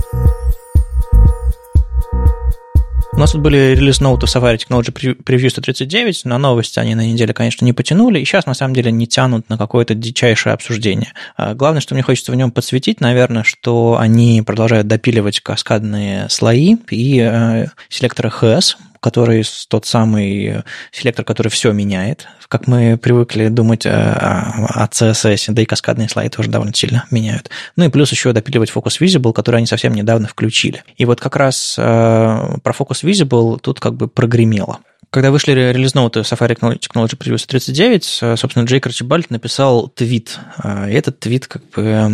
У 3.21 3.23
нас 3.23 3.33
тут 3.33 3.41
были 3.41 3.75
релиз-ноуты 3.75 4.25
в 4.25 4.35
Safari 4.35 4.57
Technology 4.57 5.15
Preview 5.23 5.47
139, 5.47 6.25
на 6.25 6.39
новости 6.39 6.79
они 6.79 6.95
на 6.95 7.05
неделе, 7.05 7.35
конечно, 7.35 7.63
не 7.63 7.71
потянули, 7.71 8.17
и 8.19 8.25
сейчас, 8.25 8.47
на 8.47 8.55
самом 8.55 8.73
деле, 8.73 8.91
не 8.91 9.05
тянут 9.05 9.47
на 9.47 9.59
какое-то 9.59 9.93
дичайшее 9.93 10.53
обсуждение. 10.53 11.13
А 11.37 11.53
главное, 11.53 11.81
что 11.81 11.93
мне 11.93 12.01
хочется 12.01 12.31
в 12.31 12.35
нем 12.35 12.49
подсветить, 12.49 12.99
наверное, 12.99 13.43
что 13.43 13.97
они 13.99 14.41
продолжают 14.41 14.87
допиливать 14.87 15.39
каскадные 15.39 16.29
слои 16.29 16.77
и 16.89 17.19
э, 17.19 17.67
HS, 17.91 18.77
который 19.01 19.43
тот 19.67 19.85
самый 19.85 20.63
селектор, 20.91 21.25
который 21.25 21.49
все 21.49 21.73
меняет, 21.73 22.27
как 22.51 22.67
мы 22.67 22.97
привыкли 22.97 23.47
думать 23.47 23.85
о, 23.85 24.83
о 24.83 24.87
CSS, 24.87 25.53
да 25.53 25.61
и 25.61 25.65
каскадные 25.65 26.09
слайды 26.09 26.35
тоже 26.35 26.49
довольно 26.49 26.73
сильно 26.73 27.05
меняют. 27.09 27.49
Ну 27.77 27.85
и 27.85 27.89
плюс 27.89 28.11
еще 28.11 28.33
допиливать 28.33 28.71
Focus 28.71 28.99
Visible, 28.99 29.31
который 29.31 29.57
они 29.57 29.67
совсем 29.67 29.93
недавно 29.93 30.27
включили. 30.27 30.83
И 30.97 31.05
вот 31.05 31.21
как 31.21 31.37
раз 31.37 31.75
э, 31.77 31.81
про 31.81 32.73
Focus 32.73 33.03
Visible 33.03 33.57
тут 33.59 33.79
как 33.79 33.95
бы 33.95 34.09
прогремело. 34.09 34.79
Когда 35.11 35.29
вышли 35.29 35.51
релиз-ноуты 35.51 36.21
Safari 36.21 36.57
Technology 36.57 37.17
Preview 37.17 37.45
39, 37.45 38.37
собственно, 38.39 38.63
Джейк 38.63 38.85
Арчибальд 38.85 39.29
написал 39.29 39.89
твит. 39.89 40.39
И 40.87 40.93
этот 40.93 41.19
твит 41.19 41.47
как 41.47 41.63
бы 41.71 42.07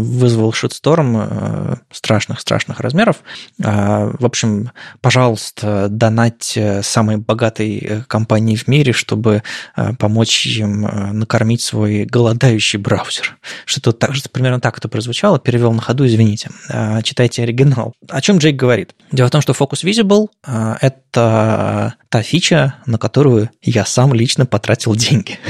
вызвал 0.00 0.52
шутсторм 0.52 1.78
страшных-страшных 1.90 2.80
размеров. 2.80 3.22
В 3.56 4.26
общем, 4.26 4.70
пожалуйста, 5.00 5.88
донать 6.00 6.58
самой 6.82 7.18
богатой 7.18 7.78
э, 7.78 8.02
компании 8.08 8.56
в 8.56 8.66
мире, 8.66 8.92
чтобы 8.92 9.42
помочь 9.98 10.46
им 10.46 10.82
накормить 11.12 11.60
свой 11.60 12.04
голодающий 12.04 12.78
браузер. 12.78 13.38
Что-то 13.64 13.92
так, 13.92 14.14
что 14.14 14.28
примерно 14.28 14.60
так 14.60 14.78
это 14.78 14.88
прозвучало. 14.88 15.38
Перевел 15.38 15.72
на 15.72 15.80
ходу, 15.80 16.06
извините. 16.06 16.50
Читайте 17.04 17.42
оригинал. 17.42 17.94
О 18.08 18.20
чем 18.20 18.38
Джейк 18.38 18.56
говорит? 18.56 18.94
Дело 19.12 19.28
в 19.28 19.30
том, 19.30 19.40
что 19.40 19.52
Focus 19.52 19.84
Visible– 19.84 20.28
это 20.80 21.94
та 22.08 22.22
фича, 22.22 22.74
на 22.86 22.98
которую 22.98 23.50
я 23.62 23.84
сам 23.84 24.12
лично 24.12 24.46
потратил 24.46 24.94
деньги. 24.96 25.38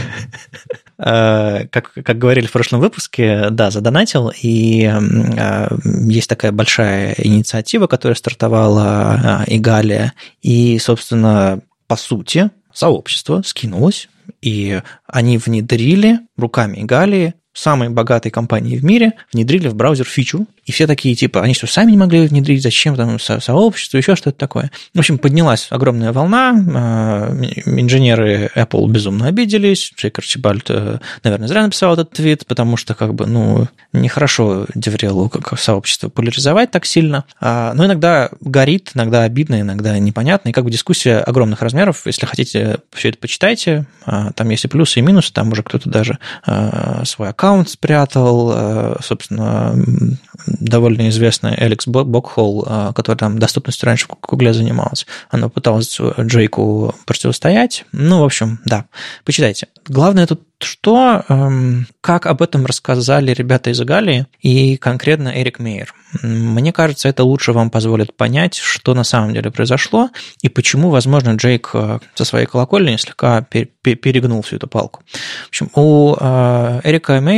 Э, 1.03 1.67
как, 1.71 1.93
как 1.95 2.19
говорили 2.19 2.47
в 2.47 2.53
прошлом 2.53 2.81
выпуске, 2.81 3.49
да, 3.51 3.71
задонатил, 3.71 4.33
и 4.43 4.85
э, 4.85 5.69
есть 6.07 6.29
такая 6.29 6.53
большая 6.53 7.15
инициатива, 7.17 7.87
которая 7.87 8.15
стартовала 8.17 9.45
э, 9.49 9.55
Игалия, 9.57 10.13
и, 10.43 10.79
собственно, 10.79 11.61
по 11.87 11.97
сути, 11.97 12.51
сообщество 12.73 13.43
скинулось, 13.45 14.09
и 14.41 14.81
они 15.07 15.39
внедрили 15.39 16.21
руками 16.37 16.83
Игалии 16.83 17.35
самой 17.53 17.89
богатой 17.89 18.31
компании 18.31 18.77
в 18.77 18.85
мире 18.85 19.13
внедрили 19.33 19.69
в 19.69 19.75
браузер 19.75 20.07
фичу, 20.07 20.47
и 20.65 20.73
все 20.73 20.87
такие, 20.87 21.17
типа, 21.17 21.43
они 21.43 21.53
что, 21.53 21.67
сами 21.67 21.91
не 21.91 21.97
могли 21.97 22.27
внедрить, 22.27 22.63
зачем 22.63 22.95
там 22.95 23.19
со 23.19 23.41
сообщество, 23.41 23.97
еще 23.97 24.15
что-то 24.15 24.39
такое. 24.39 24.71
В 24.95 24.99
общем, 25.01 25.19
поднялась 25.19 25.67
огромная 25.71 26.13
волна, 26.13 26.55
а, 26.75 27.37
инженеры 27.67 28.51
Apple 28.55 28.89
безумно 28.89 29.27
обиделись, 29.27 29.93
Джейк 29.97 30.19
Арчибальд, 30.19 30.67
э, 30.69 30.99
наверное, 31.25 31.49
зря 31.49 31.65
написал 31.65 31.95
этот 31.95 32.11
твит, 32.11 32.47
потому 32.47 32.77
что, 32.77 32.95
как 32.95 33.15
бы, 33.15 33.27
ну, 33.27 33.67
нехорошо 33.93 34.67
Деврелу 34.75 35.29
как 35.29 35.59
сообщество 35.59 36.09
поляризовать 36.09 36.71
так 36.71 36.87
сильно, 36.87 37.25
а, 37.41 37.75
но 37.75 37.87
иногда 37.87 38.31
горит, 38.41 38.93
иногда 38.95 39.25
обидно, 39.25 39.61
иногда 39.61 39.99
непонятно, 39.99 40.51
и 40.51 40.53
как 40.53 40.65
бы 40.65 40.71
дискуссия 40.71 41.19
огромных 41.19 41.63
размеров, 41.63 42.03
если 42.07 42.27
хотите, 42.27 42.79
все 42.93 43.09
это 43.09 43.19
почитайте, 43.19 43.87
а, 44.05 44.31
там 44.33 44.49
есть 44.51 44.65
и 44.67 44.69
плюсы, 44.69 45.01
и 45.01 45.03
минусы, 45.03 45.33
там 45.33 45.51
уже 45.51 45.65
кто-то 45.65 45.91
даже 45.91 46.19
свой 47.05 47.29
аккаунт 47.41 47.71
спрятал, 47.71 48.53
э, 48.55 48.97
собственно, 49.01 49.75
довольно 50.47 51.09
известный 51.09 51.55
Алекс 51.55 51.87
Бокхолл, 51.87 52.67
э, 52.69 52.93
который 52.95 53.17
там 53.17 53.39
доступностью 53.39 53.87
раньше 53.87 54.07
в 54.07 54.29
Гугле 54.29 54.53
занимался, 54.53 55.07
она 55.31 55.49
пыталась 55.49 55.99
Джейку 55.99 56.95
противостоять. 57.07 57.87
Ну, 57.93 58.21
в 58.21 58.25
общем, 58.25 58.61
да, 58.67 58.85
почитайте. 59.25 59.69
Главное 59.89 60.27
тут 60.27 60.43
что, 60.63 61.25
эм, 61.29 61.87
как 62.03 62.27
об 62.27 62.43
этом 62.43 62.67
рассказали 62.67 63.33
ребята 63.33 63.71
из 63.71 63.81
Галии 63.81 64.27
и 64.41 64.77
конкретно 64.77 65.29
Эрик 65.29 65.59
Мейер. 65.59 65.95
Мне 66.23 66.71
кажется, 66.73 67.09
это 67.09 67.25
лучше 67.25 67.53
вам 67.53 67.71
позволит 67.71 68.15
понять, 68.15 68.57
что 68.57 68.93
на 68.95 69.05
самом 69.05 69.33
деле 69.33 69.51
произошло 69.51 70.11
и 70.43 70.51
почему, 70.51 70.91
возможно, 70.91 71.31
Джейк 71.31 71.71
э, 71.73 72.01
со 72.15 72.25
своей 72.27 72.45
колокольни 72.45 72.97
слегка 72.97 73.41
перегнул 73.41 74.43
всю 74.43 74.57
эту 74.57 74.67
палку. 74.67 75.03
В 75.45 75.49
общем, 75.49 75.71
у 75.75 76.15
Эрика 76.15 77.19
Мейера 77.21 77.30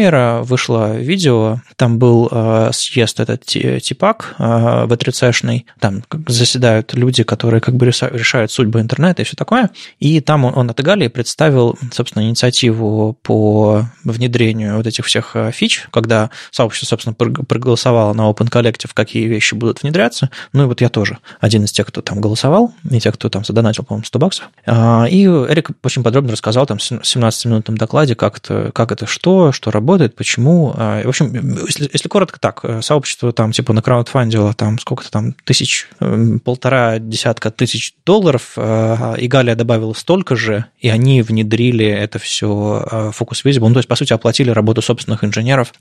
вышло 0.43 0.97
видео, 0.97 1.61
там 1.77 1.99
был 1.99 2.29
э, 2.31 2.71
съезд 2.73 3.21
этот 3.21 3.45
типак 3.45 4.35
в 4.39 4.97
3 4.97 5.67
там 5.81 6.03
заседают 6.27 6.95
люди, 6.95 7.23
которые 7.23 7.61
как 7.61 7.77
бы 7.77 7.87
решают 7.87 8.51
судьбы 8.51 8.81
интернета 8.81 9.23
и 9.23 9.25
все 9.25 9.37
такое, 9.37 9.71
и 9.99 10.21
там 10.21 10.45
он 10.45 10.71
от 10.71 10.81
Галии 10.81 11.09
представил, 11.09 11.79
собственно, 11.93 12.25
инициативу 12.25 13.17
по 13.23 13.85
внедрению 14.05 14.77
вот 14.77 14.87
этих 14.87 15.07
всех 15.07 15.37
фич, 15.53 15.87
когда 15.91 16.31
сообщество, 16.51 16.87
собственно, 16.87 17.15
проголосовало 17.15 18.13
на 18.13 18.31
Open 18.31 18.49
коллектив, 18.49 18.93
какие 18.95 19.27
вещи 19.27 19.55
будут 19.55 19.83
внедряться. 19.83 20.31
Ну 20.53 20.65
и 20.65 20.67
вот 20.67 20.81
я 20.81 20.89
тоже 20.89 21.19
один 21.41 21.65
из 21.65 21.73
тех, 21.73 21.87
кто 21.87 22.03
там 22.03 22.21
голосовал, 22.21 22.73
и 22.91 23.01
тех, 23.01 23.15
кто 23.15 23.29
там 23.29 23.45
задонатил, 23.45 23.85
по-моему, 23.85 24.05
100 24.05 24.19
баксов. 24.19 24.51
А, 24.67 25.07
и 25.09 25.25
Эрик 25.27 25.71
очень 25.83 26.03
подробно 26.03 26.33
рассказал 26.33 26.67
там 26.67 26.79
в 26.79 26.83
17-минутном 26.83 27.77
докладе, 27.77 28.15
как 28.15 28.39
это, 28.39 28.71
как 28.75 28.93
это 28.93 29.07
что, 29.07 29.53
что 29.53 29.71
работает, 29.71 29.82
почему. 30.15 30.73
А, 30.77 31.03
в 31.03 31.09
общем, 31.09 31.33
если, 31.67 31.89
если 31.93 32.09
коротко 32.09 32.41
так, 32.41 32.61
э, 32.63 32.83
сообщество 32.83 33.33
там 33.33 33.53
типа 33.53 33.73
на 33.73 33.83
краудфандило 33.83 34.55
там 34.55 34.79
сколько-то 34.79 35.11
там 35.11 35.35
тысяч, 35.45 35.89
э, 36.01 36.39
полтора 36.45 36.99
десятка 36.99 37.51
тысяч 37.51 37.95
долларов, 38.07 38.53
а, 38.57 39.15
и 39.15 39.29
Галия 39.29 39.55
добавила 39.55 39.93
столько 39.93 40.37
же, 40.37 40.67
и 40.79 40.89
они 40.89 41.23
внедрили 41.23 41.87
это 41.87 42.19
все 42.19 43.13
Focus 43.19 43.45
Visible, 43.45 43.69
ну, 43.69 43.75
то 43.75 43.79
есть, 43.79 43.89
по 43.89 43.97
сути, 43.97 44.13
оплатили 44.13 44.51
работу 44.51 44.83
собственных 44.83 45.25
инженеров, 45.25 45.73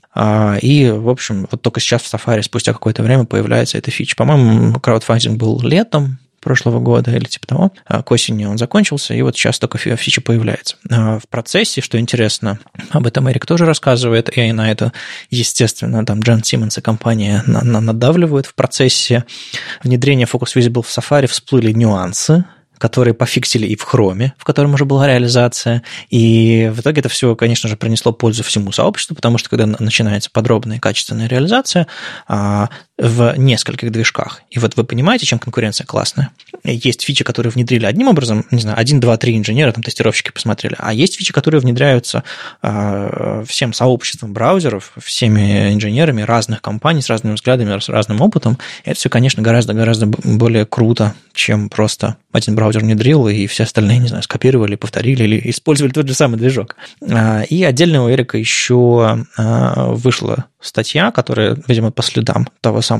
и, 0.62 0.92
в 0.94 1.08
общем, 1.08 1.46
вот 1.50 1.62
только 1.62 1.80
сейчас 1.80 2.02
в 2.02 2.12
Safari 2.12 2.42
спустя 2.42 2.72
какое-то 2.72 3.02
время 3.02 3.24
появляется 3.24 3.78
эта 3.78 3.90
фича. 3.90 4.16
По-моему, 4.16 4.78
краудфандинг 4.80 5.38
был 5.38 5.60
летом, 5.60 6.18
прошлого 6.42 6.80
года 6.80 7.10
или 7.12 7.24
типа 7.24 7.46
того. 7.46 7.72
А 7.86 8.02
к 8.02 8.10
осени 8.10 8.44
он 8.44 8.58
закончился, 8.58 9.14
и 9.14 9.22
вот 9.22 9.36
сейчас 9.36 9.58
только 9.58 9.78
фича 9.78 10.20
появляется. 10.20 10.76
А 10.90 11.18
в 11.18 11.28
процессе, 11.28 11.80
что 11.80 11.98
интересно, 11.98 12.58
об 12.90 13.06
этом 13.06 13.30
Эрик 13.30 13.46
тоже 13.46 13.64
рассказывает, 13.64 14.36
и 14.36 14.52
на 14.52 14.70
это, 14.70 14.92
естественно, 15.30 16.04
там 16.04 16.20
Джон 16.20 16.44
Симмонс 16.44 16.78
и 16.78 16.80
компания 16.80 17.42
надавливают 17.46 18.46
в 18.46 18.54
процессе 18.54 19.24
внедрения 19.82 20.26
Focus 20.26 20.56
Visible 20.56 20.82
в 20.82 20.88
Safari 20.88 21.26
всплыли 21.26 21.72
нюансы, 21.72 22.44
которые 22.82 23.14
пофиксили 23.14 23.64
и 23.64 23.76
в 23.76 23.82
хроме, 23.82 24.34
в 24.36 24.42
котором 24.42 24.74
уже 24.74 24.84
была 24.84 25.06
реализация. 25.06 25.84
И 26.10 26.68
в 26.74 26.80
итоге 26.80 26.98
это 26.98 27.08
все, 27.08 27.36
конечно 27.36 27.68
же, 27.68 27.76
принесло 27.76 28.12
пользу 28.12 28.42
всему 28.42 28.72
сообществу, 28.72 29.14
потому 29.14 29.38
что 29.38 29.48
когда 29.50 29.66
начинается 29.66 30.30
подробная 30.32 30.78
и 30.78 30.80
качественная 30.80 31.28
реализация, 31.28 31.86
а, 32.26 32.70
в 33.02 33.34
нескольких 33.36 33.90
движках. 33.90 34.42
И 34.48 34.60
вот 34.60 34.76
вы 34.76 34.84
понимаете, 34.84 35.26
чем 35.26 35.40
конкуренция 35.40 35.84
классная. 35.84 36.30
Есть 36.62 37.02
фичи, 37.02 37.24
которые 37.24 37.50
внедрили 37.50 37.84
одним 37.84 38.06
образом, 38.06 38.46
не 38.52 38.60
знаю, 38.62 38.78
один, 38.78 39.00
два, 39.00 39.16
три 39.16 39.36
инженера, 39.36 39.72
там 39.72 39.82
тестировщики 39.82 40.30
посмотрели, 40.30 40.76
а 40.78 40.94
есть 40.94 41.16
фичи, 41.16 41.32
которые 41.32 41.60
внедряются 41.60 42.22
э, 42.62 43.44
всем 43.48 43.72
сообществом 43.72 44.32
браузеров, 44.32 44.92
всеми 45.02 45.72
инженерами 45.72 46.22
разных 46.22 46.62
компаний 46.62 47.02
с 47.02 47.10
разными 47.10 47.34
взглядами, 47.34 47.76
с 47.80 47.88
разным 47.88 48.20
опытом. 48.20 48.56
И 48.84 48.90
это 48.90 49.00
все, 49.00 49.08
конечно, 49.08 49.42
гораздо-гораздо 49.42 50.06
более 50.06 50.64
круто, 50.64 51.14
чем 51.34 51.70
просто 51.70 52.16
один 52.30 52.54
браузер 52.54 52.82
внедрил, 52.82 53.26
и 53.26 53.48
все 53.48 53.64
остальные, 53.64 53.98
не 53.98 54.08
знаю, 54.08 54.22
скопировали, 54.22 54.76
повторили 54.76 55.24
или 55.24 55.50
использовали 55.50 55.92
тот 55.92 56.06
же 56.06 56.14
самый 56.14 56.36
движок. 56.36 56.76
А, 57.10 57.42
и 57.42 57.64
отдельно 57.64 58.04
у 58.04 58.10
Эрика 58.10 58.38
еще 58.38 59.26
а, 59.36 59.86
вышла 59.92 60.46
статья, 60.60 61.10
которая, 61.10 61.58
видимо, 61.66 61.90
по 61.90 62.02
следам 62.02 62.48
того 62.60 62.80
самого 62.80 62.91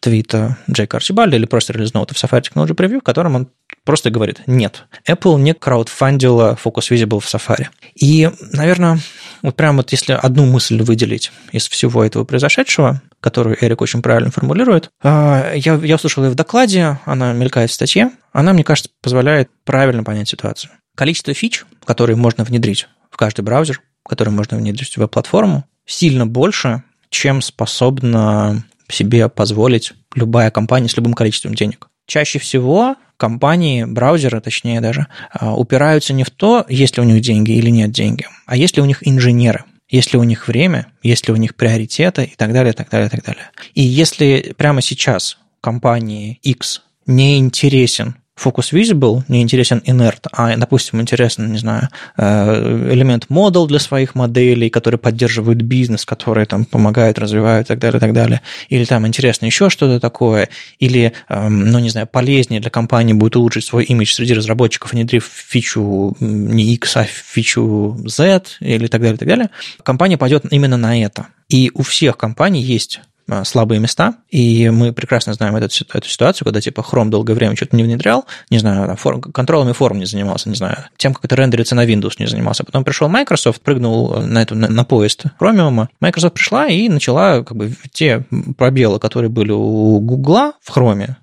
твита 0.00 0.56
Джейка 0.70 0.98
Арчибальда 0.98 1.36
или 1.36 1.46
просто 1.46 1.72
релизноута 1.72 2.14
в 2.14 2.22
Safari 2.22 2.42
Technology 2.42 2.74
Preview, 2.74 3.00
в 3.00 3.04
котором 3.04 3.34
он 3.34 3.48
просто 3.84 4.10
говорит, 4.10 4.42
нет, 4.46 4.84
Apple 5.08 5.40
не 5.40 5.54
краудфандила 5.54 6.58
Focus 6.62 6.90
Visible 6.90 7.20
в 7.20 7.26
Safari. 7.26 7.66
И, 7.94 8.30
наверное, 8.52 8.98
вот 9.42 9.56
прямо 9.56 9.78
вот 9.78 9.92
если 9.92 10.12
одну 10.12 10.46
мысль 10.46 10.82
выделить 10.82 11.32
из 11.52 11.68
всего 11.68 12.04
этого 12.04 12.24
произошедшего, 12.24 13.02
которую 13.20 13.56
Эрик 13.64 13.80
очень 13.80 14.02
правильно 14.02 14.30
формулирует, 14.30 14.90
а, 15.02 15.52
я, 15.54 15.74
я 15.74 15.96
услышал 15.96 16.24
ее 16.24 16.30
в 16.30 16.34
докладе, 16.34 16.98
она 17.04 17.32
мелькает 17.32 17.70
в 17.70 17.74
статье, 17.74 18.10
она, 18.32 18.52
мне 18.52 18.64
кажется, 18.64 18.90
позволяет 19.02 19.50
правильно 19.64 20.04
понять 20.04 20.28
ситуацию. 20.28 20.70
Количество 20.94 21.32
фич, 21.34 21.64
которые 21.84 22.16
можно 22.16 22.44
внедрить 22.44 22.88
в 23.10 23.16
каждый 23.16 23.42
браузер, 23.42 23.80
которые 24.06 24.34
можно 24.34 24.56
внедрить 24.56 24.94
в 24.94 24.98
веб-платформу, 24.98 25.64
сильно 25.86 26.26
больше, 26.26 26.82
чем 27.10 27.40
способна 27.40 28.64
себе 28.88 29.28
позволить 29.28 29.92
любая 30.14 30.50
компания 30.50 30.88
с 30.88 30.96
любым 30.96 31.14
количеством 31.14 31.54
денег. 31.54 31.88
Чаще 32.06 32.38
всего 32.38 32.96
компании, 33.16 33.84
браузеры, 33.84 34.40
точнее 34.40 34.80
даже, 34.80 35.06
а, 35.32 35.54
упираются 35.54 36.14
не 36.14 36.24
в 36.24 36.30
то, 36.30 36.64
есть 36.68 36.96
ли 36.96 37.02
у 37.02 37.06
них 37.06 37.20
деньги 37.20 37.52
или 37.52 37.70
нет 37.70 37.90
деньги, 37.90 38.26
а 38.46 38.56
есть 38.56 38.76
ли 38.76 38.82
у 38.82 38.86
них 38.86 39.06
инженеры, 39.06 39.64
есть 39.88 40.12
ли 40.12 40.18
у 40.18 40.22
них 40.22 40.48
время, 40.48 40.86
есть 41.02 41.26
ли 41.26 41.34
у 41.34 41.36
них 41.36 41.54
приоритеты 41.56 42.24
и 42.24 42.36
так 42.36 42.52
далее, 42.52 42.72
так 42.72 42.88
далее, 42.88 43.10
так 43.10 43.22
далее. 43.24 43.50
И 43.74 43.82
если 43.82 44.54
прямо 44.56 44.80
сейчас 44.80 45.38
компании 45.60 46.38
X 46.42 46.82
не 47.06 47.38
интересен 47.38 48.16
Focus 48.42 48.72
Visible 48.72 49.22
не 49.28 49.42
интересен 49.42 49.82
inert, 49.86 50.26
а, 50.32 50.56
допустим, 50.56 51.00
интересен, 51.00 51.52
не 51.52 51.58
знаю, 51.58 51.88
э, 52.16 52.90
элемент 52.92 53.26
model 53.28 53.66
для 53.66 53.78
своих 53.78 54.14
моделей, 54.14 54.70
которые 54.70 54.98
поддерживают 54.98 55.62
бизнес, 55.62 56.04
которые 56.04 56.46
там 56.46 56.64
помогают, 56.64 57.18
развивают 57.18 57.66
и 57.66 57.68
так 57.68 57.78
далее, 57.78 57.98
и 57.98 58.00
так 58.00 58.12
далее. 58.12 58.40
Или 58.68 58.84
там 58.84 59.06
интересно 59.06 59.46
еще 59.46 59.70
что-то 59.70 60.00
такое, 60.00 60.48
или, 60.78 61.12
эм, 61.28 61.70
ну, 61.70 61.78
не 61.78 61.90
знаю, 61.90 62.06
полезнее 62.06 62.60
для 62.60 62.70
компании 62.70 63.12
будет 63.12 63.36
улучшить 63.36 63.64
свой 63.64 63.84
имидж 63.84 64.12
среди 64.12 64.34
разработчиков, 64.34 64.92
внедрив 64.92 65.24
фичу 65.24 66.16
не 66.20 66.74
X, 66.74 66.96
а 66.96 67.04
фичу 67.04 67.98
Z 68.06 68.42
или 68.60 68.86
так 68.86 69.00
далее, 69.00 69.16
и 69.16 69.18
так 69.18 69.28
далее. 69.28 69.50
Компания 69.82 70.16
пойдет 70.16 70.44
именно 70.50 70.76
на 70.76 71.02
это. 71.02 71.26
И 71.48 71.70
у 71.74 71.82
всех 71.82 72.16
компаний 72.16 72.62
есть 72.62 73.00
слабые 73.44 73.80
места, 73.80 74.14
и 74.30 74.70
мы 74.70 74.92
прекрасно 74.92 75.34
знаем 75.34 75.56
эту, 75.56 75.84
эту 75.92 76.08
ситуацию, 76.08 76.44
когда 76.44 76.60
типа 76.60 76.80
Chrome 76.80 77.10
долгое 77.10 77.34
время 77.34 77.56
что-то 77.56 77.76
не 77.76 77.82
внедрял, 77.82 78.26
не 78.50 78.58
знаю, 78.58 78.96
форм, 78.96 79.20
контролами 79.20 79.72
форм 79.72 79.98
не 79.98 80.06
занимался, 80.06 80.48
не 80.48 80.54
знаю, 80.54 80.78
тем, 80.96 81.14
как 81.14 81.24
это 81.24 81.36
рендерится 81.36 81.74
на 81.74 81.84
Windows 81.84 82.14
не 82.18 82.26
занимался. 82.26 82.64
Потом 82.64 82.84
пришел 82.84 83.08
Microsoft, 83.08 83.60
прыгнул 83.62 84.22
на, 84.22 84.42
эту, 84.42 84.54
на, 84.54 84.68
на 84.68 84.84
поезд 84.84 85.24
Chromium, 85.40 85.88
Microsoft 86.00 86.34
пришла 86.34 86.66
и 86.66 86.88
начала 86.88 87.42
как 87.42 87.56
бы 87.56 87.72
те 87.92 88.24
пробелы, 88.56 88.98
которые 88.98 89.30
были 89.30 89.52
у 89.52 90.00
Google 90.00 90.52
в 90.62 90.76
Chrome, 90.76 91.08
э, 91.08 91.14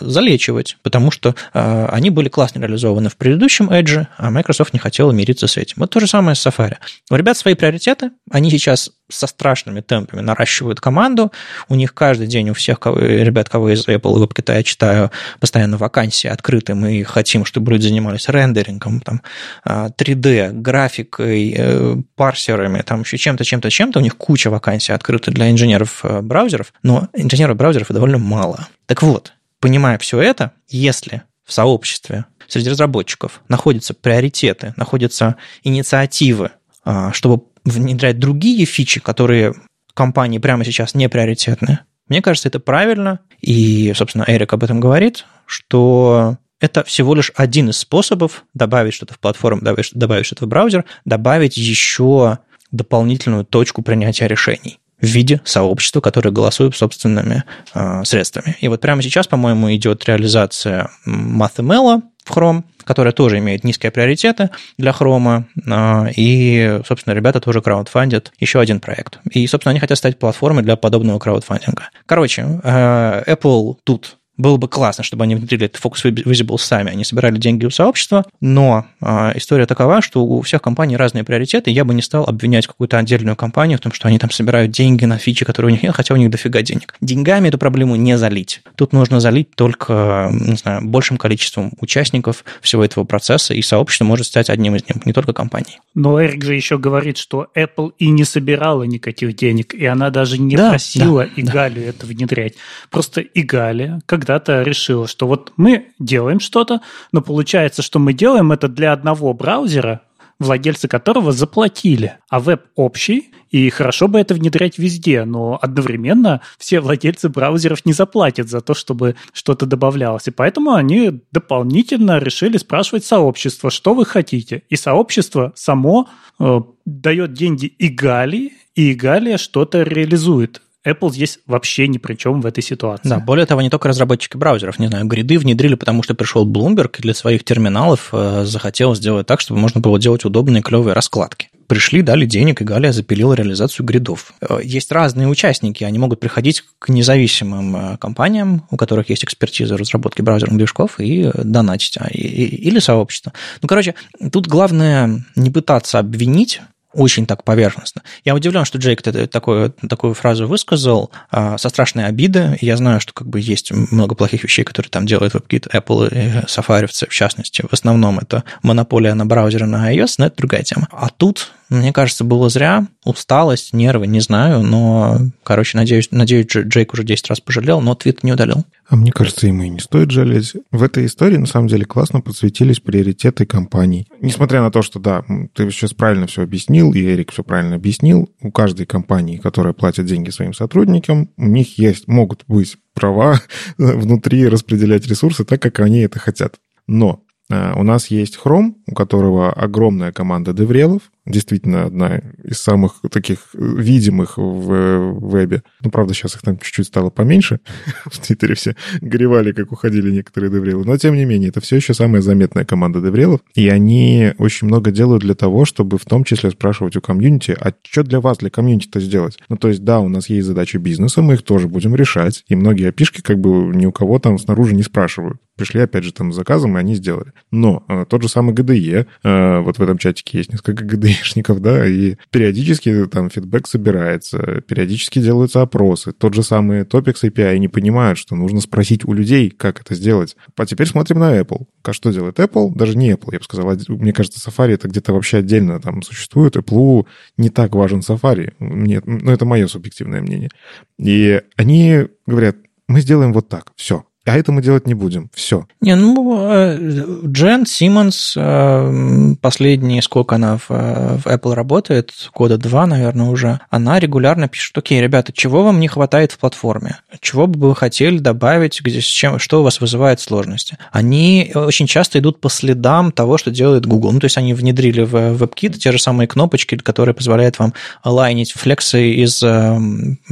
залечивать, 0.00 0.76
потому 0.82 1.10
что 1.10 1.34
э, 1.52 1.86
они 1.90 2.10
были 2.10 2.28
классно 2.28 2.60
реализованы 2.60 3.08
в 3.08 3.16
предыдущем 3.16 3.70
Edge, 3.70 4.06
а 4.16 4.30
Microsoft 4.30 4.72
не 4.72 4.78
хотела 4.78 5.12
мириться 5.12 5.46
с 5.46 5.56
этим. 5.56 5.76
Вот 5.78 5.90
то 5.90 6.00
же 6.00 6.06
самое 6.06 6.34
с 6.34 6.46
Safari. 6.46 6.76
У 7.10 7.16
ребят 7.16 7.36
свои 7.36 7.54
приоритеты, 7.54 8.10
они 8.30 8.50
сейчас 8.50 8.90
со 9.10 9.26
страшными 9.26 9.80
темпами 9.80 10.20
наращивают 10.20 10.80
команду. 10.80 11.30
У 11.68 11.74
них 11.74 11.94
каждый 11.94 12.26
день, 12.26 12.50
у 12.50 12.54
всех 12.54 12.80
кого, 12.80 12.98
ребят, 12.98 13.48
кого 13.48 13.70
из 13.70 13.86
Apple 13.86 14.16
и 14.16 14.26
WebKit 14.26 14.54
я 14.54 14.62
читаю, 14.62 15.10
постоянно 15.40 15.76
вакансии 15.76 16.28
открыты. 16.28 16.74
Мы 16.74 17.04
хотим, 17.04 17.44
чтобы 17.44 17.72
люди 17.72 17.88
занимались 17.88 18.28
рендерингом, 18.28 19.00
там, 19.00 19.20
3D, 19.66 20.48
а, 20.48 20.50
графикой, 20.52 21.54
э, 21.56 21.96
парсерами, 22.16 22.80
там 22.82 23.02
еще 23.02 23.18
чем-то, 23.18 23.44
чем-то, 23.44 23.70
чем-то. 23.70 23.98
У 23.98 24.02
них 24.02 24.16
куча 24.16 24.50
вакансий 24.50 24.92
открыты 24.92 25.30
для 25.30 25.50
инженеров 25.50 26.00
э, 26.02 26.20
браузеров, 26.22 26.72
но 26.82 27.08
инженеров 27.12 27.56
браузеров 27.56 27.88
довольно 27.90 28.18
мало. 28.18 28.68
Так 28.86 29.02
вот, 29.02 29.32
понимая 29.64 29.96
все 29.96 30.20
это, 30.20 30.52
если 30.68 31.22
в 31.42 31.50
сообществе 31.50 32.26
среди 32.48 32.68
разработчиков 32.68 33.40
находятся 33.48 33.94
приоритеты, 33.94 34.74
находятся 34.76 35.36
инициативы, 35.62 36.50
а, 36.84 37.14
чтобы 37.14 37.44
внедрять 37.64 38.18
другие 38.18 38.66
фичи, 38.66 39.00
которые 39.00 39.54
компании 39.94 40.36
прямо 40.36 40.66
сейчас 40.66 40.94
не 40.94 41.08
приоритетны. 41.08 41.78
Мне 42.08 42.20
кажется, 42.20 42.48
это 42.48 42.60
правильно, 42.60 43.20
и, 43.40 43.94
собственно, 43.96 44.26
Эрик 44.28 44.52
об 44.52 44.64
этом 44.64 44.80
говорит, 44.80 45.24
что 45.46 46.36
это 46.60 46.84
всего 46.84 47.14
лишь 47.14 47.32
один 47.34 47.70
из 47.70 47.78
способов 47.78 48.44
добавить 48.52 48.92
что-то 48.92 49.14
в 49.14 49.18
платформу, 49.18 49.62
добавить, 49.62 49.92
добавить 49.94 50.26
что-то 50.26 50.44
в 50.44 50.48
браузер, 50.48 50.84
добавить 51.06 51.56
еще 51.56 52.40
дополнительную 52.70 53.46
точку 53.46 53.80
принятия 53.80 54.28
решений 54.28 54.78
в 55.00 55.06
виде 55.06 55.40
сообщества, 55.44 56.00
которое 56.00 56.30
голосует 56.30 56.74
собственными 56.76 57.44
э, 57.74 58.04
средствами. 58.04 58.56
И 58.60 58.68
вот 58.68 58.80
прямо 58.80 59.02
сейчас, 59.02 59.26
по-моему, 59.26 59.74
идет 59.74 60.04
реализация 60.06 60.90
MathML, 61.06 62.02
в 62.24 62.30
Chrome, 62.30 62.64
которая 62.84 63.12
тоже 63.12 63.38
имеет 63.38 63.64
низкие 63.64 63.92
приоритеты 63.92 64.50
для 64.78 64.92
Chrome, 64.92 65.44
а, 65.70 66.06
и, 66.16 66.80
собственно, 66.86 67.14
ребята 67.14 67.40
тоже 67.40 67.60
краудфандят 67.60 68.32
еще 68.38 68.60
один 68.60 68.80
проект. 68.80 69.18
И, 69.30 69.46
собственно, 69.46 69.70
они 69.70 69.80
хотят 69.80 69.98
стать 69.98 70.18
платформой 70.18 70.64
для 70.64 70.76
подобного 70.76 71.18
краудфандинга. 71.18 71.90
Короче, 72.06 72.60
э, 72.62 73.22
Apple 73.26 73.76
тут 73.84 74.16
было 74.36 74.56
бы 74.56 74.68
классно, 74.68 75.04
чтобы 75.04 75.24
они 75.24 75.36
внедрили 75.36 75.66
этот 75.66 75.82
Focus 75.82 76.10
Visible 76.10 76.58
сами, 76.58 76.90
они 76.90 77.04
собирали 77.04 77.38
деньги 77.38 77.64
у 77.66 77.70
сообщества, 77.70 78.24
но 78.40 78.86
э, 79.00 79.32
история 79.36 79.66
такова, 79.66 80.02
что 80.02 80.24
у 80.24 80.40
всех 80.42 80.62
компаний 80.62 80.96
разные 80.96 81.24
приоритеты, 81.24 81.70
я 81.70 81.84
бы 81.84 81.94
не 81.94 82.02
стал 82.02 82.24
обвинять 82.24 82.66
какую-то 82.66 82.98
отдельную 82.98 83.36
компанию 83.36 83.78
в 83.78 83.80
том, 83.80 83.92
что 83.92 84.08
они 84.08 84.18
там 84.18 84.30
собирают 84.30 84.72
деньги 84.72 85.04
на 85.04 85.18
фичи, 85.18 85.44
которые 85.44 85.70
у 85.70 85.72
них 85.72 85.82
нет, 85.82 85.94
хотя 85.94 86.14
у 86.14 86.16
них 86.16 86.30
дофига 86.30 86.62
денег. 86.62 86.94
Деньгами 87.00 87.48
эту 87.48 87.58
проблему 87.58 87.96
не 87.96 88.18
залить. 88.18 88.62
Тут 88.76 88.92
нужно 88.92 89.20
залить 89.20 89.54
только, 89.54 90.30
не 90.32 90.56
знаю, 90.56 90.84
большим 90.84 91.16
количеством 91.16 91.72
участников 91.80 92.44
всего 92.60 92.84
этого 92.84 93.04
процесса, 93.04 93.54
и 93.54 93.62
сообщество 93.62 94.04
может 94.04 94.26
стать 94.26 94.50
одним 94.50 94.74
из 94.74 94.86
них, 94.88 95.06
не 95.06 95.12
только 95.12 95.32
компанией. 95.32 95.78
Но 95.94 96.22
Эрик 96.22 96.44
же 96.44 96.54
еще 96.54 96.78
говорит, 96.78 97.18
что 97.18 97.46
Apple 97.54 97.92
и 97.98 98.08
не 98.08 98.24
собирала 98.24 98.82
никаких 98.82 99.36
денег, 99.36 99.74
и 99.74 99.86
она 99.86 100.10
даже 100.10 100.38
не 100.38 100.56
да, 100.56 100.70
просила 100.70 101.24
да, 101.24 101.30
Игалию 101.36 101.84
да. 101.84 101.90
это 101.90 102.06
внедрять. 102.06 102.54
Просто 102.90 103.20
Игалия, 103.20 104.00
как 104.06 104.23
когда-то 104.24 104.62
решила, 104.62 105.06
что 105.06 105.26
вот 105.26 105.52
мы 105.58 105.88
делаем 105.98 106.40
что-то, 106.40 106.80
но 107.12 107.20
получается, 107.20 107.82
что 107.82 107.98
мы 107.98 108.14
делаем 108.14 108.52
это 108.52 108.68
для 108.68 108.92
одного 108.92 109.34
браузера, 109.34 110.00
владельцы 110.38 110.88
которого 110.88 111.30
заплатили, 111.30 112.16
а 112.30 112.40
веб 112.40 112.62
общий, 112.74 113.30
и 113.50 113.68
хорошо 113.68 114.08
бы 114.08 114.18
это 114.18 114.34
внедрять 114.34 114.78
везде, 114.78 115.24
но 115.26 115.58
одновременно 115.60 116.40
все 116.58 116.80
владельцы 116.80 117.28
браузеров 117.28 117.84
не 117.84 117.92
заплатят 117.92 118.48
за 118.48 118.62
то, 118.62 118.72
чтобы 118.72 119.14
что-то 119.34 119.66
добавлялось. 119.66 120.26
И 120.26 120.30
поэтому 120.30 120.72
они 120.72 121.20
дополнительно 121.30 122.18
решили 122.18 122.56
спрашивать 122.56 123.04
сообщество, 123.04 123.70
что 123.70 123.92
вы 123.92 124.06
хотите. 124.06 124.62
И 124.70 124.76
сообщество 124.76 125.52
само 125.54 126.08
э, 126.40 126.60
дает 126.86 127.34
деньги 127.34 127.66
и 127.66 127.88
Галии, 127.88 128.54
и 128.74 128.94
Галия 128.94 129.36
что-то 129.36 129.82
реализует. 129.82 130.62
Apple 130.86 131.12
здесь 131.12 131.38
вообще 131.46 131.88
ни 131.88 131.98
при 131.98 132.14
чем 132.14 132.40
в 132.40 132.46
этой 132.46 132.62
ситуации. 132.62 133.08
Да, 133.08 133.18
более 133.18 133.46
того, 133.46 133.62
не 133.62 133.70
только 133.70 133.88
разработчики 133.88 134.36
браузеров, 134.36 134.78
не 134.78 134.88
знаю, 134.88 135.06
гриды 135.06 135.38
внедрили, 135.38 135.74
потому 135.74 136.02
что 136.02 136.14
пришел 136.14 136.46
Bloomberg 136.46 136.96
и 136.98 137.02
для 137.02 137.14
своих 137.14 137.44
терминалов 137.44 138.10
э, 138.12 138.44
захотел 138.44 138.94
сделать 138.94 139.26
так, 139.26 139.40
чтобы 139.40 139.60
можно 139.60 139.80
было 139.80 139.98
делать 139.98 140.24
удобные 140.24 140.62
клевые 140.62 140.94
раскладки 140.94 141.48
пришли, 141.66 142.02
дали 142.02 142.26
денег, 142.26 142.60
и 142.60 142.64
Галия 142.64 142.92
запилила 142.92 143.34
реализацию 143.34 143.86
гридов. 143.86 144.34
Э, 144.40 144.58
есть 144.62 144.92
разные 144.92 145.28
участники, 145.28 145.84
они 145.84 145.98
могут 145.98 146.20
приходить 146.20 146.64
к 146.78 146.88
независимым 146.88 147.76
э, 147.76 147.96
компаниям, 147.98 148.66
у 148.70 148.76
которых 148.76 149.10
есть 149.10 149.24
экспертиза 149.24 149.76
разработки 149.76 150.22
браузерных 150.22 150.58
движков, 150.58 151.00
и 151.00 151.30
донатить, 151.34 151.96
а, 151.98 152.08
или 152.08 152.78
сообщество. 152.78 153.32
Ну, 153.62 153.68
короче, 153.68 153.94
тут 154.32 154.46
главное 154.46 155.24
не 155.36 155.50
пытаться 155.50 155.98
обвинить 155.98 156.60
очень 156.94 157.26
так 157.26 157.44
поверхностно. 157.44 158.02
Я 158.24 158.34
удивлен, 158.34 158.64
что 158.64 158.78
Джейк 158.78 159.02
такую, 159.02 159.70
такую 159.88 160.14
фразу 160.14 160.46
высказал 160.46 161.10
а, 161.30 161.58
со 161.58 161.68
страшной 161.68 162.06
обиды. 162.06 162.56
Я 162.60 162.76
знаю, 162.76 163.00
что 163.00 163.12
как 163.12 163.28
бы 163.28 163.40
есть 163.40 163.72
много 163.72 164.14
плохих 164.14 164.44
вещей, 164.44 164.64
которые 164.64 164.90
там 164.90 165.06
делают 165.06 165.34
WebKit, 165.34 165.70
Apple 165.72 166.08
и 166.08 166.44
Safari 166.46 166.86
в 166.86 167.12
частности. 167.12 167.62
В 167.68 167.72
основном 167.72 168.18
это 168.18 168.44
монополия 168.62 169.14
на 169.14 169.26
браузеры 169.26 169.66
на 169.66 169.92
iOS, 169.92 170.14
но 170.18 170.26
это 170.26 170.36
другая 170.36 170.62
тема. 170.62 170.88
А 170.90 171.08
тут 171.08 171.52
мне 171.74 171.92
кажется, 171.92 172.24
было 172.24 172.48
зря. 172.48 172.86
Усталость, 173.04 173.72
нервы, 173.72 174.06
не 174.06 174.20
знаю, 174.20 174.62
но, 174.62 175.18
короче, 175.42 175.76
надеюсь, 175.76 176.08
надеюсь, 176.10 176.46
Джейк 176.46 176.92
уже 176.94 177.04
10 177.04 177.28
раз 177.28 177.40
пожалел, 177.40 177.80
но 177.80 177.94
твит 177.94 178.22
не 178.22 178.32
удалил. 178.32 178.64
А 178.88 178.96
мне 178.96 179.12
кажется, 179.12 179.46
ему 179.46 179.62
и 179.62 179.68
не 179.68 179.80
стоит 179.80 180.10
жалеть. 180.10 180.54
В 180.70 180.82
этой 180.82 181.06
истории, 181.06 181.36
на 181.36 181.46
самом 181.46 181.68
деле, 181.68 181.84
классно 181.84 182.20
подсветились 182.20 182.80
приоритеты 182.80 183.46
компаний. 183.46 184.06
Несмотря 184.20 184.60
на 184.60 184.70
то, 184.70 184.82
что, 184.82 184.98
да, 185.00 185.24
ты 185.54 185.70
сейчас 185.70 185.92
правильно 185.92 186.26
все 186.26 186.42
объяснил, 186.42 186.92
и 186.92 187.02
Эрик 187.02 187.32
все 187.32 187.42
правильно 187.42 187.76
объяснил, 187.76 188.30
у 188.40 188.50
каждой 188.50 188.86
компании, 188.86 189.38
которая 189.38 189.72
платит 189.72 190.06
деньги 190.06 190.30
своим 190.30 190.54
сотрудникам, 190.54 191.30
у 191.36 191.46
них 191.46 191.78
есть, 191.78 192.08
могут 192.08 192.44
быть 192.46 192.76
права 192.94 193.40
внутри 193.78 194.46
распределять 194.48 195.06
ресурсы 195.06 195.44
так, 195.44 195.60
как 195.60 195.80
они 195.80 196.00
это 196.00 196.18
хотят. 196.18 196.56
Но 196.86 197.23
у 197.50 197.82
нас 197.82 198.08
есть 198.08 198.38
Chrome, 198.42 198.74
у 198.86 198.94
которого 198.94 199.52
огромная 199.52 200.12
команда 200.12 200.52
деврелов, 200.52 201.02
действительно 201.26 201.84
одна 201.84 202.18
из 202.42 202.58
самых 202.58 203.00
таких 203.10 203.38
видимых 203.54 204.36
в 204.36 205.18
вебе. 205.20 205.62
Ну, 205.82 205.90
правда, 205.90 206.14
сейчас 206.14 206.36
их 206.36 206.42
там 206.42 206.58
чуть-чуть 206.58 206.86
стало 206.86 207.10
поменьше. 207.10 207.60
в 208.04 208.18
Твиттере 208.18 208.54
все 208.54 208.76
горевали, 209.00 209.52
как 209.52 209.72
уходили 209.72 210.10
некоторые 210.10 210.50
деврелы. 210.50 210.84
Но, 210.84 210.96
тем 210.96 211.14
не 211.16 211.24
менее, 211.24 211.48
это 211.48 211.60
все 211.60 211.76
еще 211.76 211.94
самая 211.94 212.22
заметная 212.22 212.64
команда 212.64 213.00
деврелов. 213.00 213.40
И 213.54 213.68
они 213.68 214.32
очень 214.38 214.66
много 214.66 214.90
делают 214.90 215.22
для 215.22 215.34
того, 215.34 215.64
чтобы 215.64 215.98
в 215.98 216.04
том 216.04 216.24
числе 216.24 216.50
спрашивать 216.50 216.96
у 216.96 217.00
комьюнити, 217.00 217.56
а 217.58 217.72
что 217.82 218.02
для 218.02 218.20
вас, 218.20 218.38
для 218.38 218.50
комьюнити-то 218.50 219.00
сделать? 219.00 219.38
Ну, 219.48 219.56
то 219.56 219.68
есть, 219.68 219.82
да, 219.84 220.00
у 220.00 220.08
нас 220.08 220.28
есть 220.28 220.46
задачи 220.46 220.76
бизнеса, 220.76 221.22
мы 221.22 221.34
их 221.34 221.42
тоже 221.42 221.68
будем 221.68 221.94
решать. 221.94 222.44
И 222.48 222.56
многие 222.56 222.88
опишки 222.88 223.20
как 223.20 223.38
бы 223.38 223.74
ни 223.74 223.86
у 223.86 223.92
кого 223.92 224.18
там 224.18 224.38
снаружи 224.38 224.74
не 224.74 224.82
спрашивают. 224.82 225.38
Пришли, 225.56 225.80
опять 225.80 226.04
же, 226.04 226.12
там 226.12 226.32
с 226.32 226.36
заказом, 226.36 226.76
и 226.76 226.80
они 226.80 226.94
сделали. 226.94 227.32
Но 227.50 227.84
э, 227.88 228.04
тот 228.08 228.22
же 228.22 228.28
самый 228.28 228.54
GDE, 228.54 229.06
э, 229.22 229.58
вот 229.60 229.78
в 229.78 229.82
этом 229.82 229.98
чатике 229.98 230.38
есть 230.38 230.52
несколько 230.52 230.84
GDE, 230.96 231.14
гаишников, 231.14 231.60
да, 231.60 231.86
и 231.86 232.16
периодически 232.30 233.06
там 233.06 233.30
фидбэк 233.30 233.66
собирается, 233.66 234.62
периодически 234.66 235.20
делаются 235.20 235.62
опросы. 235.62 236.12
Тот 236.12 236.34
же 236.34 236.42
самый 236.42 236.82
Topics 236.82 237.22
API 237.22 237.58
не 237.58 237.68
понимают, 237.68 238.18
что 238.18 238.34
нужно 238.36 238.60
спросить 238.60 239.04
у 239.04 239.12
людей, 239.12 239.50
как 239.50 239.80
это 239.80 239.94
сделать. 239.94 240.36
А 240.56 240.66
теперь 240.66 240.86
смотрим 240.86 241.18
на 241.18 241.38
Apple. 241.38 241.66
А 241.82 241.92
что 241.92 242.12
делает 242.12 242.38
Apple? 242.38 242.74
Даже 242.74 242.96
не 242.96 243.12
Apple, 243.12 243.30
я 243.32 243.38
бы 243.38 243.44
сказал. 243.44 243.72
Мне 243.88 244.12
кажется, 244.12 244.50
Safari 244.50 244.72
это 244.72 244.88
где-то 244.88 245.12
вообще 245.12 245.38
отдельно 245.38 245.80
там 245.80 246.02
существует. 246.02 246.56
Apple 246.56 247.06
не 247.36 247.50
так 247.50 247.74
важен 247.74 248.00
Safari. 248.00 248.52
Мне, 248.58 249.00
ну, 249.04 249.30
это 249.30 249.44
мое 249.44 249.66
субъективное 249.66 250.20
мнение. 250.20 250.50
И 250.98 251.40
они 251.56 252.06
говорят, 252.26 252.56
мы 252.88 253.00
сделаем 253.00 253.32
вот 253.32 253.48
так, 253.48 253.72
все 253.76 254.04
а 254.26 254.36
это 254.38 254.52
мы 254.52 254.62
делать 254.62 254.86
не 254.86 254.94
будем. 254.94 255.30
Все. 255.34 255.66
Не, 255.80 255.96
ну, 255.96 256.48
э, 256.50 256.78
Джен 257.26 257.66
Симмонс, 257.66 258.34
э, 258.36 259.34
последние, 259.40 260.00
сколько 260.00 260.36
она 260.36 260.56
в, 260.56 260.68
в 260.68 261.26
Apple 261.26 261.54
работает, 261.54 262.10
года 262.34 262.56
два, 262.56 262.86
наверное, 262.86 263.26
уже, 263.26 263.60
она 263.68 264.00
регулярно 264.00 264.48
пишет, 264.48 264.76
окей, 264.78 265.00
ребята, 265.00 265.32
чего 265.32 265.62
вам 265.62 265.78
не 265.78 265.88
хватает 265.88 266.32
в 266.32 266.38
платформе? 266.38 266.96
Чего 267.20 267.46
бы 267.46 267.68
вы 267.68 267.76
хотели 267.76 268.18
добавить, 268.18 268.80
где, 268.80 269.00
с 269.00 269.04
чем, 269.04 269.38
что 269.38 269.60
у 269.60 269.62
вас 269.62 269.80
вызывает 269.80 270.20
сложности? 270.20 270.78
Они 270.90 271.52
очень 271.54 271.86
часто 271.86 272.18
идут 272.18 272.40
по 272.40 272.48
следам 272.48 273.12
того, 273.12 273.36
что 273.36 273.50
делает 273.50 273.84
Google. 273.84 274.12
Ну, 274.12 274.20
то 274.20 274.26
есть 274.26 274.38
они 274.38 274.54
внедрили 274.54 275.02
в 275.02 275.14
WebKit 275.14 275.74
те 275.74 275.92
же 275.92 275.98
самые 275.98 276.28
кнопочки, 276.28 276.76
которые 276.76 277.14
позволяют 277.14 277.58
вам 277.58 277.74
алайнить 278.02 278.52
флексы 278.52 279.10
из 279.10 279.42
э, 279.42 279.78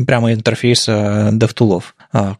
прямо 0.06 0.32
интерфейса 0.32 1.30
DevTools. 1.32 1.84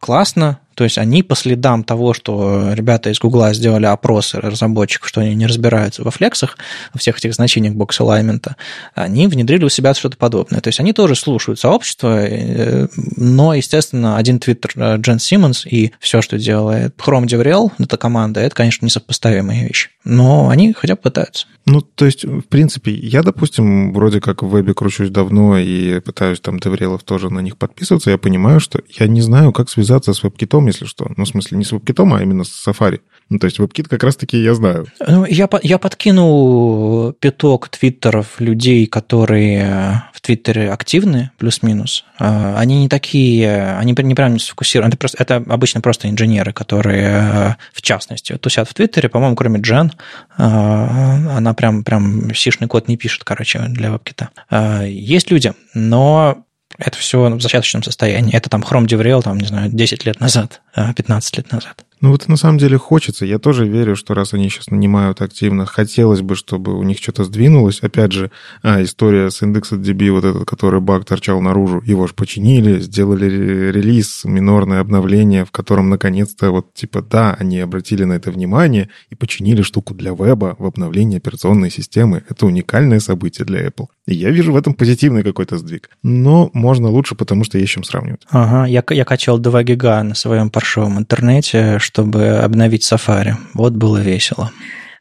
Классно, 0.00 0.58
то 0.74 0.84
есть 0.84 0.98
они 0.98 1.22
по 1.22 1.34
следам 1.34 1.84
того, 1.84 2.14
что 2.14 2.72
ребята 2.72 3.10
из 3.10 3.18
Гугла 3.18 3.52
сделали 3.54 3.86
опросы 3.86 4.40
разработчиков, 4.40 5.08
что 5.08 5.20
они 5.20 5.34
не 5.34 5.46
разбираются 5.46 6.02
во 6.02 6.10
флексах, 6.10 6.56
во 6.92 6.98
всех 6.98 7.18
этих 7.18 7.34
значениях 7.34 7.74
бокс 7.74 8.00
алаймента, 8.00 8.56
они 8.94 9.26
внедрили 9.26 9.64
у 9.64 9.68
себя 9.68 9.94
что-то 9.94 10.16
подобное. 10.16 10.60
То 10.60 10.68
есть 10.68 10.80
они 10.80 10.92
тоже 10.92 11.14
слушают 11.14 11.60
сообщество, 11.60 12.24
э, 12.24 12.88
но, 13.16 13.54
естественно, 13.54 14.16
один 14.16 14.38
твиттер 14.38 14.72
э, 14.76 14.96
Джен 14.98 15.18
Симмонс 15.18 15.66
и 15.66 15.92
все, 16.00 16.22
что 16.22 16.38
делает 16.38 16.94
Chrome 16.96 17.26
DevRel, 17.26 17.70
эта 17.78 17.96
команда, 17.96 18.40
это, 18.40 18.54
конечно, 18.54 18.84
несопоставимые 18.84 19.66
вещи. 19.66 19.90
Но 20.04 20.48
они 20.48 20.72
хотя 20.72 20.94
бы 20.94 21.00
пытаются. 21.02 21.46
Ну, 21.64 21.80
то 21.80 22.06
есть, 22.06 22.24
в 22.24 22.42
принципе, 22.42 22.92
я, 22.92 23.22
допустим, 23.22 23.92
вроде 23.92 24.20
как 24.20 24.42
в 24.42 24.48
вебе 24.48 24.74
кручусь 24.74 25.10
давно 25.10 25.58
и 25.58 26.00
пытаюсь 26.00 26.40
там 26.40 26.58
деврелов 26.58 27.04
тоже 27.04 27.30
на 27.30 27.38
них 27.38 27.56
подписываться, 27.56 28.10
я 28.10 28.18
понимаю, 28.18 28.58
что 28.58 28.80
я 28.98 29.06
не 29.06 29.20
знаю, 29.20 29.52
как 29.52 29.70
связаться 29.70 30.12
с 30.12 30.22
веб-китом, 30.24 30.61
если 30.66 30.86
что. 30.86 31.10
Ну, 31.16 31.24
в 31.24 31.28
смысле, 31.28 31.58
не 31.58 31.64
с 31.64 31.72
веб-китом, 31.72 32.14
а 32.14 32.22
именно 32.22 32.44
с 32.44 32.66
Safari. 32.66 33.00
Ну, 33.28 33.38
то 33.38 33.46
есть 33.46 33.58
WebKit 33.58 33.88
как 33.88 34.02
раз-таки 34.02 34.42
я 34.42 34.54
знаю. 34.54 34.86
Ну, 35.06 35.24
я, 35.24 35.48
я 35.62 35.78
подкину 35.78 37.14
пяток 37.18 37.68
твиттеров 37.68 38.40
людей, 38.40 38.86
которые 38.86 40.02
в 40.12 40.20
Твиттере 40.20 40.70
активны, 40.70 41.30
плюс-минус. 41.38 42.04
А, 42.18 42.58
они 42.58 42.82
не 42.82 42.88
такие, 42.88 43.76
они 43.76 43.94
не 43.96 44.14
прям 44.14 44.34
не 44.34 44.38
сфокусированы. 44.38 44.90
Это, 44.90 44.98
просто, 44.98 45.22
это 45.22 45.36
обычно 45.36 45.80
просто 45.80 46.08
инженеры, 46.08 46.52
которые, 46.52 47.56
в 47.72 47.82
частности, 47.82 48.36
тусят 48.36 48.68
в 48.68 48.74
Твиттере. 48.74 49.08
По-моему, 49.08 49.34
кроме 49.34 49.60
Джен, 49.60 49.92
она 50.36 51.54
прям, 51.54 51.84
прям 51.84 52.34
сишный 52.34 52.68
код 52.68 52.88
не 52.88 52.96
пишет, 52.96 53.24
короче, 53.24 53.60
для 53.68 53.88
WebKit. 53.88 54.28
А, 54.50 54.84
есть 54.84 55.30
люди, 55.30 55.52
но 55.74 56.44
это 56.84 56.98
все 56.98 57.18
в 57.30 57.40
зачаточном 57.40 57.82
состоянии. 57.82 58.34
Это 58.34 58.50
там 58.50 58.62
Chrome 58.62 58.86
DevRel, 58.86 59.22
там, 59.22 59.38
не 59.38 59.46
знаю, 59.46 59.70
10 59.72 60.04
лет 60.04 60.20
назад. 60.20 60.60
15 60.74 61.36
лет 61.36 61.52
назад. 61.52 61.84
Ну 62.02 62.10
вот 62.10 62.26
на 62.26 62.36
самом 62.36 62.58
деле 62.58 62.78
хочется. 62.78 63.24
Я 63.24 63.38
тоже 63.38 63.66
верю, 63.66 63.94
что 63.94 64.12
раз 64.12 64.34
они 64.34 64.50
сейчас 64.50 64.70
нанимают 64.70 65.22
активно, 65.22 65.66
хотелось 65.66 66.20
бы, 66.20 66.34
чтобы 66.34 66.76
у 66.76 66.82
них 66.82 66.98
что-то 66.98 67.22
сдвинулось. 67.22 67.78
Опять 67.80 68.10
же, 68.10 68.32
а, 68.64 68.82
история 68.82 69.30
с 69.30 69.40
IndexedDB, 69.40 70.10
вот 70.10 70.24
этот, 70.24 70.44
который 70.44 70.80
баг 70.80 71.04
торчал 71.04 71.40
наружу, 71.40 71.80
его 71.86 72.08
же 72.08 72.14
починили, 72.14 72.80
сделали 72.80 73.70
релиз, 73.70 74.24
минорное 74.24 74.80
обновление, 74.80 75.44
в 75.44 75.52
котором 75.52 75.90
наконец-то 75.90 76.50
вот 76.50 76.74
типа 76.74 77.02
да, 77.02 77.36
они 77.38 77.60
обратили 77.60 78.02
на 78.02 78.14
это 78.14 78.32
внимание 78.32 78.88
и 79.10 79.14
починили 79.14 79.62
штуку 79.62 79.94
для 79.94 80.10
веба 80.10 80.56
в 80.58 80.66
обновлении 80.66 81.18
операционной 81.18 81.70
системы. 81.70 82.24
Это 82.28 82.46
уникальное 82.46 82.98
событие 82.98 83.46
для 83.46 83.64
Apple. 83.64 83.86
И 84.06 84.14
я 84.14 84.30
вижу 84.30 84.52
в 84.52 84.56
этом 84.56 84.74
позитивный 84.74 85.22
какой-то 85.22 85.56
сдвиг. 85.56 85.88
Но 86.02 86.50
можно 86.52 86.88
лучше, 86.88 87.14
потому 87.14 87.44
что 87.44 87.58
есть 87.58 87.70
чем 87.70 87.84
сравнивать. 87.84 88.22
Ага, 88.28 88.66
я, 88.66 88.82
я 88.90 89.04
качал 89.04 89.38
2 89.38 89.62
гига 89.62 90.02
на 90.02 90.16
своем 90.16 90.50
паршивом 90.62 90.98
интернете, 90.98 91.80
чтобы 91.80 92.38
обновить 92.38 92.84
Safari. 92.84 93.34
Вот 93.52 93.72
было 93.72 93.96
весело. 93.98 94.52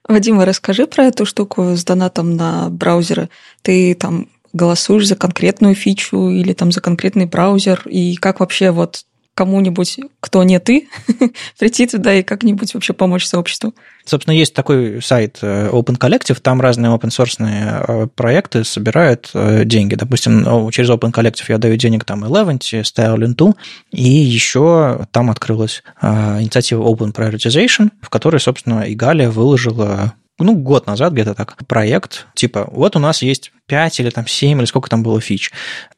Вадима, 0.07 0.43
расскажи 0.43 0.87
про 0.87 1.03
эту 1.03 1.27
штуку 1.27 1.75
с 1.75 1.83
донатом 1.83 2.35
на 2.35 2.69
браузеры. 2.69 3.29
Ты 3.61 3.93
там 3.93 4.27
голосуешь 4.53 5.07
за 5.07 5.15
конкретную 5.15 5.75
фичу 5.75 6.29
или 6.29 6.53
там 6.53 6.71
за 6.71 6.81
конкретный 6.81 7.27
браузер, 7.27 7.83
и 7.85 8.15
как 8.15 8.39
вообще 8.39 8.71
вот 8.71 9.05
кому-нибудь, 9.35 9.99
кто 10.19 10.43
не 10.43 10.59
ты, 10.59 10.89
прийти 11.59 11.87
туда 11.87 12.13
и 12.13 12.23
как-нибудь 12.23 12.73
вообще 12.73 12.93
помочь 12.93 13.25
сообществу. 13.25 13.73
Собственно, 14.05 14.35
есть 14.35 14.53
такой 14.53 15.01
сайт 15.01 15.39
э, 15.41 15.69
Open 15.69 15.97
Collective, 15.97 16.39
там 16.41 16.59
разные 16.59 16.91
open 16.91 17.09
source 17.09 17.37
э, 17.39 18.07
проекты 18.07 18.63
собирают 18.63 19.29
э, 19.33 19.63
деньги. 19.63 19.95
Допустим, 19.95 20.69
через 20.71 20.89
Open 20.89 21.11
Collective 21.11 21.45
я 21.49 21.57
даю 21.57 21.77
денег 21.77 22.03
там 22.03 22.25
Eleven, 22.25 22.59
Style 22.59 23.55
и 23.91 24.03
еще 24.03 25.05
там 25.11 25.29
открылась 25.29 25.83
инициатива 26.01 26.83
Open 26.83 27.13
Prioritization, 27.13 27.91
в 28.01 28.09
которой, 28.09 28.39
собственно, 28.39 28.81
и 28.81 28.95
Галя 28.95 29.29
выложила 29.29 30.13
ну, 30.39 30.55
год 30.55 30.87
назад 30.87 31.13
где-то 31.13 31.35
так, 31.35 31.55
проект, 31.67 32.27
типа, 32.33 32.67
вот 32.71 32.95
у 32.95 32.99
нас 32.99 33.21
есть 33.21 33.51
5 33.71 34.01
или 34.01 34.09
там 34.09 34.27
7 34.27 34.59
или 34.59 34.65
сколько 34.65 34.89
там 34.89 35.01
было 35.01 35.21
фич. 35.21 35.49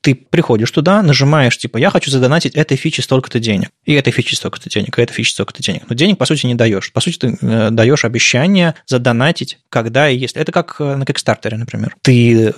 Ты 0.01 0.13
приходишь 0.13 0.69
туда, 0.69 1.01
нажимаешь, 1.01 1.57
типа, 1.57 1.77
я 1.77 1.89
хочу 1.89 2.11
задонатить 2.11 2.53
этой 2.53 2.77
фичи 2.77 3.01
столько-то 3.01 3.39
денег, 3.39 3.69
и 3.83 3.93
этой 3.93 4.13
фичи 4.13 4.35
столько-то 4.35 4.69
денег, 4.69 4.99
и 4.99 5.01
этой 5.01 5.13
фичи 5.13 5.31
столько-то 5.31 5.63
денег. 5.63 5.81
Но 5.89 5.95
денег, 5.95 6.19
по 6.19 6.27
сути, 6.27 6.45
не 6.45 6.53
даешь. 6.53 6.93
По 6.93 7.01
сути, 7.01 7.17
ты 7.17 7.37
э, 7.41 7.69
даешь 7.71 8.05
обещание 8.05 8.75
задонатить, 8.85 9.57
когда 9.69 10.07
и 10.07 10.15
если. 10.15 10.39
Это 10.39 10.51
как 10.51 10.75
э, 10.77 10.95
на 10.95 11.01
Kickstarter, 11.01 11.55
например. 11.55 11.95
Ты 12.03 12.53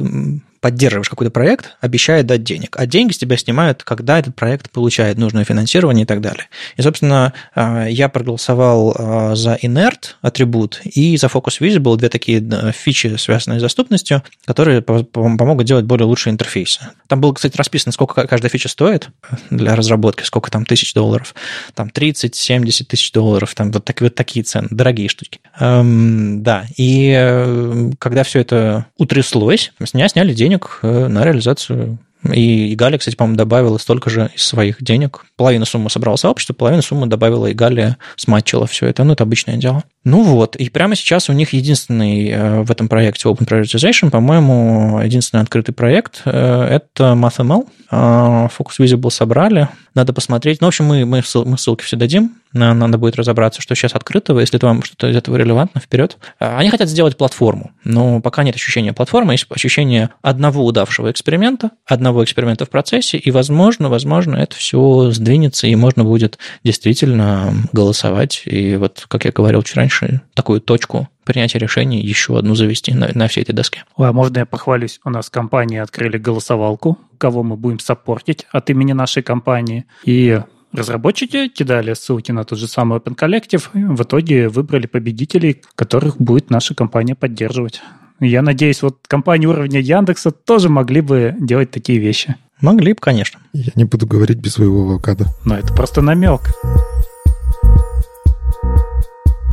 поддерживаешь 0.60 1.10
какой-то 1.10 1.30
проект, 1.30 1.78
обещает 1.80 2.26
дать 2.26 2.44
денег, 2.44 2.76
а 2.80 2.88
деньги 2.88 3.14
с 3.14 3.20
тебя 3.20 3.38
снимают, 3.38 3.84
когда 3.84 4.18
этот 4.18 4.36
проект 4.36 4.72
получает 4.72 5.20
нужное 5.20 5.44
финансирование 5.44 6.04
и 6.04 6.08
так 6.08 6.22
далее. 6.22 6.48
И, 6.76 6.82
собственно, 6.82 7.34
э, 7.56 7.88
я 7.90 8.10
проголосовал 8.10 9.36
за 9.36 9.60
Inert 9.62 10.16
атрибут 10.22 10.82
и 10.84 11.16
за 11.18 11.28
Focus 11.28 11.62
Visible, 11.62 11.96
две 11.98 12.10
такие 12.10 12.44
фичи, 12.74 13.16
связанные 13.18 13.60
с 13.60 13.62
доступностью, 13.62 14.24
которые 14.46 14.82
помогут 15.06 15.66
делать 15.66 15.86
более 15.86 16.06
лучшие 16.06 16.32
интерфейсы. 16.32 16.82
Там 17.08 17.22
было, 17.22 17.34
кстати, 17.34 17.56
расписано, 17.58 17.92
сколько 17.92 18.26
каждая 18.28 18.50
фича 18.50 18.70
стоит 18.70 19.10
для 19.50 19.76
разработки, 19.76 20.24
сколько 20.24 20.50
там 20.50 20.66
тысяч 20.66 20.94
долларов, 20.94 21.36
там 21.74 21.90
30-70 21.94 22.86
тысяч 22.86 23.12
долларов, 23.12 23.54
там 23.56 23.72
вот, 23.72 23.86
так, 23.86 24.02
вот 24.02 24.16
такие 24.16 24.44
цены, 24.44 24.68
дорогие 24.72 25.10
штуки. 25.10 25.40
Эм, 25.60 26.44
да, 26.44 26.66
и 26.78 27.92
когда 28.00 28.24
все 28.24 28.40
это 28.40 28.88
утряслось, 28.98 29.72
с 29.84 29.94
меня 29.94 30.08
сняли 30.08 30.34
денег 30.34 30.56
денег 30.56 30.80
э, 30.82 31.08
на 31.08 31.24
реализацию. 31.24 31.98
И, 32.34 32.72
и 32.72 32.76
Галя, 32.76 32.98
кстати, 32.98 33.16
по-моему, 33.16 33.38
добавила 33.38 33.78
столько 33.78 34.10
же 34.10 34.30
из 34.36 34.44
своих 34.44 34.84
денег. 34.84 35.26
Половину 35.36 35.66
суммы 35.66 35.90
собрала 35.90 36.18
сообщество, 36.18 36.54
половину 36.54 36.82
суммы 36.82 37.08
добавила 37.08 37.48
и 37.48 37.54
Галя 37.54 37.98
сматчила 38.16 38.68
все 38.68 38.88
это. 38.88 39.04
Ну, 39.04 39.14
это 39.14 39.24
обычное 39.24 39.58
дело. 39.58 39.84
Ну 40.04 40.22
вот, 40.22 40.56
и 40.56 40.70
прямо 40.70 40.96
сейчас 40.96 41.30
у 41.30 41.34
них 41.34 41.54
единственный 41.54 42.30
э, 42.30 42.62
в 42.62 42.72
этом 42.72 42.88
проекте 42.88 43.28
Open 43.28 43.48
Prioritization, 43.48 44.12
по-моему, 44.12 45.02
единственный 45.04 45.42
открытый 45.42 45.74
проект 45.74 46.22
э,– 46.26 46.64
это 46.70 47.14
MathML. 47.14 47.68
Focus 47.92 48.80
Visible 48.80 49.10
собрали, 49.10 49.70
надо 49.94 50.14
посмотреть. 50.14 50.62
Ну, 50.62 50.68
в 50.68 50.70
общем, 50.70 50.86
мы, 50.86 51.06
мы, 51.06 51.24
мы 51.46 51.58
ссылки 51.58 51.84
все 51.84 51.96
дадим, 51.96 52.36
надо 52.56 52.98
будет 52.98 53.18
разобраться, 53.18 53.62
что 53.62 53.76
сейчас 53.76 53.94
открытого, 53.94 54.40
если 54.40 54.58
вам 54.62 54.84
что-то 54.84 55.10
из 55.10 55.16
этого 55.16 55.36
релевантно, 55.36 55.82
вперед. 55.82 56.18
А, 56.40 56.58
они 56.58 56.70
хотят 56.70 56.90
сделать 56.90 57.18
платформу, 57.18 57.72
но 57.84 58.22
пока 58.22 58.44
нет 58.44 58.56
ощущения 58.56 58.94
платформы, 58.94 59.34
есть 59.34 59.46
ощущение 59.50 60.10
одного 60.22 60.66
удавшего 60.66 61.12
эксперимента, 61.12 61.72
одного 61.86 62.24
эксперимента 62.24 62.66
в 62.66 62.70
процессе, 62.70 63.18
и, 63.18 63.32
возможно, 63.32 63.90
возможно, 63.90 64.38
это 64.38 64.56
все 64.56 65.12
сдвинется, 65.12 65.68
и 65.68 65.76
можно 65.76 66.04
будет 66.04 66.40
действительно 66.64 67.54
голосовать. 67.74 68.44
И 68.46 68.76
вот, 68.78 69.06
как 69.08 69.26
я 69.26 69.32
говорил 69.32 69.62
чуть 69.62 69.76
раньше, 69.76 70.22
такую 70.34 70.62
точку 70.62 71.10
принятия 71.26 71.60
решений 71.60 72.00
еще 72.00 72.38
одну 72.38 72.56
завести 72.56 72.94
на, 72.94 73.10
на 73.14 73.28
всей 73.28 73.42
этой 73.42 73.54
доске. 73.54 73.84
А 73.98 74.14
можно 74.14 74.40
я 74.40 74.46
похвалюсь? 74.46 75.00
У 75.04 75.10
нас 75.10 75.30
компании 75.30 75.80
открыли 75.80 76.18
голосовалку, 76.18 76.98
кого 77.18 77.44
мы 77.44 77.58
будем 77.58 77.80
саппортить 77.80 78.46
от 78.52 78.70
имени 78.70 78.94
нашей 78.94 79.24
компании. 79.24 79.86
И 80.06 80.40
разработчики 80.76 81.48
кидали 81.48 81.94
ссылки 81.94 82.32
на 82.32 82.44
тот 82.44 82.60
же 82.60 82.68
самый 82.68 83.00
Open 83.00 83.18
Collective, 83.18 83.64
и 83.74 83.84
в 83.84 84.02
итоге 84.04 84.50
выбрали 84.50 84.88
победителей, 84.88 85.62
которых 85.76 86.18
будет 86.18 86.50
наша 86.50 86.76
компания 86.76 87.16
поддерживать. 87.16 87.82
Я 88.20 88.42
надеюсь, 88.42 88.82
вот 88.82 89.00
компании 89.08 89.48
уровня 89.48 89.80
Яндекса 89.80 90.32
тоже 90.32 90.70
могли 90.70 91.02
бы 91.02 91.36
делать 91.40 91.72
такие 91.72 92.00
вещи. 92.00 92.36
Могли 92.62 92.94
бы, 92.94 93.00
конечно. 93.00 93.42
Я 93.54 93.72
не 93.76 93.84
буду 93.84 94.08
говорить 94.08 94.38
без 94.38 94.54
своего 94.54 94.84
авокадо. 94.84 95.26
Но 95.44 95.58
это 95.58 95.74
просто 95.74 96.02
намек. 96.02 96.42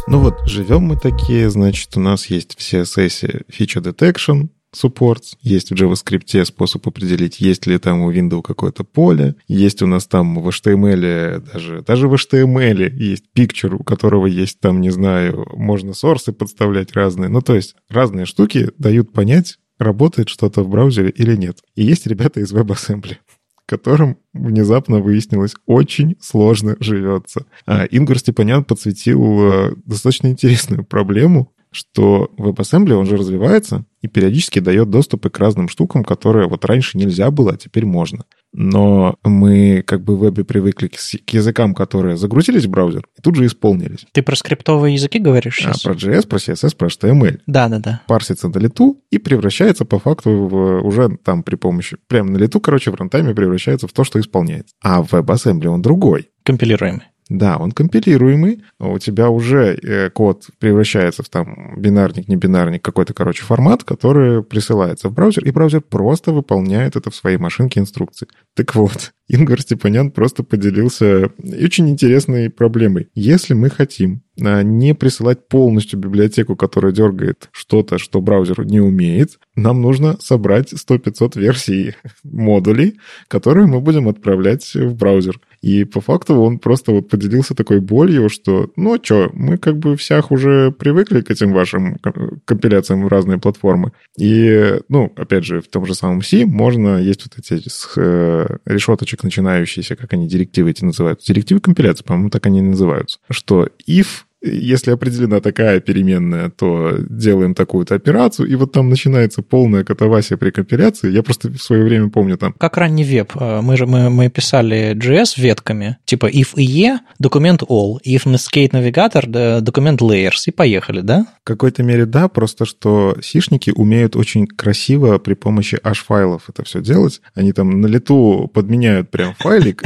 Ну 0.06 0.18
вот, 0.18 0.46
живем 0.46 0.82
мы 0.82 0.96
такие, 0.96 1.50
значит, 1.50 1.96
у 1.96 2.00
нас 2.00 2.26
есть 2.26 2.56
в 2.56 2.60
CSS 2.60 3.46
feature 3.48 3.82
detection, 3.82 4.48
supports, 4.74 5.36
есть 5.40 5.70
в 5.70 5.74
JavaScript 5.74 6.44
способ 6.44 6.86
определить, 6.86 7.40
есть 7.40 7.66
ли 7.66 7.78
там 7.78 8.02
у 8.02 8.12
Windows 8.12 8.42
какое-то 8.42 8.84
поле, 8.84 9.36
есть 9.48 9.82
у 9.82 9.86
нас 9.86 10.06
там 10.06 10.40
в 10.40 10.48
HTML, 10.48 11.40
даже, 11.52 11.82
даже 11.82 12.08
в 12.08 12.14
HTML 12.14 12.90
есть 12.94 13.24
picture, 13.36 13.76
у 13.78 13.84
которого 13.84 14.26
есть 14.26 14.60
там, 14.60 14.80
не 14.80 14.90
знаю, 14.90 15.46
можно 15.54 15.92
сорсы 15.92 16.32
подставлять 16.32 16.92
разные. 16.92 17.28
Ну, 17.28 17.40
то 17.42 17.54
есть 17.54 17.76
разные 17.88 18.26
штуки 18.26 18.70
дают 18.78 19.12
понять, 19.12 19.58
работает 19.78 20.28
что-то 20.28 20.62
в 20.62 20.68
браузере 20.68 21.10
или 21.10 21.36
нет. 21.36 21.58
И 21.74 21.84
есть 21.84 22.06
ребята 22.06 22.40
из 22.40 22.52
WebAssembly 22.52 23.16
которым 23.66 24.18
внезапно 24.34 25.00
выяснилось 25.00 25.54
очень 25.66 26.16
сложно 26.20 26.76
живется. 26.80 27.46
А 27.64 27.84
Ингвар 27.84 28.18
Степанян 28.18 28.64
подсветил 28.64 29.52
э, 29.52 29.74
достаточно 29.86 30.28
интересную 30.28 30.84
проблему, 30.84 31.52
что 31.72 32.30
WebAssembly, 32.38 32.92
он 32.92 33.06
же 33.06 33.16
развивается 33.16 33.84
и 34.02 34.08
периодически 34.08 34.58
дает 34.58 34.90
доступы 34.90 35.30
к 35.30 35.38
разным 35.38 35.68
штукам, 35.68 36.04
которые 36.04 36.48
вот 36.48 36.64
раньше 36.64 36.98
нельзя 36.98 37.30
было, 37.30 37.52
а 37.52 37.56
теперь 37.56 37.86
можно. 37.86 38.24
Но 38.52 39.16
мы 39.24 39.82
как 39.86 40.04
бы 40.04 40.16
в 40.16 40.20
вебе 40.20 40.44
привыкли 40.44 40.88
к, 40.88 40.96
к 40.96 41.30
языкам, 41.30 41.74
которые 41.74 42.16
загрузились 42.16 42.66
в 42.66 42.70
браузер 42.70 43.06
и 43.16 43.22
тут 43.22 43.36
же 43.36 43.46
исполнились. 43.46 44.04
Ты 44.12 44.22
про 44.22 44.36
скриптовые 44.36 44.94
языки 44.94 45.18
говоришь 45.18 45.56
сейчас? 45.56 45.86
А, 45.86 45.88
про 45.88 45.94
JS, 45.94 46.26
про 46.26 46.36
CSS, 46.36 46.76
про 46.76 46.88
HTML. 46.88 47.40
Да-да-да. 47.46 48.02
Парсится 48.06 48.48
на 48.48 48.58
лету 48.58 49.00
и 49.10 49.18
превращается 49.18 49.86
по 49.86 49.98
факту 49.98 50.30
в, 50.30 50.84
уже 50.84 51.16
там 51.24 51.42
при 51.42 51.56
помощи, 51.56 51.96
прямо 52.08 52.32
на 52.32 52.36
лету, 52.36 52.60
короче, 52.60 52.90
в 52.90 52.94
рантайме 52.94 53.34
превращается 53.34 53.88
в 53.88 53.92
то, 53.92 54.04
что 54.04 54.20
исполняется. 54.20 54.74
А 54.82 55.02
в 55.02 55.14
WebAssembly 55.14 55.66
он 55.66 55.80
другой. 55.80 56.28
Компилируемый. 56.44 57.11
Да, 57.28 57.56
он 57.56 57.72
компилируемый, 57.72 58.62
у 58.78 58.98
тебя 58.98 59.30
уже 59.30 59.74
э, 59.74 60.10
код 60.10 60.48
превращается 60.58 61.22
в 61.22 61.28
там 61.28 61.74
бинарник, 61.76 62.28
не 62.28 62.36
бинарник, 62.36 62.82
какой-то, 62.82 63.14
короче, 63.14 63.44
формат, 63.44 63.84
который 63.84 64.42
присылается 64.42 65.08
в 65.08 65.14
браузер, 65.14 65.44
и 65.44 65.50
браузер 65.50 65.80
просто 65.80 66.32
выполняет 66.32 66.96
это 66.96 67.10
в 67.10 67.14
своей 67.14 67.38
машинке 67.38 67.80
инструкции. 67.80 68.28
Так 68.54 68.74
вот, 68.74 69.12
Ингвар 69.28 69.60
Степанян 69.60 70.10
просто 70.10 70.42
поделился 70.42 71.30
очень 71.38 71.88
интересной 71.88 72.50
проблемой. 72.50 73.08
Если 73.14 73.54
мы 73.54 73.70
хотим 73.70 74.22
а, 74.31 74.31
не 74.36 74.94
присылать 74.94 75.48
полностью 75.48 75.98
библиотеку, 75.98 76.56
которая 76.56 76.92
дергает 76.92 77.48
что-то, 77.52 77.98
что 77.98 78.20
браузер 78.20 78.64
не 78.64 78.80
умеет, 78.80 79.38
нам 79.56 79.82
нужно 79.82 80.16
собрать 80.20 80.72
100-500 80.72 81.38
версий 81.38 81.94
модулей, 82.24 82.98
которые 83.28 83.66
мы 83.66 83.80
будем 83.80 84.08
отправлять 84.08 84.74
в 84.74 84.94
браузер. 84.94 85.40
И 85.62 85.84
по 85.84 86.00
факту 86.00 86.34
он 86.40 86.58
просто 86.58 86.90
вот 86.90 87.08
поделился 87.08 87.54
такой 87.54 87.80
болью, 87.80 88.28
что, 88.28 88.70
ну 88.74 88.98
что, 89.00 89.30
мы 89.32 89.58
как 89.58 89.78
бы 89.78 89.96
всех 89.96 90.32
уже 90.32 90.72
привыкли 90.72 91.20
к 91.20 91.30
этим 91.30 91.52
вашим 91.52 91.98
компиляциям 92.44 93.04
в 93.04 93.08
разные 93.08 93.38
платформы. 93.38 93.92
И, 94.18 94.80
ну, 94.88 95.12
опять 95.16 95.44
же, 95.44 95.60
в 95.60 95.68
том 95.68 95.86
же 95.86 95.94
самом 95.94 96.22
C 96.22 96.46
можно, 96.46 97.00
есть 97.00 97.24
вот 97.24 97.38
эти 97.38 97.62
э, 97.96 98.56
решеточек 98.66 99.22
начинающиеся, 99.22 99.94
как 99.94 100.12
они, 100.12 100.26
директивы 100.26 100.70
эти 100.70 100.84
называются. 100.84 101.32
Директивы 101.32 101.60
компиляции, 101.60 102.02
по-моему, 102.04 102.30
так 102.30 102.44
они 102.46 102.58
и 102.58 102.62
называются. 102.62 103.20
Что 103.30 103.68
if 103.88 104.21
если 104.42 104.90
определена 104.90 105.40
такая 105.40 105.80
переменная, 105.80 106.50
то 106.50 106.96
делаем 107.08 107.54
такую-то 107.54 107.94
операцию, 107.94 108.48
и 108.48 108.54
вот 108.54 108.72
там 108.72 108.88
начинается 108.88 109.42
полная 109.42 109.84
катавасия 109.84 110.36
при 110.36 110.50
компиляции. 110.50 111.10
Я 111.10 111.22
просто 111.22 111.48
в 111.48 111.62
свое 111.62 111.84
время 111.84 112.08
помню 112.08 112.36
там. 112.36 112.54
Как 112.58 112.76
ранний 112.76 113.04
веб. 113.04 113.32
Э, 113.36 113.60
мы 113.60 113.76
же 113.76 113.86
мы, 113.86 114.10
мы 114.10 114.28
писали 114.28 114.94
JS 114.94 115.40
ветками, 115.40 115.98
типа 116.04 116.26
if 116.26 116.54
IE, 116.56 116.98
документ 117.18 117.62
all, 117.62 117.98
if 118.04 118.24
Netscape 118.24 118.70
Navigator, 118.70 119.60
документ 119.60 120.00
layers, 120.00 120.42
и 120.46 120.50
поехали, 120.50 121.00
да? 121.00 121.26
В 121.42 121.46
какой-то 121.46 121.82
мере 121.82 122.06
да, 122.06 122.28
просто 122.28 122.64
что 122.64 123.16
сишники 123.22 123.72
умеют 123.74 124.16
очень 124.16 124.46
красиво 124.46 125.18
при 125.18 125.34
помощи 125.34 125.78
H-файлов 125.82 126.44
это 126.48 126.64
все 126.64 126.80
делать. 126.80 127.20
Они 127.34 127.52
там 127.52 127.80
на 127.80 127.86
лету 127.86 128.50
подменяют 128.52 129.10
прям 129.10 129.34
файлик, 129.34 129.82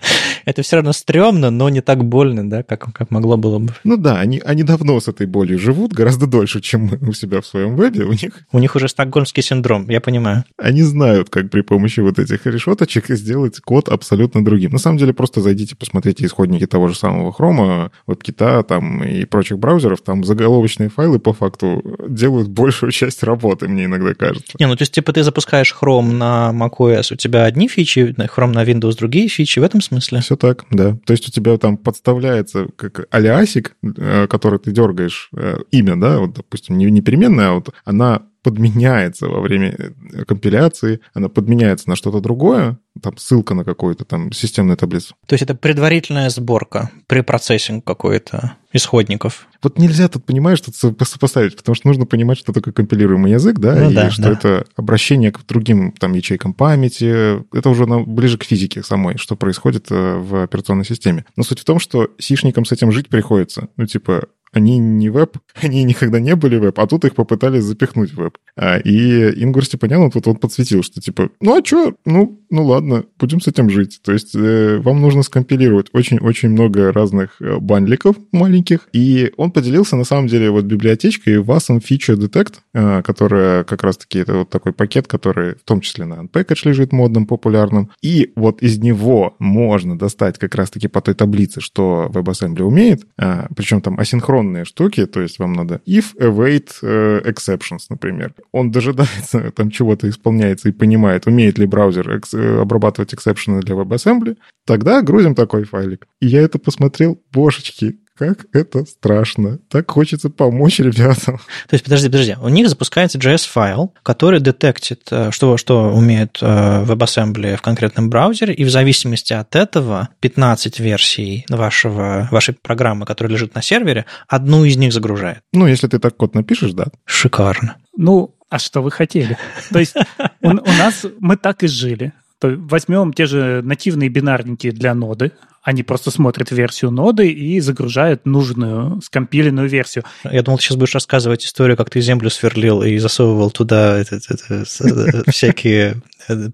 это 0.44 0.62
все 0.62 0.76
равно 0.76 0.92
стрёмно, 0.92 1.50
но 1.50 1.68
не 1.68 1.80
так 1.80 2.04
больно, 2.04 2.48
да, 2.48 2.62
как, 2.62 2.92
как 2.92 3.10
могло 3.10 3.36
было 3.36 3.58
бы. 3.58 3.74
Ну 3.84 3.96
да, 3.96 4.18
они, 4.18 4.40
они 4.44 4.62
давно 4.62 5.00
с 5.00 5.08
этой 5.08 5.26
болью 5.26 5.58
живут, 5.58 5.92
гораздо 5.92 6.26
дольше, 6.26 6.60
чем 6.60 6.82
мы 6.82 7.08
у 7.08 7.12
себя 7.12 7.40
в 7.40 7.46
своем 7.46 7.76
вебе. 7.76 8.04
У 8.04 8.12
них... 8.12 8.32
У 8.52 8.58
них 8.58 8.76
уже 8.76 8.88
стокгольмский 8.88 9.42
синдром, 9.42 9.88
я 9.88 10.00
понимаю. 10.00 10.44
Они 10.56 10.82
знают, 10.82 11.30
как 11.30 11.50
при 11.50 11.62
помощи 11.62 12.00
вот 12.00 12.18
этих 12.18 12.46
решеточек 12.46 13.08
сделать 13.08 13.60
код 13.60 13.88
абсолютно 13.88 14.44
другим. 14.44 14.72
На 14.72 14.78
самом 14.78 14.98
деле, 14.98 15.12
просто 15.12 15.40
зайдите, 15.40 15.76
посмотрите 15.76 16.24
исходники 16.24 16.66
того 16.66 16.88
же 16.88 16.96
самого 16.96 17.30
Chrome, 17.30 17.90
WebKit 18.06 18.64
там 18.64 19.04
и 19.04 19.24
прочих 19.24 19.58
браузеров. 19.58 20.00
Там 20.02 20.24
заголовочные 20.24 20.88
файлы 20.88 21.18
по 21.18 21.32
факту 21.32 21.82
делают 22.08 22.48
большую 22.48 22.92
часть 22.92 23.22
работы, 23.22 23.68
мне 23.68 23.84
иногда 23.84 24.14
кажется. 24.14 24.52
Не, 24.58 24.66
ну 24.66 24.76
то 24.76 24.82
есть, 24.82 24.92
типа, 24.92 25.12
ты 25.12 25.22
запускаешь 25.22 25.74
Chrome 25.80 26.12
на 26.12 26.50
macOS, 26.52 27.12
у 27.12 27.16
тебя 27.16 27.44
одни 27.44 27.68
фичи, 27.68 28.14
Chrome 28.16 28.52
на 28.52 28.64
Windows 28.64 28.96
другие 28.96 29.28
фичи, 29.28 29.58
в 29.58 29.62
этом 29.62 29.80
смысле? 29.80 30.22
Все 30.30 30.36
так, 30.36 30.64
да. 30.70 30.96
То 31.06 31.12
есть 31.12 31.28
у 31.28 31.32
тебя 31.32 31.56
там 31.58 31.76
подставляется 31.76 32.68
как 32.76 33.08
алиасик, 33.10 33.74
э, 33.82 34.28
который 34.28 34.60
ты 34.60 34.70
дергаешь, 34.70 35.28
э, 35.36 35.58
имя, 35.72 35.96
да, 35.96 36.20
вот, 36.20 36.34
допустим, 36.34 36.78
не, 36.78 36.88
не 36.88 37.00
переменная, 37.00 37.48
а 37.48 37.54
вот 37.54 37.74
она 37.84 38.22
подменяется 38.42 39.28
во 39.28 39.40
время 39.40 39.74
э, 39.76 40.24
компиляции, 40.24 41.00
она 41.14 41.28
подменяется 41.28 41.88
на 41.88 41.96
что-то 41.96 42.20
другое, 42.20 42.78
там 43.00 43.16
ссылка 43.16 43.54
на 43.54 43.64
какую-то 43.64 44.04
там 44.04 44.32
системную 44.32 44.76
таблицу. 44.76 45.14
То 45.26 45.34
есть 45.34 45.42
это 45.42 45.54
предварительная 45.54 46.30
сборка, 46.30 46.90
препроцессинг 47.06 47.84
какой-то 47.84 48.56
исходников. 48.72 49.46
Вот 49.62 49.78
нельзя 49.78 50.08
тут, 50.08 50.24
понимаешь, 50.24 50.60
тут 50.60 50.74
сопоставить, 50.76 51.56
потому 51.56 51.74
что 51.74 51.88
нужно 51.88 52.06
понимать, 52.06 52.38
что 52.38 52.52
такое 52.52 52.72
компилируемый 52.72 53.32
язык, 53.32 53.58
да, 53.58 53.74
ну, 53.74 53.90
и 53.90 53.94
да, 53.94 54.10
что 54.10 54.22
да. 54.22 54.32
это 54.32 54.66
обращение 54.76 55.32
к 55.32 55.44
другим 55.46 55.92
там 55.92 56.12
ячейкам 56.12 56.54
памяти, 56.54 57.42
это 57.56 57.68
уже 57.68 57.86
ближе 57.86 58.38
к 58.38 58.44
физике 58.44 58.82
самой, 58.82 59.18
что 59.18 59.36
происходит 59.36 59.86
э, 59.90 60.16
в 60.16 60.42
операционной 60.42 60.84
системе. 60.84 61.24
Но 61.36 61.42
суть 61.42 61.60
в 61.60 61.64
том, 61.64 61.78
что 61.78 62.08
сишникам 62.18 62.64
с 62.64 62.72
этим 62.72 62.92
жить 62.92 63.08
приходится. 63.08 63.68
Ну, 63.76 63.86
типа, 63.86 64.24
они 64.52 64.78
не 64.78 65.08
веб, 65.10 65.36
они 65.62 65.84
никогда 65.84 66.20
не 66.20 66.34
были 66.36 66.56
веб, 66.56 66.78
а 66.78 66.86
тут 66.86 67.04
их 67.04 67.14
попытались 67.14 67.64
запихнуть 67.64 68.12
в 68.12 68.16
веб. 68.16 68.38
А, 68.56 68.78
и 68.78 69.42
Ингур 69.42 69.64
Степанян 69.64 70.10
тут 70.10 70.26
он 70.28 70.36
подсветил, 70.36 70.82
что 70.82 71.00
типа, 71.00 71.30
ну 71.40 71.58
а 71.58 71.64
что, 71.64 71.94
ну, 72.04 72.40
ну 72.50 72.64
ладно, 72.64 73.04
будем 73.18 73.40
с 73.40 73.48
этим 73.48 73.70
жить. 73.70 74.00
То 74.02 74.12
есть 74.12 74.34
э, 74.34 74.78
вам 74.78 75.00
нужно 75.00 75.22
скомпилировать 75.22 75.88
очень-очень 75.92 76.50
много 76.50 76.92
разных 76.92 77.40
э, 77.40 77.58
бандликов 77.58 78.16
маленьких, 78.32 78.88
и 78.92 79.32
он 79.36 79.52
поделился 79.52 79.96
на 79.96 80.04
самом 80.04 80.26
деле 80.26 80.50
вот 80.50 80.64
библиотечкой 80.64 81.36
Wasm 81.36 81.80
Feature 81.80 82.16
Detect, 82.16 82.54
э, 82.74 83.02
которая 83.02 83.64
как 83.64 83.82
раз-таки 83.82 84.18
это 84.18 84.38
вот 84.38 84.50
такой 84.50 84.72
пакет, 84.72 85.06
который 85.06 85.54
в 85.54 85.62
том 85.64 85.80
числе 85.80 86.04
на 86.04 86.14
Unpackage 86.14 86.68
лежит 86.68 86.92
модным, 86.92 87.26
популярным, 87.26 87.90
и 88.02 88.32
вот 88.36 88.62
из 88.62 88.78
него 88.78 89.36
можно 89.38 89.98
достать 89.98 90.38
как 90.38 90.54
раз-таки 90.54 90.88
по 90.88 91.00
той 91.00 91.14
таблице, 91.14 91.60
что 91.60 92.10
WebAssembly 92.12 92.62
умеет, 92.62 93.06
э, 93.18 93.46
причем 93.54 93.80
там 93.80 93.98
асинхронные 94.40 94.64
штуки, 94.64 95.06
то 95.06 95.20
есть 95.20 95.38
вам 95.38 95.52
надо 95.52 95.80
if, 95.86 96.16
await, 96.18 96.70
э, 96.82 97.20
exceptions, 97.24 97.86
например. 97.88 98.34
Он 98.52 98.70
дожидается, 98.70 99.50
там 99.56 99.70
чего-то 99.70 100.08
исполняется 100.08 100.68
и 100.68 100.72
понимает, 100.72 101.26
умеет 101.26 101.58
ли 101.58 101.66
браузер 101.66 102.10
Э, 102.32 102.60
обрабатывать 102.60 103.14
эксепшены 103.14 103.60
для 103.60 103.74
WebAssembly, 103.74 104.36
тогда 104.66 105.02
грузим 105.02 105.34
такой 105.34 105.64
файлик. 105.64 106.06
И 106.20 106.26
я 106.26 106.42
это 106.42 106.58
посмотрел, 106.58 107.20
божечки, 107.32 107.98
как 108.16 108.46
это 108.52 108.84
страшно. 108.84 109.58
Так 109.68 109.90
хочется 109.90 110.28
помочь 110.28 110.78
ребятам. 110.78 111.38
То 111.68 111.74
есть, 111.74 111.84
подожди, 111.84 112.08
подожди. 112.08 112.36
У 112.40 112.48
них 112.48 112.68
запускается 112.68 113.18
JS-файл, 113.18 113.94
который 114.02 114.40
детектит, 114.40 115.08
э, 115.10 115.30
что, 115.30 115.56
что 115.56 115.92
умеет 115.92 116.38
э, 116.42 116.84
WebAssembly 116.84 117.56
в 117.56 117.62
конкретном 117.62 118.10
браузере, 118.10 118.52
и 118.52 118.64
в 118.64 118.70
зависимости 118.70 119.32
от 119.32 119.56
этого 119.56 120.10
15 120.20 120.80
версий 120.80 121.46
вашего, 121.48 122.28
вашей 122.30 122.54
программы, 122.54 123.06
которая 123.06 123.32
лежит 123.32 123.54
на 123.54 123.62
сервере, 123.62 124.04
одну 124.28 124.64
из 124.64 124.76
них 124.76 124.92
загружает. 124.92 125.40
Ну, 125.52 125.66
если 125.66 125.88
ты 125.88 125.98
так 125.98 126.16
код 126.16 126.34
напишешь, 126.34 126.72
да. 126.72 126.88
Шикарно. 127.06 127.76
Ну, 127.96 128.34
а 128.50 128.58
что 128.58 128.82
вы 128.82 128.90
хотели? 128.90 129.38
То 129.72 129.78
есть 129.78 129.94
у, 130.42 130.48
у 130.48 130.52
нас 130.52 131.06
мы 131.20 131.36
так 131.36 131.62
и 131.62 131.68
жили. 131.68 132.12
То 132.40 132.48
возьмем 132.56 133.12
те 133.12 133.26
же 133.26 133.62
нативные 133.62 134.08
бинарники 134.08 134.70
для 134.70 134.94
ноды, 134.94 135.32
они 135.62 135.82
просто 135.82 136.10
смотрят 136.10 136.50
версию 136.50 136.90
ноды 136.90 137.30
и 137.30 137.60
загружают 137.60 138.24
нужную 138.24 139.00
скомпиленную 139.02 139.68
версию. 139.68 140.04
Я 140.24 140.42
думал, 140.42 140.58
ты 140.58 140.64
сейчас 140.64 140.76
будешь 140.76 140.94
рассказывать 140.94 141.44
историю, 141.44 141.76
как 141.76 141.90
ты 141.90 142.00
землю 142.00 142.30
сверлил 142.30 142.82
и 142.82 142.96
засовывал 142.98 143.50
туда 143.50 144.02
всякие 145.28 146.02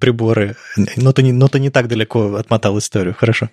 приборы. 0.00 0.56
Но 0.96 1.12
ты, 1.12 1.22
не, 1.22 1.32
но 1.32 1.48
ты 1.48 1.60
не 1.60 1.70
так 1.70 1.88
далеко 1.88 2.34
отмотал 2.34 2.78
историю, 2.78 3.14
хорошо. 3.18 3.50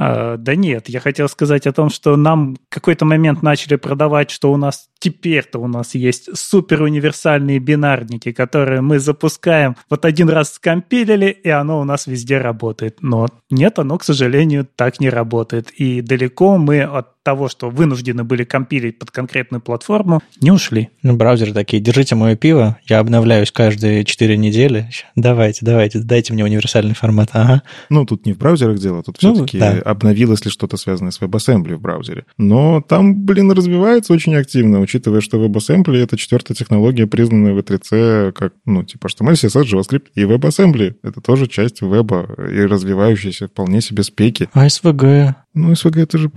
А, 0.00 0.36
да 0.36 0.54
нет, 0.54 0.88
я 0.88 1.00
хотел 1.00 1.28
сказать 1.28 1.66
о 1.66 1.72
том, 1.72 1.90
что 1.90 2.16
нам 2.16 2.56
какой-то 2.68 3.04
момент 3.04 3.42
начали 3.42 3.74
продавать, 3.74 4.30
что 4.30 4.52
у 4.52 4.56
нас 4.56 4.88
теперь-то 5.00 5.58
у 5.58 5.66
нас 5.66 5.96
есть 5.96 6.36
супер 6.36 6.82
универсальные 6.82 7.58
бинарники, 7.58 8.30
которые 8.30 8.80
мы 8.80 9.00
запускаем, 9.00 9.76
вот 9.90 10.04
один 10.04 10.28
раз 10.28 10.54
скомпилили, 10.54 11.26
и 11.30 11.48
оно 11.48 11.80
у 11.80 11.84
нас 11.84 12.06
везде 12.06 12.38
работает. 12.38 12.98
Но 13.00 13.26
нет, 13.50 13.80
оно, 13.80 13.98
к 13.98 14.04
сожалению, 14.04 14.68
так 14.76 15.00
не 15.00 15.10
работает. 15.10 15.70
И 15.72 16.00
далеко 16.00 16.58
мы 16.58 16.82
от 16.82 17.08
того, 17.28 17.50
что 17.50 17.68
вынуждены 17.68 18.24
были 18.24 18.44
компилить 18.44 18.98
под 18.98 19.10
конкретную 19.10 19.60
платформу, 19.60 20.22
не 20.40 20.50
ушли. 20.50 20.88
Ну, 21.02 21.14
браузеры 21.14 21.52
такие, 21.52 21.78
держите 21.78 22.14
мое 22.14 22.36
пиво, 22.36 22.78
я 22.88 23.00
обновляюсь 23.00 23.52
каждые 23.52 24.06
4 24.06 24.38
недели. 24.38 24.88
Давайте, 25.14 25.66
давайте, 25.66 25.98
дайте 25.98 26.32
мне 26.32 26.42
универсальный 26.42 26.94
формат. 26.94 27.28
Ага. 27.34 27.62
Ну, 27.90 28.06
тут 28.06 28.24
не 28.24 28.32
в 28.32 28.38
браузерах 28.38 28.78
дело, 28.78 29.02
тут 29.02 29.18
ну, 29.20 29.34
все-таки 29.34 29.58
да. 29.58 29.72
обновилось 29.84 30.42
ли 30.46 30.50
что-то 30.50 30.78
связанное 30.78 31.10
с 31.10 31.20
WebAssembly 31.20 31.74
в 31.74 31.82
браузере. 31.82 32.24
Но 32.38 32.80
там, 32.80 33.26
блин, 33.26 33.52
развивается 33.52 34.14
очень 34.14 34.34
активно, 34.34 34.80
учитывая, 34.80 35.20
что 35.20 35.36
WebAssembly— 35.44 35.96
это 36.02 36.16
четвертая 36.16 36.56
технология, 36.56 37.06
признанная 37.06 37.52
в 37.52 37.58
E3C 37.58 38.32
как, 38.32 38.54
ну, 38.64 38.84
типа 38.84 39.08
HTML, 39.08 39.32
CSS, 39.32 39.64
JavaScript. 39.64 40.06
И 40.14 40.22
WebAssembly— 40.22 40.94
это 41.02 41.20
тоже 41.20 41.46
часть 41.46 41.82
веба 41.82 42.26
и 42.38 42.62
развивающаяся 42.62 43.48
вполне 43.48 43.82
себе 43.82 44.02
спеки. 44.02 44.48
А 44.54 44.66
SVG? 44.66 45.34
Ну, 45.54 45.72
SVG 45.72 46.02
это 46.02 46.18
же... 46.18 46.30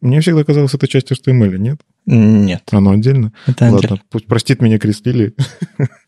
Мне 0.00 0.20
всегда 0.20 0.44
казалось, 0.44 0.74
это 0.74 0.88
часть 0.88 1.12
HTML, 1.12 1.58
нет? 1.58 1.80
Нет. 2.06 2.62
Оно 2.70 2.90
отдельно? 2.90 3.32
Это 3.46 3.64
Ладно, 3.64 3.78
отдельно. 3.78 4.00
пусть 4.10 4.26
простит 4.26 4.60
меня 4.60 4.78
Крис 4.78 5.00
Лили. 5.04 5.34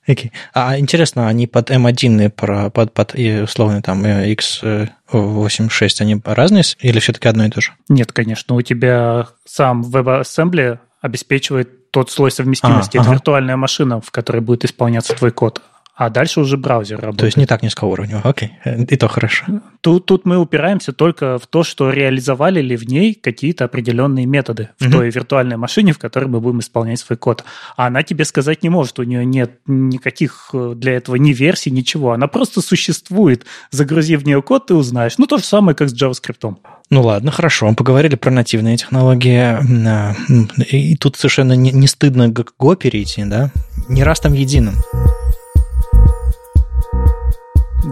Okay. 0.09 0.31
А 0.55 0.79
интересно, 0.79 1.29
они 1.29 1.47
под 1.47 1.71
M1 1.71 2.31
про, 2.31 2.71
под, 2.71 2.93
под 2.93 3.15
условно 3.15 3.83
там 3.83 4.05
x86, 4.05 5.89
они 6.01 6.21
разные 6.25 6.65
или 6.81 6.99
все-таки 6.99 7.29
одно 7.29 7.47
и 7.47 7.51
то 7.51 7.61
же? 7.61 7.73
Нет, 7.89 8.13
конечно. 8.13 8.55
У 8.55 8.63
тебя 8.63 9.29
сам 9.45 9.83
WebAssembly 9.83 10.79
обеспечивает 11.01 11.91
тот 11.91 12.11
слой 12.11 12.31
совместимости. 12.31 12.97
А, 12.97 13.01
это 13.01 13.09
ага. 13.09 13.13
виртуальная 13.15 13.57
машина, 13.57 14.01
в 14.01 14.11
которой 14.11 14.41
будет 14.43 14.65
исполняться 14.65 15.15
твой 15.15 15.31
код 15.31 15.63
а 15.97 16.11
дальше 16.11 16.41
уже 16.41 16.59
браузер 16.59 16.97
работает. 17.01 17.21
То 17.21 17.25
есть 17.25 17.37
не 17.39 17.47
так 17.47 17.63
низкоуровнево, 17.63 18.21
окей, 18.23 18.53
и 18.65 18.97
то 18.97 19.09
хорошо. 19.09 19.47
Тут, 19.81 20.05
тут 20.05 20.27
мы 20.27 20.37
упираемся 20.37 20.93
только 20.93 21.39
в 21.39 21.47
то, 21.47 21.65
что 21.65 21.89
реализовали 21.91 22.61
ли 22.61 22.77
в 22.77 22.87
ней 22.87 23.15
какие-то 23.15 23.65
определенные 23.65 24.27
методы 24.27 24.69
в 24.79 24.85
mm-hmm. 24.85 24.93
той 24.93 25.11
виртуальной 25.11 25.57
машине, 25.57 25.95
в 25.95 25.99
которой 25.99 26.27
мы 26.27 26.41
будем 26.41 26.61
исполнять 26.61 26.99
свой 26.99 27.17
код. 27.17 27.45
А 27.77 27.87
она 27.87 28.03
тебе 28.03 28.27
сказать 28.27 28.63
не 28.63 28.69
может, 28.69 28.99
у 28.99 29.05
нее 29.05 29.25
нет 29.25 29.53
никаких 29.67 30.51
э, 30.53 30.75
для 30.77 30.93
этого 30.93 31.17
ни 31.17 31.33
версий, 31.33 31.71
ничего. 31.71 32.13
Она 32.13 32.27
просто 32.27 32.61
существует. 32.61 33.47
Загрузи 33.71 34.17
в 34.17 34.27
нее 34.27 34.43
код, 34.43 34.67
ты 34.67 34.75
узнаешь. 34.75 35.17
Ну, 35.17 35.27
то 35.27 35.39
же 35.39 35.45
самое, 35.45 35.75
как 35.75 35.89
с 35.89 35.95
JavaScript. 35.95 36.57
Ну 36.91 37.03
ладно, 37.03 37.31
хорошо. 37.31 37.69
Мы 37.69 37.75
поговорили 37.75 38.17
про 38.17 38.31
нативные 38.31 38.77
технологии. 38.77 39.57
А, 39.89 40.15
и 40.71 40.97
тут 40.97 41.17
совершенно 41.17 41.55
не, 41.55 41.73
не 41.73 41.87
стыдно 41.87 42.29
Go 42.29 42.77
перейти, 42.77 43.25
да? 43.25 43.51
Не 43.89 44.05
раз 44.05 44.21
там 44.21 44.35
единым. 44.35 44.75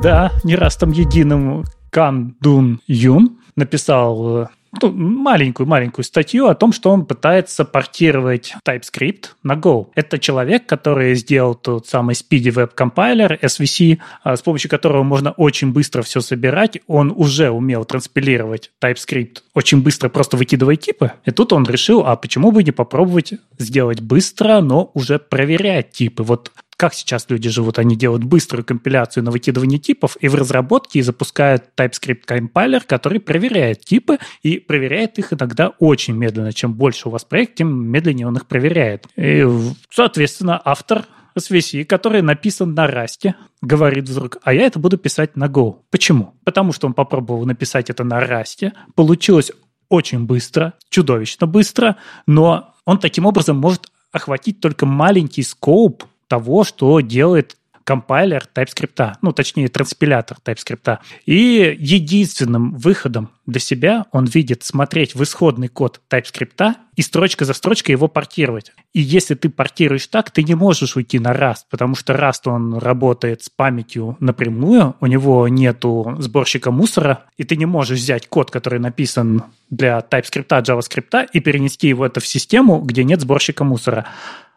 Да, 0.03 0.33
не 0.45 0.57
раз 0.57 0.77
там 0.77 0.91
единым 0.93 1.65
Кан 1.91 2.37
Дун 2.41 2.81
Юн 2.87 3.39
написал 3.57 4.39
э, 4.43 4.47
маленькую-маленькую 4.83 6.05
статью 6.05 6.47
о 6.47 6.55
том, 6.55 6.73
что 6.73 6.91
он 6.91 7.07
пытается 7.07 7.65
портировать 7.65 8.55
TypeScript 8.67 9.27
на 9.43 9.55
Go. 9.55 9.89
Это 9.95 10.19
человек, 10.19 10.67
который 10.67 11.15
сделал 11.15 11.55
тот 11.55 11.87
самый 11.87 12.15
Speedy 12.15 12.53
Web 12.53 12.73
Compiler, 12.77 13.39
SVC, 13.41 13.99
а, 14.23 14.37
с 14.37 14.43
помощью 14.43 14.71
которого 14.71 15.03
можно 15.03 15.33
очень 15.33 15.73
быстро 15.73 16.03
все 16.03 16.21
собирать. 16.21 16.79
Он 16.87 17.13
уже 17.15 17.51
умел 17.51 17.85
транспилировать 17.85 18.73
TypeScript 18.83 19.39
очень 19.55 19.83
быстро, 19.83 20.09
просто 20.09 20.37
выкидывая 20.37 20.77
типы. 20.77 21.13
И 21.25 21.31
тут 21.31 21.53
он 21.53 21.65
решил, 21.65 22.05
а 22.05 22.17
почему 22.17 22.51
бы 22.51 22.63
не 22.63 22.73
попробовать 22.73 23.35
сделать 23.59 24.01
быстро, 24.01 24.61
но 24.61 24.91
уже 24.95 25.19
проверять 25.19 25.93
типы. 25.93 26.23
Вот 26.23 26.51
как 26.77 26.95
сейчас 26.95 27.27
люди 27.29 27.49
живут, 27.49 27.79
они 27.79 27.97
делают 27.97 28.25
быструю 28.25 28.65
компиляцию 28.65 29.25
на 29.25 29.31
выкидывание 29.31 29.79
типов 29.79 30.17
и 30.21 30.29
в 30.29 30.35
разработке 30.35 31.03
запускают 31.03 31.65
TypeScript 31.77 32.23
компайлер, 32.25 32.83
который 32.83 33.21
проверяет 33.21 33.81
типы 33.81 34.19
и 34.43 34.59
проверяет 34.59 35.19
их 35.19 35.33
иногда 35.33 35.69
очень 35.79 36.15
медленно. 36.15 36.53
Чем 36.53 36.75
больше 36.75 37.09
у 37.09 37.11
вас 37.13 37.25
проект, 37.25 37.57
тем 37.57 37.69
медленнее 37.89 38.27
он 38.27 38.37
их 38.37 38.47
проверяет. 38.47 39.07
И, 39.17 39.47
соответственно, 39.91 40.61
автор 40.65 41.05
SVC, 41.37 41.85
который 41.85 42.23
написан 42.23 42.75
на 42.75 42.87
расте, 42.87 43.35
говорит 43.61 44.09
вдруг, 44.09 44.39
а 44.43 44.55
я 44.55 44.67
это 44.67 44.79
буду 44.79 44.99
писать 44.99 45.37
на 45.37 45.47
Go. 45.47 45.79
Почему? 45.91 46.35
Потому 46.45 46.73
что 46.73 46.87
он 46.87 46.95
попробовал 46.95 47.45
написать 47.45 47.91
это 47.91 48.05
на 48.05 48.21
расте, 48.21 48.73
получилось 48.95 49.51
очень 49.89 50.27
быстро, 50.27 50.75
чудовищно 50.89 51.47
быстро, 51.47 51.97
но 52.27 52.75
он 52.85 52.99
таким 52.99 53.27
образом 53.27 53.57
может 53.57 53.91
охватить 54.13 54.61
только 54.61 54.87
маленький 54.87 55.43
скоуп 55.43 56.05
того, 56.29 56.65
что 56.65 57.01
делает 57.01 57.57
компайлер 57.85 58.49
TypeScript, 58.55 59.15
ну, 59.23 59.33
точнее, 59.33 59.69
транспилятор 59.69 60.39
TypeScript. 60.43 60.99
И 61.27 61.77
единственным 61.79 62.75
выходом 62.75 63.31
для 63.47 63.61
себя 63.61 64.07
он 64.11 64.25
видит 64.25 64.65
смотреть 64.65 65.15
в 65.15 65.23
исходный 65.23 65.69
код 65.69 66.01
TypeScript 66.11 66.75
и 66.97 67.03
строчка 67.03 67.45
за 67.45 67.53
строчкой 67.53 67.93
его 67.93 68.09
портировать. 68.09 68.73
И 68.95 69.01
если 69.01 69.35
ты 69.35 69.51
портируешь 69.51 70.07
так, 70.07 70.31
ты 70.31 70.43
не 70.43 70.55
можешь 70.55 70.97
уйти 70.97 71.19
на 71.19 71.33
Rust, 71.33 71.65
потому 71.69 71.95
что 71.95 72.15
Rust, 72.15 72.43
он 72.47 72.79
работает 72.79 73.45
с 73.45 73.51
памятью 73.51 74.17
напрямую, 74.21 74.97
у 75.01 75.07
него 75.07 75.47
нету 75.49 76.17
сборщика 76.19 76.71
мусора, 76.71 77.25
и 77.37 77.45
ты 77.45 77.57
не 77.57 77.67
можешь 77.67 77.99
взять 77.99 78.29
код, 78.29 78.51
который 78.51 78.79
написан 78.79 79.45
для 79.69 79.99
TypeScript, 79.99 80.49
JavaScript, 80.49 81.29
и 81.33 81.41
перенести 81.41 81.89
его 81.89 82.07
это 82.07 82.21
в 82.21 82.27
систему, 82.27 82.81
где 82.81 83.05
нет 83.05 83.21
сборщика 83.21 83.65
мусора. 83.65 84.07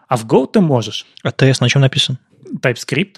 А 0.07 0.17
в 0.17 0.25
Go 0.25 0.47
ты 0.51 0.61
можешь. 0.61 1.05
А 1.23 1.29
TS 1.29 1.57
на 1.61 1.69
чем 1.69 1.81
написан? 1.81 2.17
TypeScript. 2.61 3.17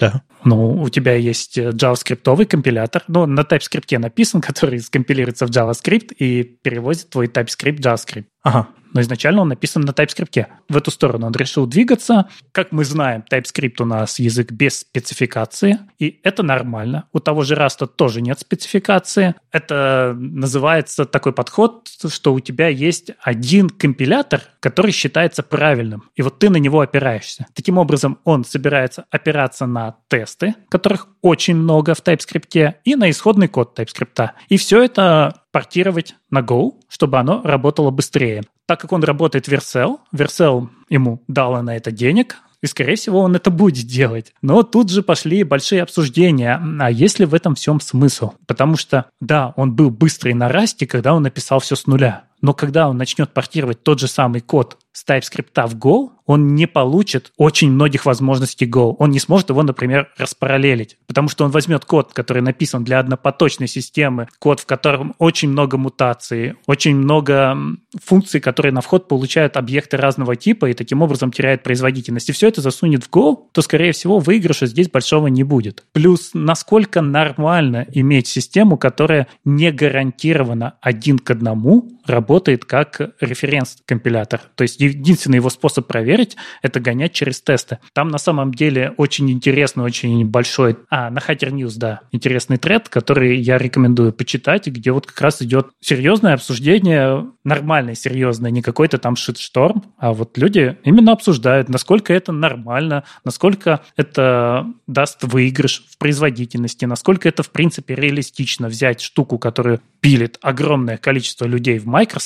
Да. 0.00 0.22
Ну, 0.44 0.82
у 0.82 0.88
тебя 0.88 1.14
есть 1.14 1.58
э, 1.58 1.70
JavaScript 1.70 2.46
компилятор, 2.46 3.04
ну, 3.08 3.26
на 3.26 3.40
TypeScript 3.40 3.98
написан, 3.98 4.40
который 4.42 4.80
скомпилируется 4.80 5.46
в 5.46 5.50
JavaScript 5.50 6.14
и 6.14 6.42
перевозит 6.42 7.10
твой 7.10 7.26
TypeScript 7.26 7.80
JavaScript. 7.80 8.26
Ага 8.42 8.68
но 8.92 9.00
изначально 9.00 9.42
он 9.42 9.48
написан 9.48 9.82
на 9.82 9.90
TypeScript. 9.90 10.46
В 10.68 10.76
эту 10.76 10.90
сторону 10.90 11.26
он 11.26 11.32
решил 11.32 11.66
двигаться. 11.66 12.28
Как 12.52 12.72
мы 12.72 12.84
знаем, 12.84 13.24
TypeScript 13.30 13.76
у 13.80 13.84
нас 13.84 14.18
язык 14.18 14.52
без 14.52 14.80
спецификации, 14.80 15.78
и 15.98 16.20
это 16.22 16.42
нормально. 16.42 17.08
У 17.12 17.20
того 17.20 17.42
же 17.42 17.54
Rust 17.54 17.86
тоже 17.86 18.20
нет 18.20 18.38
спецификации. 18.38 19.34
Это 19.50 20.14
называется 20.16 21.04
такой 21.04 21.32
подход, 21.32 21.88
что 22.08 22.34
у 22.34 22.40
тебя 22.40 22.68
есть 22.68 23.12
один 23.20 23.68
компилятор, 23.68 24.42
который 24.60 24.92
считается 24.92 25.42
правильным, 25.42 26.10
и 26.14 26.22
вот 26.22 26.38
ты 26.38 26.50
на 26.50 26.56
него 26.56 26.80
опираешься. 26.80 27.46
Таким 27.54 27.78
образом, 27.78 28.18
он 28.24 28.44
собирается 28.44 29.04
опираться 29.10 29.66
на 29.66 29.96
тесты, 30.08 30.54
которых 30.68 31.08
очень 31.20 31.56
много 31.56 31.94
в 31.94 32.02
TypeScript, 32.02 32.74
и 32.84 32.94
на 32.96 33.10
исходный 33.10 33.48
код 33.48 33.78
TypeScript. 33.78 34.30
И 34.48 34.56
все 34.56 34.82
это 34.82 35.42
портировать 35.52 36.14
на 36.30 36.40
Go, 36.40 36.72
чтобы 36.88 37.18
оно 37.18 37.42
работало 37.42 37.90
быстрее. 37.90 38.42
Так 38.72 38.80
как 38.80 38.92
он 38.92 39.04
работает 39.04 39.48
в 39.48 39.52
Vercel, 39.52 39.98
Vercel 40.14 40.66
ему 40.88 41.22
дала 41.28 41.60
на 41.60 41.76
это 41.76 41.90
денег, 41.90 42.38
и, 42.62 42.66
скорее 42.66 42.96
всего, 42.96 43.20
он 43.20 43.36
это 43.36 43.50
будет 43.50 43.86
делать. 43.86 44.32
Но 44.40 44.62
тут 44.62 44.88
же 44.88 45.02
пошли 45.02 45.44
большие 45.44 45.82
обсуждения, 45.82 46.58
а 46.80 46.90
есть 46.90 47.18
ли 47.18 47.26
в 47.26 47.34
этом 47.34 47.54
всем 47.54 47.82
смысл? 47.82 48.32
Потому 48.46 48.78
что, 48.78 49.10
да, 49.20 49.52
он 49.56 49.76
был 49.76 49.90
быстрый 49.90 50.32
на 50.32 50.48
расте, 50.48 50.86
когда 50.86 51.12
он 51.12 51.22
написал 51.22 51.60
все 51.60 51.76
с 51.76 51.86
нуля. 51.86 52.24
Но 52.42 52.54
когда 52.54 52.88
он 52.88 52.98
начнет 52.98 53.32
портировать 53.32 53.82
тот 53.82 54.00
же 54.00 54.08
самый 54.08 54.40
код 54.40 54.76
с 54.92 55.08
TypeScript 55.08 55.66
в 55.68 55.76
Go, 55.78 56.10
он 56.26 56.54
не 56.54 56.66
получит 56.66 57.32
очень 57.36 57.70
многих 57.70 58.04
возможностей 58.04 58.66
Go. 58.66 58.94
Он 58.98 59.10
не 59.10 59.18
сможет 59.18 59.48
его, 59.48 59.62
например, 59.62 60.10
распараллелить, 60.18 60.98
потому 61.06 61.28
что 61.28 61.44
он 61.44 61.50
возьмет 61.50 61.84
код, 61.84 62.12
который 62.12 62.42
написан 62.42 62.84
для 62.84 62.98
однопоточной 62.98 63.68
системы, 63.68 64.28
код, 64.38 64.60
в 64.60 64.66
котором 64.66 65.14
очень 65.18 65.48
много 65.48 65.78
мутаций, 65.78 66.54
очень 66.66 66.96
много 66.96 67.56
функций, 68.02 68.40
которые 68.40 68.72
на 68.72 68.80
вход 68.80 69.08
получают 69.08 69.56
объекты 69.56 69.96
разного 69.96 70.36
типа 70.36 70.66
и 70.66 70.74
таким 70.74 71.00
образом 71.00 71.32
теряет 71.32 71.62
производительность. 71.62 72.28
И 72.28 72.32
все 72.32 72.48
это 72.48 72.60
засунет 72.60 73.04
в 73.04 73.10
Go, 73.10 73.36
то, 73.52 73.62
скорее 73.62 73.92
всего, 73.92 74.18
выигрыша 74.18 74.66
здесь 74.66 74.90
большого 74.90 75.28
не 75.28 75.44
будет. 75.44 75.84
Плюс, 75.92 76.30
насколько 76.34 77.00
нормально 77.00 77.86
иметь 77.92 78.26
систему, 78.26 78.76
которая 78.76 79.26
не 79.44 79.70
гарантированно 79.70 80.74
один 80.80 81.18
к 81.18 81.30
одному 81.30 81.88
работает 82.06 82.31
как 82.40 83.00
референс-компилятор. 83.20 84.40
То 84.54 84.62
есть 84.62 84.80
единственный 84.80 85.36
его 85.36 85.50
способ 85.50 85.86
проверить– 85.86 86.36
это 86.62 86.80
гонять 86.80 87.12
через 87.12 87.40
тесты. 87.40 87.78
Там 87.92 88.08
на 88.08 88.18
самом 88.18 88.52
деле 88.52 88.94
очень 88.96 89.30
интересный, 89.30 89.84
очень 89.84 90.24
большой... 90.26 90.76
А, 90.90 91.10
на 91.10 91.18
Hacker 91.18 91.50
News, 91.50 91.74
да, 91.76 92.00
интересный 92.12 92.56
тред, 92.56 92.88
который 92.88 93.38
я 93.38 93.58
рекомендую 93.58 94.12
почитать, 94.12 94.66
где 94.66 94.92
вот 94.92 95.06
как 95.06 95.20
раз 95.20 95.42
идет 95.42 95.68
серьезное 95.80 96.34
обсуждение, 96.34 97.26
нормальное, 97.44 97.94
серьезное, 97.94 98.50
не 98.50 98.62
какой-то 98.62 98.98
там 98.98 99.16
шит-шторм, 99.16 99.84
а 99.98 100.12
вот 100.12 100.38
люди 100.38 100.76
именно 100.84 101.12
обсуждают, 101.12 101.68
насколько 101.68 102.12
это 102.12 102.32
нормально, 102.32 103.04
насколько 103.24 103.80
это 103.96 104.66
даст 104.86 105.22
выигрыш 105.22 105.84
в 105.90 105.98
производительности, 105.98 106.84
насколько 106.84 107.28
это, 107.28 107.42
в 107.42 107.50
принципе, 107.50 107.94
реалистично 107.94 108.68
взять 108.68 109.00
штуку, 109.00 109.38
которую 109.38 109.80
пилит 110.00 110.38
огромное 110.42 110.96
количество 110.96 111.44
людей 111.46 111.78
в 111.78 111.86
Microsoft, 111.86 112.21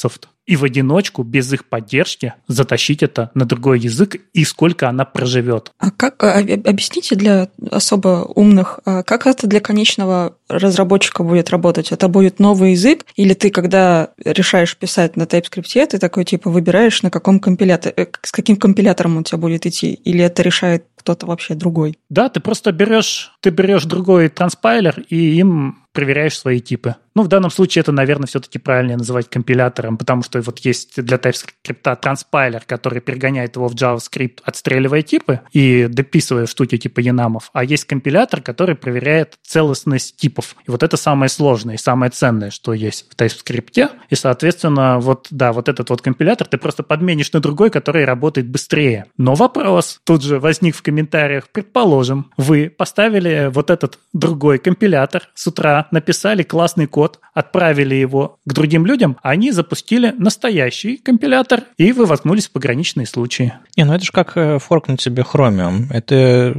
и 0.47 0.57
в 0.57 0.65
одиночку, 0.65 1.23
без 1.23 1.53
их 1.53 1.67
поддержки, 1.67 2.35
затащить 2.47 3.03
это 3.03 3.31
на 3.35 3.45
другой 3.45 3.81
язык 3.81 4.17
и 4.33 4.45
сколько 4.45 4.89
она 4.89 5.05
проживет. 5.05 5.73
А 5.79 5.91
как, 5.91 6.23
а, 6.23 6.39
объясните 6.39 7.17
для 7.17 7.49
особо 7.71 8.31
умных, 8.35 8.81
а 8.85 9.03
как 9.03 9.27
это 9.27 9.47
для 9.47 9.61
конечного 9.61 10.37
разработчика 10.49 11.25
будет 11.25 11.51
работать? 11.51 11.91
Это 11.91 12.09
будет 12.09 12.39
новый 12.39 12.73
язык? 12.73 13.05
Или 13.17 13.35
ты, 13.35 13.51
когда 13.51 14.11
решаешь 14.25 14.77
писать 14.77 15.17
на 15.17 15.25
TypeScript, 15.25 15.87
ты 15.87 15.99
такой 15.99 16.25
типа 16.25 16.49
выбираешь, 16.51 17.03
на 17.03 17.11
каком 17.11 17.41
компиляторе, 17.41 17.95
э, 17.97 18.07
с 18.23 18.31
каким 18.31 18.57
компилятором 18.57 19.17
у 19.19 19.23
тебя 19.23 19.39
будет 19.39 19.67
идти? 19.67 19.95
Или 19.95 20.23
это 20.23 20.43
решает 20.43 20.87
кто-то 20.97 21.27
вообще 21.27 21.55
другой? 21.55 21.99
Да, 22.09 22.29
ты 22.29 22.41
просто 22.41 22.73
берешь, 22.73 23.33
ты 23.41 23.51
берешь 23.51 23.85
другой 23.85 24.29
транспайлер 24.29 25.01
и 25.09 25.39
им 25.39 25.79
проверяешь 25.93 26.39
свои 26.39 26.61
типы. 26.61 26.97
Ну, 27.17 27.23
в 27.23 27.29
данном 27.29 27.51
случае 27.51 27.81
это, 27.81 27.93
наверное, 27.93 28.27
все-таки 28.27 28.59
правильнее 28.59 28.99
называть 28.99 29.31
компилятором, 29.31 29.97
потому 29.97 30.23
что 30.23 30.39
вот 30.43 30.59
есть 30.59 31.03
для 31.03 31.17
TypeScript 31.17 31.97
транспайлер, 31.97 32.63
который 32.67 33.01
перегоняет 33.01 33.57
его 33.57 33.69
в 33.69 33.75
JavaScript, 33.75 34.41
отстреливая 34.45 35.01
типы 35.01 35.41
и 35.51 35.87
дописывая 35.89 36.45
штуки 36.45 36.77
типа 36.77 37.01
янамов, 37.01 37.49
а 37.55 37.65
есть 37.65 37.87
компилятор, 37.87 38.43
который 38.43 38.75
проверяет 38.75 39.39
целостность 39.43 40.17
типов. 40.17 40.57
И 40.67 40.71
вот 40.71 40.83
это 40.83 40.99
самое 40.99 41.31
сложное 41.31 41.77
и 41.77 41.79
самое 41.79 42.11
ценное, 42.11 42.51
что 42.51 42.75
есть 42.75 43.07
в 43.11 43.17
TypeScript. 43.17 43.91
И, 44.11 44.15
соответственно, 44.15 44.99
вот, 44.99 45.29
да, 45.31 45.55
вот 45.55 45.71
этот 45.71 45.89
вот 45.89 46.03
компилятор 46.03 46.47
ты 46.47 46.59
просто 46.59 46.83
подменишь 46.83 47.33
на 47.33 47.41
другой, 47.41 47.71
который 47.71 48.05
работает 48.05 48.47
быстрее. 48.47 49.07
Но 49.17 49.35
вопрос 49.35 50.01
тут 50.05 50.23
же 50.23 50.39
возник 50.39 50.77
в 50.77 50.83
комментариях. 50.83 51.49
Предположим, 51.49 52.31
вы 52.37 52.69
поставили 52.69 53.51
вот 53.51 53.71
этот 53.71 53.99
другой 54.13 54.59
компилятор 54.59 55.31
с 55.35 55.47
утра, 55.47 55.89
написали 55.93 56.43
классный 56.43 56.87
код, 56.87 57.06
код, 57.07 57.21
отправили 57.35 57.95
его 57.95 58.39
к 58.45 58.53
другим 58.53 58.87
людям, 58.87 59.17
они 59.23 59.53
запустили 59.53 60.13
настоящий 60.19 60.97
компилятор, 60.97 61.63
и 61.79 61.93
вы 61.93 62.07
воткнулись 62.07 62.49
в 62.49 62.51
пограничные 62.51 63.07
случаи. 63.07 63.53
Не, 63.77 63.85
ну 63.85 63.95
это 63.95 64.05
же 64.05 64.13
как 64.13 64.33
э, 64.37 64.59
форкнуть 64.59 65.01
себе 65.01 65.23
Chromium. 65.23 65.87
Это 65.91 66.53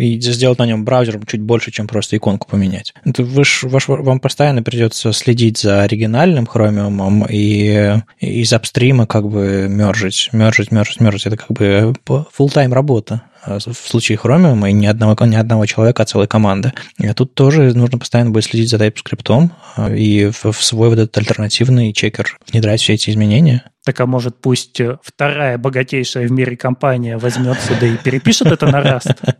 и 0.00 0.20
сделать 0.20 0.58
на 0.58 0.66
нем 0.66 0.84
браузер 0.84 1.18
чуть 1.26 1.40
больше, 1.40 1.70
чем 1.70 1.88
просто 1.88 2.16
иконку 2.16 2.48
поменять. 2.48 2.94
Это 3.04 3.24
вы 3.24 3.44
ж, 3.44 3.64
ваш, 3.64 3.88
вам 3.88 4.20
постоянно 4.20 4.62
придется 4.62 5.12
следить 5.12 5.58
за 5.58 5.82
оригинальным 5.82 6.44
Chromium 6.44 7.26
и 7.28 8.00
из 8.20 8.52
апстрима 8.52 9.06
как 9.06 9.28
бы 9.28 9.66
мержить, 9.68 10.30
мержить, 10.32 10.70
мержить, 10.70 11.00
мержить. 11.00 11.26
Это 11.26 11.36
как 11.36 11.50
бы 11.50 11.94
full-time 12.06 12.72
работа. 12.72 13.22
А, 13.42 13.58
в 13.58 13.74
случае 13.74 14.18
Chromium 14.18 14.68
и 14.68 14.72
ни 14.72 14.86
одного, 14.86 15.16
ни 15.24 15.36
одного 15.36 15.66
человека, 15.66 16.02
а 16.02 16.06
целой 16.06 16.26
команды. 16.26 16.72
И 16.98 17.10
тут 17.12 17.34
тоже 17.34 17.74
нужно 17.74 17.98
постоянно 17.98 18.30
будет 18.30 18.44
следить 18.44 18.70
за 18.70 18.76
TypeScript 18.76 19.50
а, 19.76 19.92
и 19.92 20.30
в, 20.30 20.52
в 20.52 20.64
свой 20.64 20.88
вот 20.88 20.98
этот 20.98 21.16
альтернативный 21.18 21.92
чекер 21.92 22.38
внедрять 22.50 22.80
все 22.80 22.94
эти 22.94 23.10
изменения. 23.10 23.64
Так 23.84 24.00
а 24.00 24.06
может 24.06 24.40
пусть 24.40 24.80
вторая 25.02 25.56
богатейшая 25.56 26.28
в 26.28 26.32
мире 26.32 26.56
компания 26.56 27.16
возьмется 27.16 27.72
да 27.80 27.86
и 27.86 27.96
перепишет 27.96 28.48
это 28.48 28.66
на 28.66 28.80
Rust? 28.80 29.16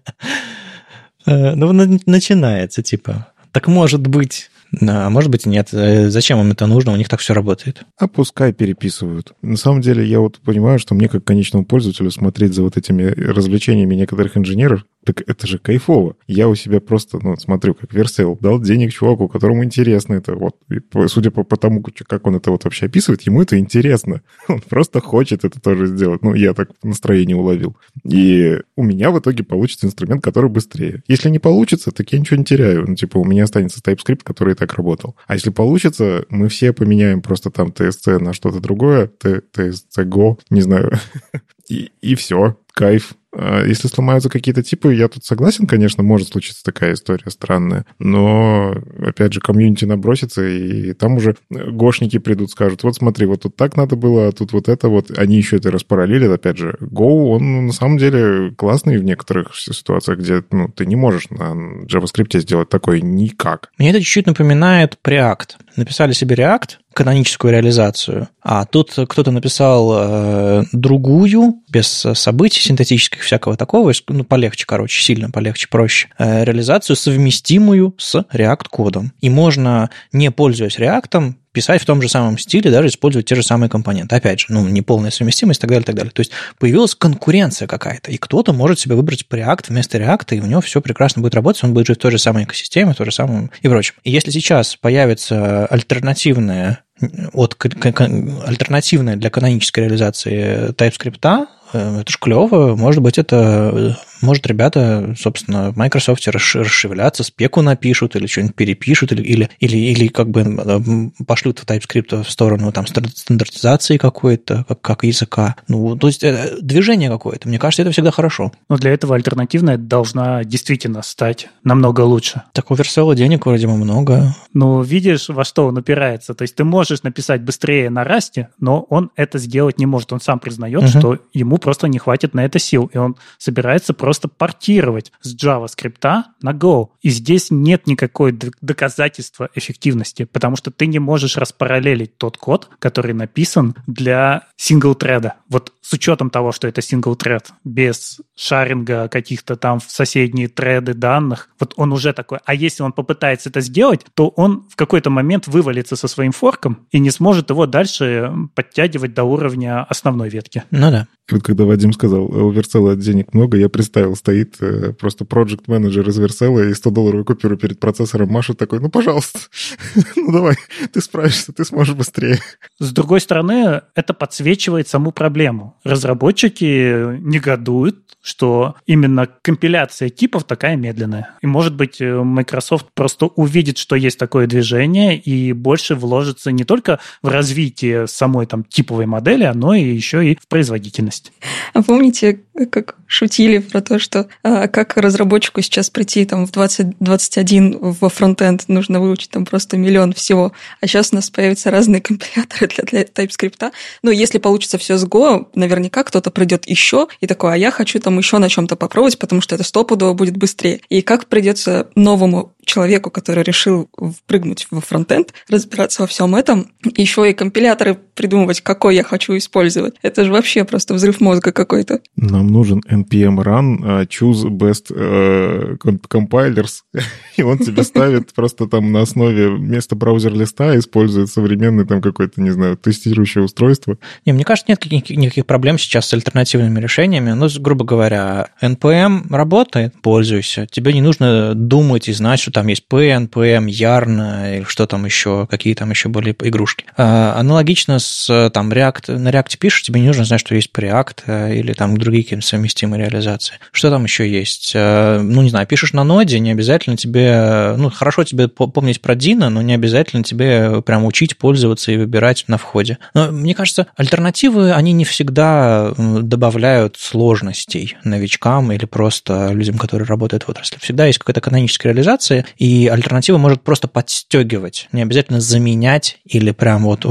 Э, 1.26 1.54
ну, 1.54 1.70
начинается, 2.06 2.82
типа. 2.82 3.26
Так 3.52 3.66
может 3.66 4.00
быть, 4.00 4.50
а 4.80 5.10
может 5.10 5.30
быть 5.30 5.46
нет. 5.46 5.70
Э, 5.72 6.10
зачем 6.10 6.40
им 6.40 6.52
это 6.52 6.66
нужно? 6.66 6.92
У 6.92 6.96
них 6.96 7.08
так 7.08 7.20
все 7.20 7.34
работает. 7.34 7.82
А 7.98 8.08
пускай 8.08 8.52
переписывают. 8.52 9.32
На 9.42 9.56
самом 9.56 9.80
деле, 9.80 10.04
я 10.04 10.20
вот 10.20 10.38
понимаю, 10.40 10.78
что 10.78 10.94
мне 10.94 11.08
как 11.08 11.24
конечному 11.24 11.64
пользователю 11.64 12.10
смотреть 12.10 12.54
за 12.54 12.62
вот 12.62 12.76
этими 12.76 13.04
развлечениями 13.04 13.94
некоторых 13.94 14.36
инженеров, 14.36 14.84
так 15.04 15.22
это 15.26 15.46
же 15.46 15.58
кайфово. 15.58 16.16
Я 16.26 16.48
у 16.48 16.54
себя 16.54 16.80
просто, 16.80 17.18
ну, 17.22 17.36
смотрю, 17.36 17.74
как 17.74 17.92
Версел 17.92 18.36
дал 18.40 18.60
денег 18.60 18.92
чуваку, 18.92 19.28
которому 19.28 19.64
интересно 19.64 20.14
это. 20.14 20.34
Вот, 20.34 20.56
и, 20.70 20.80
судя 21.08 21.30
по, 21.30 21.42
по 21.42 21.56
тому, 21.56 21.82
как 22.06 22.26
он 22.26 22.36
это 22.36 22.50
вот 22.50 22.64
вообще 22.64 22.86
описывает, 22.86 23.22
ему 23.22 23.42
это 23.42 23.58
интересно. 23.58 24.22
Он 24.48 24.60
просто 24.60 25.00
хочет 25.00 25.44
это 25.44 25.60
тоже 25.60 25.86
сделать. 25.86 26.22
Ну, 26.22 26.34
я 26.34 26.54
так 26.54 26.70
настроение 26.82 27.36
уловил. 27.36 27.76
И 28.04 28.58
у 28.76 28.82
меня 28.82 29.10
в 29.10 29.18
итоге 29.18 29.42
получится 29.44 29.86
инструмент, 29.86 30.22
который 30.22 30.50
быстрее. 30.50 31.02
Если 31.08 31.30
не 31.30 31.38
получится, 31.38 31.90
так 31.90 32.12
я 32.12 32.18
ничего 32.18 32.36
не 32.36 32.44
теряю. 32.44 32.84
Ну, 32.86 32.94
типа, 32.94 33.18
у 33.18 33.24
меня 33.24 33.44
останется 33.44 33.80
TypeScript, 33.80 34.20
который 34.22 34.52
и 34.52 34.56
так 34.56 34.74
работал. 34.74 35.16
А 35.26 35.34
если 35.34 35.50
получится, 35.50 36.24
мы 36.28 36.48
все 36.48 36.72
поменяем 36.72 37.22
просто 37.22 37.50
там 37.50 37.68
TSC 37.68 38.18
на 38.18 38.32
что-то 38.32 38.60
другое, 38.60 39.10
TSC 39.22 40.04
Go, 40.04 40.38
не 40.50 40.60
знаю. 40.60 40.92
И, 41.68 41.92
и 42.00 42.16
все, 42.16 42.56
кайф. 42.72 43.14
А 43.32 43.64
если 43.64 43.88
сломаются 43.88 44.28
какие-то 44.28 44.62
типы, 44.62 44.94
я 44.94 45.08
тут 45.08 45.24
согласен, 45.24 45.66
конечно, 45.66 46.02
может 46.02 46.28
случиться 46.28 46.64
такая 46.64 46.94
история 46.94 47.30
странная, 47.30 47.86
но, 47.98 48.74
опять 48.98 49.32
же, 49.32 49.40
комьюнити 49.40 49.84
набросится, 49.84 50.46
и 50.46 50.92
там 50.94 51.16
уже 51.16 51.36
гошники 51.50 52.18
придут, 52.18 52.50
скажут, 52.50 52.82
вот 52.82 52.96
смотри, 52.96 53.26
вот 53.26 53.42
тут 53.42 53.56
так 53.56 53.76
надо 53.76 53.96
было, 53.96 54.28
а 54.28 54.32
тут 54.32 54.52
вот 54.52 54.68
это 54.68 54.88
вот. 54.88 55.16
Они 55.16 55.36
еще 55.36 55.56
это 55.56 55.70
распараллелят, 55.70 56.32
опять 56.32 56.58
же. 56.58 56.76
Go, 56.80 57.34
он 57.34 57.52
ну, 57.52 57.60
на 57.62 57.72
самом 57.72 57.98
деле 57.98 58.52
классный 58.56 58.98
в 58.98 59.04
некоторых 59.04 59.54
ситуациях, 59.56 60.18
где 60.18 60.42
ну, 60.50 60.68
ты 60.68 60.86
не 60.86 60.96
можешь 60.96 61.30
на 61.30 61.54
JavaScript 61.84 62.38
сделать 62.40 62.68
такое 62.68 63.00
никак. 63.00 63.70
Мне 63.78 63.90
это 63.90 64.00
чуть-чуть 64.00 64.26
напоминает 64.26 64.98
Preact. 65.04 65.50
Написали 65.76 66.12
себе 66.12 66.36
React, 66.36 66.78
каноническую 66.92 67.52
реализацию, 67.52 68.28
а 68.42 68.64
тут 68.64 68.96
кто-то 69.08 69.30
написал 69.30 69.92
э, 69.94 70.62
другую, 70.72 71.62
без 71.68 71.86
событий 71.86 72.60
синтетических, 72.60 73.22
всякого 73.22 73.56
такого, 73.56 73.92
ну, 74.08 74.24
полегче, 74.24 74.64
короче, 74.66 75.02
сильно 75.02 75.30
полегче, 75.30 75.68
проще, 75.68 76.08
э, 76.18 76.44
реализацию, 76.44 76.96
совместимую 76.96 77.94
с 77.98 78.24
React-кодом. 78.32 79.10
И 79.20 79.30
можно, 79.30 79.90
не 80.12 80.30
пользуясь 80.30 80.78
React, 80.78 81.34
писать 81.52 81.82
в 81.82 81.86
том 81.86 82.00
же 82.00 82.08
самом 82.08 82.38
стиле, 82.38 82.70
даже 82.70 82.88
использовать 82.88 83.26
те 83.26 83.34
же 83.34 83.42
самые 83.42 83.68
компоненты. 83.68 84.14
Опять 84.14 84.40
же, 84.40 84.46
ну, 84.50 84.66
неполная 84.68 85.10
совместимость 85.10 85.60
и 85.60 85.62
так 85.62 85.70
далее, 85.70 85.82
и 85.82 85.86
так 85.86 85.94
далее. 85.96 86.12
То 86.12 86.20
есть 86.20 86.32
появилась 86.58 86.94
конкуренция 86.94 87.66
какая-то, 87.66 88.10
и 88.10 88.18
кто-то 88.18 88.52
может 88.52 88.78
себе 88.78 88.94
выбрать 88.94 89.24
React 89.30 89.66
вместо 89.68 89.98
React, 89.98 90.36
и 90.36 90.40
у 90.40 90.46
него 90.46 90.60
все 90.60 90.80
прекрасно 90.80 91.22
будет 91.22 91.34
работать, 91.34 91.62
он 91.64 91.74
будет 91.74 91.86
жить 91.86 91.98
в 91.98 92.02
той 92.02 92.12
же 92.12 92.18
самой 92.18 92.44
экосистеме, 92.44 92.92
в 92.92 92.96
той 92.96 93.06
же 93.06 93.12
самом 93.12 93.50
и 93.62 93.68
прочем. 93.68 93.94
И 94.04 94.10
если 94.10 94.30
сейчас 94.30 94.76
появится 94.76 95.66
альтернативная 95.66 96.84
от 97.32 97.56
альтернативная 97.64 99.16
для 99.16 99.30
канонической 99.30 99.84
реализации 99.84 100.70
TypeScript, 100.72 101.46
это 101.72 102.10
ж 102.10 102.18
клево, 102.18 102.76
может 102.76 103.02
быть, 103.02 103.18
это 103.18 103.96
может, 104.22 104.46
ребята, 104.46 105.14
собственно, 105.18 105.72
в 105.72 105.76
Microsoft 105.76 106.26
расшевелятся, 106.28 107.24
спеку 107.24 107.62
напишут 107.62 108.16
или 108.16 108.26
что-нибудь 108.26 108.54
перепишут, 108.54 109.12
или, 109.12 109.22
или, 109.22 109.50
или, 109.60 109.76
или 109.76 110.08
как 110.08 110.28
бы 110.28 110.42
э, 110.42 111.24
пошлют 111.26 111.58
в 111.58 111.64
TypeScript 111.64 112.24
в 112.24 112.30
сторону 112.30 112.72
там 112.72 112.86
стандартизации 112.86 113.96
какой-то, 113.96 114.64
как, 114.68 114.80
как 114.80 115.04
языка. 115.04 115.56
Ну, 115.68 115.96
то 115.96 116.06
есть 116.06 116.22
э, 116.22 116.58
движение 116.60 117.08
какое-то. 117.08 117.48
Мне 117.48 117.58
кажется, 117.58 117.82
это 117.82 117.92
всегда 117.92 118.10
хорошо. 118.10 118.52
Но 118.68 118.76
для 118.76 118.92
этого 118.92 119.14
альтернативная 119.14 119.78
должна 119.78 120.44
действительно 120.44 121.02
стать 121.02 121.48
намного 121.64 122.02
лучше. 122.02 122.42
Так 122.52 122.70
у 122.70 122.74
Версела 122.74 123.14
денег 123.14 123.46
вроде 123.46 123.66
бы 123.66 123.76
много. 123.76 124.34
Ну, 124.52 124.82
видишь, 124.82 125.28
во 125.28 125.44
что 125.44 125.66
он 125.66 125.78
упирается. 125.78 126.34
То 126.34 126.42
есть 126.42 126.56
ты 126.56 126.64
можешь 126.64 127.02
написать 127.02 127.42
быстрее 127.42 127.88
на 127.88 128.04
расте, 128.04 128.48
но 128.58 128.82
он 128.90 129.10
это 129.16 129.38
сделать 129.38 129.78
не 129.78 129.86
может. 129.86 130.12
Он 130.12 130.20
сам 130.20 130.38
признает, 130.38 130.82
угу. 130.82 130.88
что 130.88 131.18
ему 131.32 131.56
просто 131.60 131.88
не 131.88 131.98
хватит 131.98 132.34
на 132.34 132.44
это 132.44 132.58
сил, 132.58 132.90
и 132.92 132.98
он 132.98 133.16
собирается 133.38 133.94
просто 133.94 134.28
портировать 134.28 135.12
с 135.20 135.34
JavaScript 135.34 136.22
на 136.42 136.52
Go. 136.52 136.88
И 137.02 137.10
здесь 137.10 137.50
нет 137.50 137.86
никакой 137.86 138.36
доказательства 138.60 139.48
эффективности, 139.54 140.24
потому 140.24 140.56
что 140.56 140.70
ты 140.70 140.86
не 140.86 140.98
можешь 140.98 141.36
распараллелить 141.36 142.16
тот 142.18 142.36
код, 142.36 142.68
который 142.78 143.14
написан 143.14 143.74
для 143.86 144.48
сингл-треда. 144.56 145.34
Вот 145.48 145.72
с 145.80 145.92
учетом 145.92 146.30
того, 146.30 146.52
что 146.52 146.68
это 146.68 146.82
сингл-тред, 146.82 147.50
без 147.64 148.20
шаринга 148.36 149.08
каких-то 149.08 149.56
там 149.56 149.80
в 149.80 149.90
соседние 149.90 150.48
треды 150.48 150.94
данных, 150.94 151.48
вот 151.58 151.74
он 151.76 151.92
уже 151.92 152.12
такой. 152.12 152.38
А 152.44 152.54
если 152.54 152.82
он 152.82 152.92
попытается 152.92 153.48
это 153.48 153.60
сделать, 153.60 154.04
то 154.14 154.28
он 154.28 154.66
в 154.70 154.76
какой-то 154.76 155.10
момент 155.10 155.46
вывалится 155.46 155.96
со 155.96 156.08
своим 156.08 156.32
форком 156.32 156.86
и 156.90 156.98
не 156.98 157.10
сможет 157.10 157.50
его 157.50 157.66
дальше 157.66 158.32
подтягивать 158.54 159.14
до 159.14 159.24
уровня 159.24 159.84
основной 159.84 160.28
ветки. 160.28 160.64
Ну 160.70 160.90
да. 160.90 161.06
Вот 161.30 161.42
когда 161.50 161.64
Вадим 161.64 161.92
сказал, 161.92 162.26
у 162.26 162.52
Верцела 162.52 162.94
денег 162.94 163.34
много, 163.34 163.56
я 163.56 163.68
представил, 163.68 164.14
стоит 164.14 164.54
э, 164.60 164.92
просто 164.92 165.24
проект 165.24 165.66
менеджер 165.66 166.08
из 166.08 166.16
Верцела 166.16 166.60
и 166.60 166.70
100-долларовую 166.70 167.24
купюру 167.24 167.56
перед 167.56 167.80
процессором 167.80 168.28
машет 168.28 168.56
такой, 168.56 168.78
ну, 168.78 168.88
пожалуйста, 168.88 169.40
ну, 170.16 170.30
давай, 170.30 170.54
ты 170.92 171.00
справишься, 171.00 171.52
ты 171.52 171.64
сможешь 171.64 171.96
быстрее. 171.96 172.38
С 172.78 172.92
другой 172.92 173.20
стороны, 173.20 173.82
это 173.96 174.14
подсвечивает 174.14 174.86
саму 174.86 175.10
проблему. 175.10 175.76
Разработчики 175.82 177.18
негодуют, 177.18 177.98
что 178.22 178.76
именно 178.86 179.26
компиляция 179.42 180.08
типов 180.08 180.44
такая 180.44 180.76
медленная. 180.76 181.30
И, 181.42 181.46
может 181.48 181.74
быть, 181.74 182.00
э, 182.00 182.22
Microsoft 182.22 182.86
просто 182.94 183.26
увидит, 183.26 183.76
что 183.76 183.96
есть 183.96 184.18
такое 184.18 184.46
движение 184.46 185.18
и 185.18 185.52
больше 185.52 185.96
вложится 185.96 186.52
не 186.52 186.62
только 186.62 187.00
в 187.22 187.28
развитие 187.28 188.06
самой 188.06 188.46
там 188.46 188.62
типовой 188.62 189.06
модели, 189.06 189.50
но 189.52 189.74
и 189.74 189.82
еще 189.82 190.24
и 190.24 190.36
в 190.36 190.46
производительность. 190.48 191.32
А 191.72 191.82
помните, 191.82 192.40
как 192.70 192.96
шутили 193.06 193.58
про 193.58 193.80
то, 193.80 193.98
что 193.98 194.28
а, 194.42 194.68
как 194.68 194.96
разработчику 194.96 195.62
сейчас 195.62 195.90
прийти 195.90 196.24
там 196.24 196.46
в 196.46 196.52
2021 196.52 197.78
во 197.80 198.08
фронтенд 198.08 198.68
нужно 198.68 199.00
выучить 199.00 199.30
там 199.30 199.44
просто 199.44 199.76
миллион 199.76 200.12
всего, 200.12 200.52
а 200.80 200.86
сейчас 200.86 201.12
у 201.12 201.16
нас 201.16 201.30
появятся 201.30 201.70
разные 201.70 202.00
компиляторы 202.00 202.68
для, 202.68 202.84
для 202.84 203.02
TypeScript. 203.02 203.72
Но 204.02 204.10
если 204.10 204.38
получится 204.38 204.78
все 204.78 204.96
с 204.96 205.04
Go, 205.04 205.48
наверняка 205.54 206.04
кто-то 206.04 206.30
придет 206.30 206.66
еще 206.66 207.08
и 207.20 207.26
такой, 207.26 207.54
а 207.54 207.56
я 207.56 207.70
хочу 207.70 207.98
там 208.00 208.18
еще 208.18 208.38
на 208.38 208.48
чем-то 208.48 208.76
попробовать, 208.76 209.18
потому 209.18 209.40
что 209.40 209.54
это 209.54 209.64
стопудово 209.64 210.14
будет 210.14 210.36
быстрее. 210.36 210.80
И 210.88 211.02
как 211.02 211.26
придется 211.26 211.88
новому 211.94 212.54
человеку, 212.70 213.10
который 213.10 213.42
решил 213.42 213.88
впрыгнуть 213.96 214.68
во 214.70 214.80
фронтенд, 214.80 215.34
разбираться 215.48 216.02
во 216.02 216.06
всем 216.06 216.36
этом, 216.36 216.70
еще 216.96 217.28
и 217.28 217.34
компиляторы 217.34 217.94
придумывать, 218.14 218.60
какой 218.60 218.94
я 218.94 219.02
хочу 219.02 219.36
использовать. 219.36 219.94
Это 220.02 220.24
же 220.24 220.30
вообще 220.30 220.64
просто 220.64 220.94
взрыв 220.94 221.20
мозга 221.20 221.50
какой-то. 221.50 222.00
Нам 222.16 222.46
нужен 222.46 222.80
npm 222.88 223.42
run, 223.42 223.78
uh, 223.78 224.06
choose 224.06 224.48
best 224.48 224.90
uh, 224.90 225.76
compilers, 226.08 226.82
и 227.36 227.42
он 227.42 227.58
тебе 227.58 227.82
ставит 227.82 228.32
просто 228.34 228.66
там 228.66 228.92
на 228.92 229.02
основе 229.02 229.50
вместо 229.50 229.96
браузер-листа 229.96 230.78
использует 230.78 231.28
современный 231.28 231.86
там 231.86 232.00
какой-то, 232.00 232.40
не 232.40 232.50
знаю, 232.50 232.76
тестирующее 232.76 233.42
устройство. 233.42 233.98
Не, 234.26 234.32
мне 234.32 234.44
кажется, 234.44 234.70
нет 234.70 234.84
никаких, 234.84 235.16
никаких 235.16 235.46
проблем 235.46 235.76
сейчас 235.78 236.06
с 236.06 236.14
альтернативными 236.14 236.78
решениями. 236.78 237.32
Ну, 237.32 237.48
грубо 237.58 237.84
говоря, 237.84 238.50
NPM 238.62 239.34
работает, 239.34 239.94
пользуйся. 240.02 240.66
Тебе 240.70 240.92
не 240.92 241.02
нужно 241.02 241.54
думать 241.54 242.08
и 242.08 242.12
знать, 242.12 242.40
что 242.40 242.50
там 242.60 242.66
есть 242.66 242.86
P, 242.88 243.08
NPM, 243.08 243.68
Yarn 243.68 244.58
или 244.58 244.64
что 244.64 244.86
там 244.86 245.06
еще, 245.06 245.46
какие 245.46 245.72
там 245.72 245.88
еще 245.88 246.10
были 246.10 246.36
игрушки. 246.40 246.84
А, 246.94 247.34
аналогично 247.38 247.98
с 247.98 248.50
там 248.52 248.70
React, 248.70 249.16
на 249.16 249.30
React 249.30 249.56
пишешь, 249.58 249.82
тебе 249.82 250.02
не 250.02 250.08
нужно 250.08 250.26
знать, 250.26 250.40
что 250.40 250.54
есть 250.54 250.70
Preact 250.70 251.22
э, 251.24 251.54
или 251.54 251.72
там 251.72 251.96
другие 251.96 252.22
какие-то 252.22 252.46
совместимые 252.46 253.04
реализации. 253.04 253.54
Что 253.72 253.88
там 253.88 254.04
еще 254.04 254.30
есть? 254.30 254.72
Э, 254.74 255.20
ну, 255.22 255.40
не 255.40 255.48
знаю, 255.48 255.66
пишешь 255.66 255.94
на 255.94 256.04
ноде, 256.04 256.38
не 256.38 256.50
обязательно 256.50 256.98
тебе, 256.98 257.76
ну, 257.78 257.88
хорошо 257.88 258.24
тебе 258.24 258.46
помнить 258.48 259.00
про 259.00 259.14
Дина, 259.14 259.48
но 259.48 259.62
не 259.62 259.72
обязательно 259.72 260.22
тебе 260.22 260.82
прям 260.82 261.06
учить 261.06 261.38
пользоваться 261.38 261.92
и 261.92 261.96
выбирать 261.96 262.44
на 262.46 262.58
входе. 262.58 262.98
Но 263.14 263.32
мне 263.32 263.54
кажется, 263.54 263.86
альтернативы, 263.96 264.72
они 264.72 264.92
не 264.92 265.06
всегда 265.06 265.94
добавляют 265.96 266.98
сложностей 266.98 267.96
новичкам 268.04 268.70
или 268.70 268.84
просто 268.84 269.52
людям, 269.52 269.78
которые 269.78 270.06
работают 270.06 270.42
в 270.42 270.50
отрасли. 270.50 270.76
Всегда 270.78 271.06
есть 271.06 271.18
какая-то 271.20 271.40
каноническая 271.40 271.94
реализация, 271.94 272.44
и 272.56 272.88
альтернатива 272.88 273.38
может 273.38 273.62
просто 273.62 273.88
подстегивать, 273.88 274.88
не 274.92 275.02
обязательно 275.02 275.40
заменять 275.40 276.18
или 276.24 276.50
прям 276.50 276.84
вот 276.84 277.02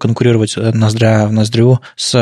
конкурировать 0.00 0.56
ноздря 0.56 1.26
в 1.26 1.32
ноздрю 1.32 1.80
с 1.96 2.14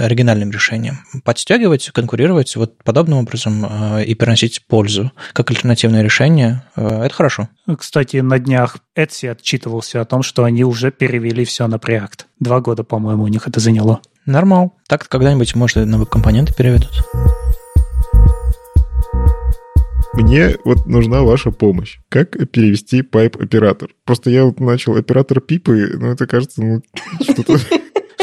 оригинальным 0.00 0.50
решением. 0.50 1.00
Подстегивать, 1.24 1.90
конкурировать 1.90 2.56
вот 2.56 2.82
подобным 2.82 3.18
образом 3.18 3.64
э, 3.64 4.04
и 4.04 4.14
приносить 4.14 4.66
пользу 4.66 5.12
как 5.32 5.50
альтернативное 5.50 6.02
решение, 6.02 6.62
э, 6.76 7.04
это 7.04 7.14
хорошо. 7.14 7.48
Кстати, 7.78 8.18
на 8.18 8.38
днях 8.38 8.78
Etsy 8.96 9.30
отчитывался 9.30 10.00
о 10.00 10.04
том, 10.04 10.22
что 10.22 10.44
они 10.44 10.64
уже 10.64 10.90
перевели 10.90 11.44
все 11.44 11.66
на 11.66 11.76
Preact. 11.76 12.24
Два 12.40 12.60
года, 12.60 12.84
по-моему, 12.84 13.24
у 13.24 13.28
них 13.28 13.46
это 13.48 13.60
заняло. 13.60 14.00
Нормал. 14.26 14.74
Так 14.88 15.08
когда-нибудь, 15.08 15.54
может, 15.54 15.86
новые 15.86 16.06
компоненты 16.06 16.54
переведут. 16.54 16.90
Мне 20.16 20.56
вот 20.64 20.86
нужна 20.86 21.22
ваша 21.22 21.50
помощь. 21.50 21.98
Как 22.08 22.30
перевести 22.50 23.00
pipe 23.00 23.42
оператор? 23.42 23.90
Просто 24.04 24.30
я 24.30 24.44
вот 24.44 24.60
начал 24.60 24.96
оператор 24.96 25.40
пипы, 25.40 25.96
но 25.98 26.12
это 26.12 26.26
кажется, 26.26 26.62
ну, 26.62 26.82
что-то... 27.22 27.58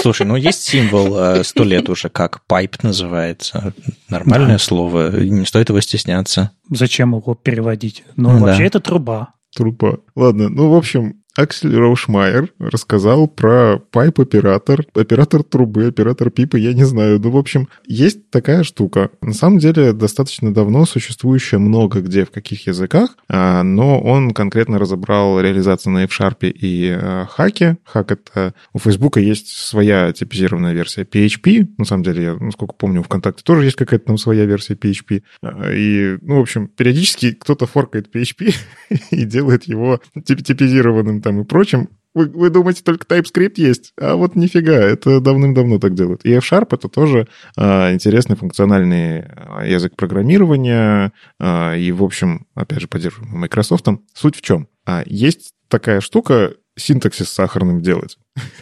Слушай, 0.02 0.26
ну 0.26 0.36
есть 0.36 0.64
символ 0.64 1.18
э, 1.20 1.44
сто 1.44 1.64
лет 1.64 1.90
уже, 1.90 2.10
как 2.10 2.42
pipe 2.50 2.80
называется. 2.82 3.74
Нормальное 4.10 4.54
да. 4.54 4.60
слово, 4.60 5.12
не 5.12 5.46
стоит 5.46 5.70
его 5.70 5.80
стесняться. 5.82 6.52
Зачем 6.70 7.16
его 7.16 7.36
переводить? 7.36 8.04
Ну, 8.16 8.30
да. 8.30 8.38
вообще 8.38 8.66
это 8.66 8.80
труба. 8.80 9.34
Труба. 9.56 9.98
Ладно, 10.16 10.50
ну, 10.50 10.70
в 10.70 10.76
общем, 10.76 11.21
Аксель 11.38 11.74
Роушмайер 11.76 12.52
рассказал 12.60 13.28
про 13.28 13.80
пайп-оператор, 13.92 14.86
оператор 14.94 15.44
трубы, 15.44 15.88
оператор 15.88 16.30
пипы, 16.30 16.60
я 16.60 16.74
не 16.74 16.84
знаю. 16.84 17.20
Ну, 17.22 17.32
в 17.32 17.38
общем, 17.38 17.70
есть 17.88 18.30
такая 18.30 18.64
штука. 18.64 19.12
На 19.22 19.34
самом 19.34 19.60
деле, 19.60 19.94
достаточно 19.94 20.54
давно 20.54 20.86
существующая 20.86 21.58
много 21.58 22.02
где, 22.02 22.26
в 22.26 22.32
каких 22.32 22.68
языках, 22.68 23.16
а, 23.30 23.64
но 23.64 24.02
он 24.02 24.32
конкретно 24.32 24.78
разобрал 24.78 25.40
реализацию 25.40 25.94
на 25.94 26.04
F-Sharp 26.04 26.50
и 26.50 26.90
а, 26.90 27.26
Хаке. 27.28 27.78
Хак— 27.86 28.12
это... 28.14 28.54
У 28.74 28.80
Facebook 28.80 29.18
есть 29.18 29.48
своя 29.48 30.12
типизированная 30.12 30.74
версия 30.74 31.04
PHP. 31.04 31.68
На 31.78 31.86
самом 31.86 32.04
деле, 32.04 32.24
я, 32.24 32.36
насколько 32.36 32.76
помню, 32.76 33.04
ВКонтакте 33.04 33.42
тоже 33.44 33.64
есть 33.64 33.78
какая-то 33.78 34.08
там 34.08 34.18
своя 34.18 34.46
версия 34.46 34.74
PHP. 34.74 35.24
А, 35.42 35.72
и, 35.72 36.18
ну, 36.22 36.40
в 36.40 36.42
общем, 36.42 36.68
периодически 36.68 37.32
кто-то 37.32 37.68
форкает 37.68 38.14
PHP 38.14 38.54
и 39.12 39.24
делает 39.24 39.64
его 39.64 40.02
типизированным 40.26 41.21
там 41.22 41.42
и 41.42 41.46
прочим, 41.46 41.90
вы, 42.14 42.26
вы 42.28 42.50
думаете, 42.50 42.84
только 42.84 43.06
TypeScript 43.06 43.54
есть? 43.56 43.94
А 44.00 44.16
вот 44.16 44.36
нифига, 44.36 44.74
это 44.74 45.22
давным-давно 45.22 45.80
так 45.80 45.94
делают. 45.94 46.26
И 46.26 46.32
F-Sharp— 46.34 46.68
это 46.72 46.90
тоже 46.90 47.28
а, 47.56 47.94
интересный 47.94 48.36
функциональный 48.36 49.22
а, 49.22 49.66
язык 49.66 49.96
программирования. 49.96 51.14
А, 51.40 51.76
и, 51.76 51.92
в 51.92 52.04
общем, 52.04 52.48
опять 52.54 52.82
же, 52.82 52.88
поддерживаемый 52.88 53.40
Microsoft. 53.40 53.86
Суть 54.14 54.36
в 54.36 54.42
чем? 54.42 54.68
А, 54.86 55.04
есть 55.06 55.54
такая 55.70 56.02
штука, 56.02 56.54
синтаксис 56.78 57.30
сахарным 57.30 57.82
делать. 57.82 58.18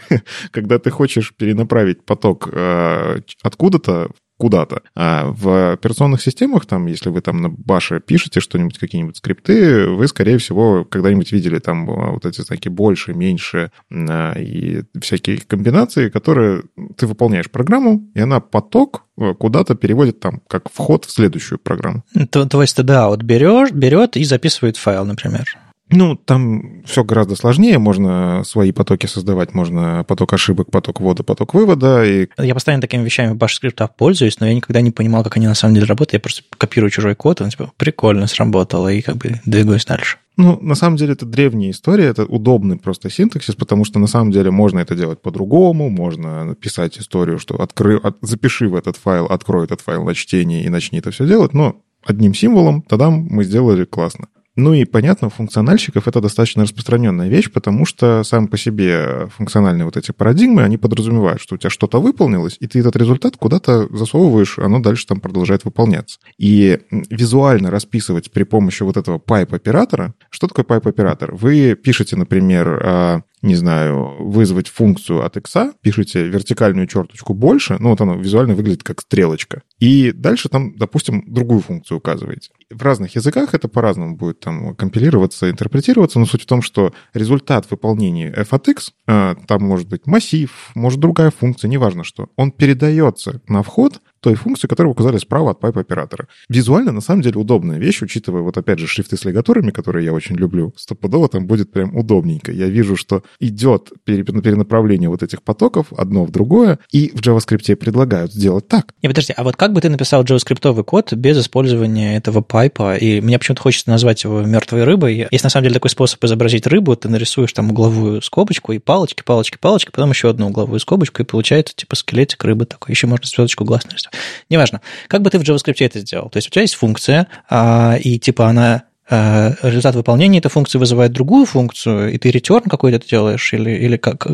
Когда 0.51 0.78
ты 0.78 0.91
хочешь 0.91 1.34
перенаправить 1.36 2.05
поток 2.05 2.49
а, 2.51 3.20
откуда-то 3.41 4.12
куда-то. 4.40 4.84
А 4.96 5.26
в 5.28 5.74
операционных 5.74 6.22
системах, 6.22 6.66
там, 6.66 6.88
если 6.88 7.10
вы 7.10 7.20
там 7.20 7.42
на 7.42 7.50
баше 7.50 8.00
пишете 8.00 8.40
что-нибудь, 8.40 8.80
какие-нибудь 8.80 9.18
скрипты, 9.18 9.90
вы, 9.90 10.08
скорее 10.08 10.38
всего, 10.38 10.86
когда-нибудь 10.86 11.34
видели 11.34 11.60
там 11.60 11.90
а, 11.90 12.12
вот 12.14 12.26
эти 12.26 12.42
знаки 12.42 12.70
больше, 12.70 13.14
меньше 13.14 13.72
а, 13.92 14.34
и 14.40 14.84
всякие 15.00 15.40
комбинации, 15.40 16.10
которые 16.10 16.64
ты 16.96 17.06
выполняешь 17.06 17.52
программу, 17.52 18.10
и 18.16 18.22
она 18.22 18.40
поток 18.40 19.04
а, 19.18 19.34
куда-то 19.34 19.76
переводит 19.76 20.22
там 20.22 20.42
как 20.48 20.72
вход 20.72 21.04
в 21.04 21.12
следующую 21.12 21.60
программу. 21.60 22.04
То, 22.32 22.46
то 22.48 22.62
есть, 22.62 22.82
да, 22.82 23.10
вот 23.10 23.22
берешь, 23.24 23.72
берет 23.72 24.16
и 24.16 24.24
записывает 24.24 24.78
файл, 24.78 25.04
например. 25.06 25.46
Ну, 25.90 26.16
там 26.16 26.84
все 26.86 27.04
гораздо 27.04 27.36
сложнее. 27.36 27.80
Можно 27.80 28.44
свои 28.46 28.72
потоки 28.72 29.08
создавать, 29.08 29.54
можно 29.54 30.04
поток 30.08 30.34
ошибок, 30.34 30.70
поток 30.72 31.02
ввода, 31.02 31.24
поток 31.24 31.54
вывода. 31.54 32.06
И... 32.06 32.28
Я 32.38 32.54
постоянно 32.54 32.82
такими 32.82 33.04
вещами 33.04 33.34
в 33.34 33.38
баш 33.38 33.56
скриптах 33.56 33.96
пользуюсь, 33.96 34.40
но 34.40 34.48
я 34.48 34.54
никогда 34.54 34.82
не 34.82 34.92
понимал, 34.92 35.24
как 35.24 35.38
они 35.38 35.48
на 35.48 35.56
самом 35.56 35.76
деле 35.76 35.88
работают. 35.88 36.14
Я 36.14 36.20
просто 36.20 36.44
копирую 36.58 36.92
чужой 36.92 37.16
код, 37.16 37.42
он 37.42 37.50
типа 37.50 37.72
прикольно 37.78 38.28
сработало, 38.28 38.88
и 38.90 39.02
как 39.02 39.18
бы 39.18 39.42
двигаюсь 39.46 39.86
дальше. 39.86 40.18
Ну, 40.38 40.58
на 40.62 40.76
самом 40.76 40.96
деле, 40.96 41.14
это 41.14 41.26
древняя 41.26 41.72
история, 41.72 42.06
это 42.06 42.24
удобный 42.24 42.78
просто 42.78 43.10
синтаксис, 43.10 43.56
потому 43.56 43.84
что 43.84 44.00
на 44.00 44.08
самом 44.08 44.32
деле 44.32 44.52
можно 44.52 44.80
это 44.80 44.96
делать 44.96 45.22
по-другому, 45.22 45.90
можно 45.90 46.46
написать 46.46 46.98
историю, 46.98 47.40
что 47.40 47.62
откры... 47.62 47.98
от... 47.98 48.18
запиши 48.22 48.70
в 48.70 48.76
этот 48.76 48.96
файл, 48.96 49.26
открой 49.26 49.66
этот 49.66 49.82
файл 49.82 50.06
на 50.06 50.16
чтение 50.16 50.64
и 50.64 50.70
начни 50.70 51.00
это 51.00 51.12
все 51.12 51.28
делать, 51.28 51.54
но 51.54 51.82
одним 52.06 52.34
символом, 52.34 52.84
тогда 52.84 53.10
мы 53.10 53.44
сделали 53.44 53.84
классно. 53.84 54.28
Ну 54.60 54.74
и, 54.74 54.84
понятно, 54.84 55.28
у 55.28 55.30
функциональщиков 55.30 56.05
это 56.05 56.20
достаточно 56.20 56.64
распространенная 56.64 57.30
вещь, 57.30 57.49
потому 57.49 57.86
что 57.86 58.24
сам 58.24 58.49
по 58.49 58.57
себе 58.57 59.30
функциональные 59.38 59.86
вот 59.86 59.95
эти 59.95 60.12
парадигмы, 60.12 60.64
они 60.64 60.78
подразумевают, 60.78 61.41
что 61.41 61.55
у 61.55 61.57
тебя 61.57 61.70
что-то 61.70 62.01
выполнилось, 62.01 62.57
и 62.60 62.68
ты 62.68 62.80
этот 62.80 62.97
результат 62.97 63.38
куда-то 63.38 63.88
засовываешь, 63.95 64.60
оно 64.60 64.80
дальше 64.80 65.07
там 65.07 65.22
продолжает 65.22 65.64
выполняться. 65.64 66.20
И 66.38 66.80
визуально 66.91 67.72
расписывать 67.72 68.32
при 68.32 68.43
помощи 68.43 68.84
вот 68.84 68.97
этого 68.97 69.18
pipe-оператора, 69.18 70.14
что 70.30 70.47
такое 70.47 70.66
pipe-оператор? 70.66 71.34
Вы 71.34 71.76
пишете, 71.76 72.18
например, 72.18 72.82
а, 72.84 73.22
не 73.42 73.56
знаю, 73.56 74.16
вызвать 74.20 74.68
функцию 74.68 75.26
от 75.26 75.38
x, 75.38 75.56
пишете 75.82 76.28
вертикальную 76.28 76.88
черточку 76.88 77.34
больше, 77.34 77.78
ну 77.80 77.90
вот 77.90 78.02
оно 78.02 78.16
визуально 78.16 78.56
выглядит 78.56 78.84
как 78.84 79.02
стрелочка. 79.02 79.64
И 79.80 80.12
дальше 80.12 80.50
там, 80.50 80.76
допустим, 80.76 81.24
другую 81.28 81.62
функцию 81.62 81.98
указываете. 81.98 82.52
В 82.70 82.82
разных 82.84 83.16
языках 83.16 83.54
это 83.54 83.68
по-разному 83.68 84.16
будет 84.16 84.40
там 84.40 84.76
компилироваться, 84.76 85.50
интерпретироваться, 85.50 86.20
но 86.20 86.26
суть 86.26 86.44
в 86.44 86.48
том, 86.48 86.62
что 86.62 86.94
результат 87.14 87.70
выполнения 87.72 88.32
f 88.36 88.54
от 88.54 88.68
x, 88.68 88.94
а, 89.08 89.36
там 89.48 89.64
может 89.64 89.88
быть 89.88 90.06
массив, 90.06 90.72
может 90.76 91.00
другая 91.00 91.32
функция, 91.32 91.70
неважно 91.70 92.04
что, 92.04 92.30
он 92.36 92.52
передается 92.52 93.42
на 93.48 93.64
вход 93.64 94.02
той 94.20 94.36
функции, 94.36 94.67
которую 94.67 94.91
указали 94.91 95.17
справа 95.17 95.51
от 95.51 95.59
пайп-оператора. 95.59 96.28
Визуально, 96.49 96.91
на 96.91 97.01
самом 97.01 97.22
деле, 97.22 97.38
удобная 97.39 97.78
вещь, 97.78 98.01
учитывая, 98.01 98.41
вот 98.41 98.57
опять 98.57 98.80
же, 98.80 98.88
шрифты 98.88 99.17
с 99.17 99.26
лигаторами, 99.26 99.72
которые 99.72 100.05
я 100.05 100.13
очень 100.13 100.36
люблю. 100.36 100.74
Стопудово 100.76 101.30
там 101.30 101.47
будет 101.47 101.72
прям 101.72 101.95
удобненько. 101.95 102.51
Я 102.51 102.67
вижу, 102.67 102.95
что 102.95 103.24
идет 103.39 103.91
перенаправление 104.03 105.09
вот 105.09 105.24
этих 105.24 105.43
потоков 105.43 105.88
одно 105.95 106.26
в 106.26 106.32
другое, 106.32 106.80
и 106.91 107.11
в 107.13 107.22
JavaScript 107.22 107.76
предлагают 107.76 108.34
сделать 108.34 108.67
так. 108.67 108.93
Не, 109.01 109.09
подожди, 109.09 109.34
а 109.36 109.43
вот 109.43 109.55
как 109.55 109.74
бы 109.74 109.82
ты 109.82 109.89
написал 109.89 110.24
JavaScript 110.24 110.84
код 110.84 111.13
без 111.13 111.39
использования 111.39 112.17
этого 112.17 112.41
пайпа? 112.41 112.95
И 112.95 113.22
мне 113.22 113.39
почему-то 113.39 113.61
хочется 113.61 113.89
назвать 113.89 114.24
его 114.24 114.41
мертвой 114.41 114.84
рыбой. 114.84 115.28
Есть 115.32 115.43
на 115.43 115.49
самом 115.49 115.63
деле 115.63 115.76
такой 115.76 115.89
способ 115.89 116.24
изобразить 116.24 116.67
рыбу, 116.67 116.95
ты 116.95 117.09
нарисуешь 117.09 117.53
там 117.53 117.72
угловую 117.72 118.22
скобочку 118.22 118.74
и 118.74 118.80
палочки, 118.80 119.24
палочки, 119.24 119.57
палочки, 119.59 119.91
потом 119.91 120.09
еще 120.09 120.30
одну 120.30 120.47
угловую 120.47 120.80
скобочку, 120.80 121.22
и 121.22 121.26
получается 121.26 121.76
типа 121.76 121.95
скелетик 121.95 122.43
рыбы 122.43 122.65
такой. 122.65 122.93
Еще 122.93 123.07
можно 123.07 123.26
звездочку 123.26 123.63
глаз 123.65 123.86
нарисовать. 123.86 124.09
Неважно. 124.49 124.82
Как 125.07 125.22
бы 125.22 125.30
ты 125.30 125.39
в 125.39 125.43
JavaScript 125.43 125.78
это 125.80 125.99
сделал? 125.99 126.30
То 126.30 126.38
есть 126.38 126.47
у 126.47 126.51
тебя 126.51 126.62
есть 126.64 126.76
функция, 126.76 127.28
а, 127.49 127.97
и 128.01 128.20
типа 128.20 128.47
она 128.47 128.84
а, 129.10 129.53
результат 129.64 129.95
выполнения 129.95 130.39
этой 130.39 130.51
функции 130.51 130.78
вызывает 130.78 131.12
другую 131.12 131.45
функцию, 131.45 132.14
и 132.14 132.18
ты 132.18 132.30
return 132.30 132.70
какой-то 132.70 133.05
делаешь, 133.05 133.53
или, 133.53 133.72
или 133.72 133.97
как? 133.97 134.28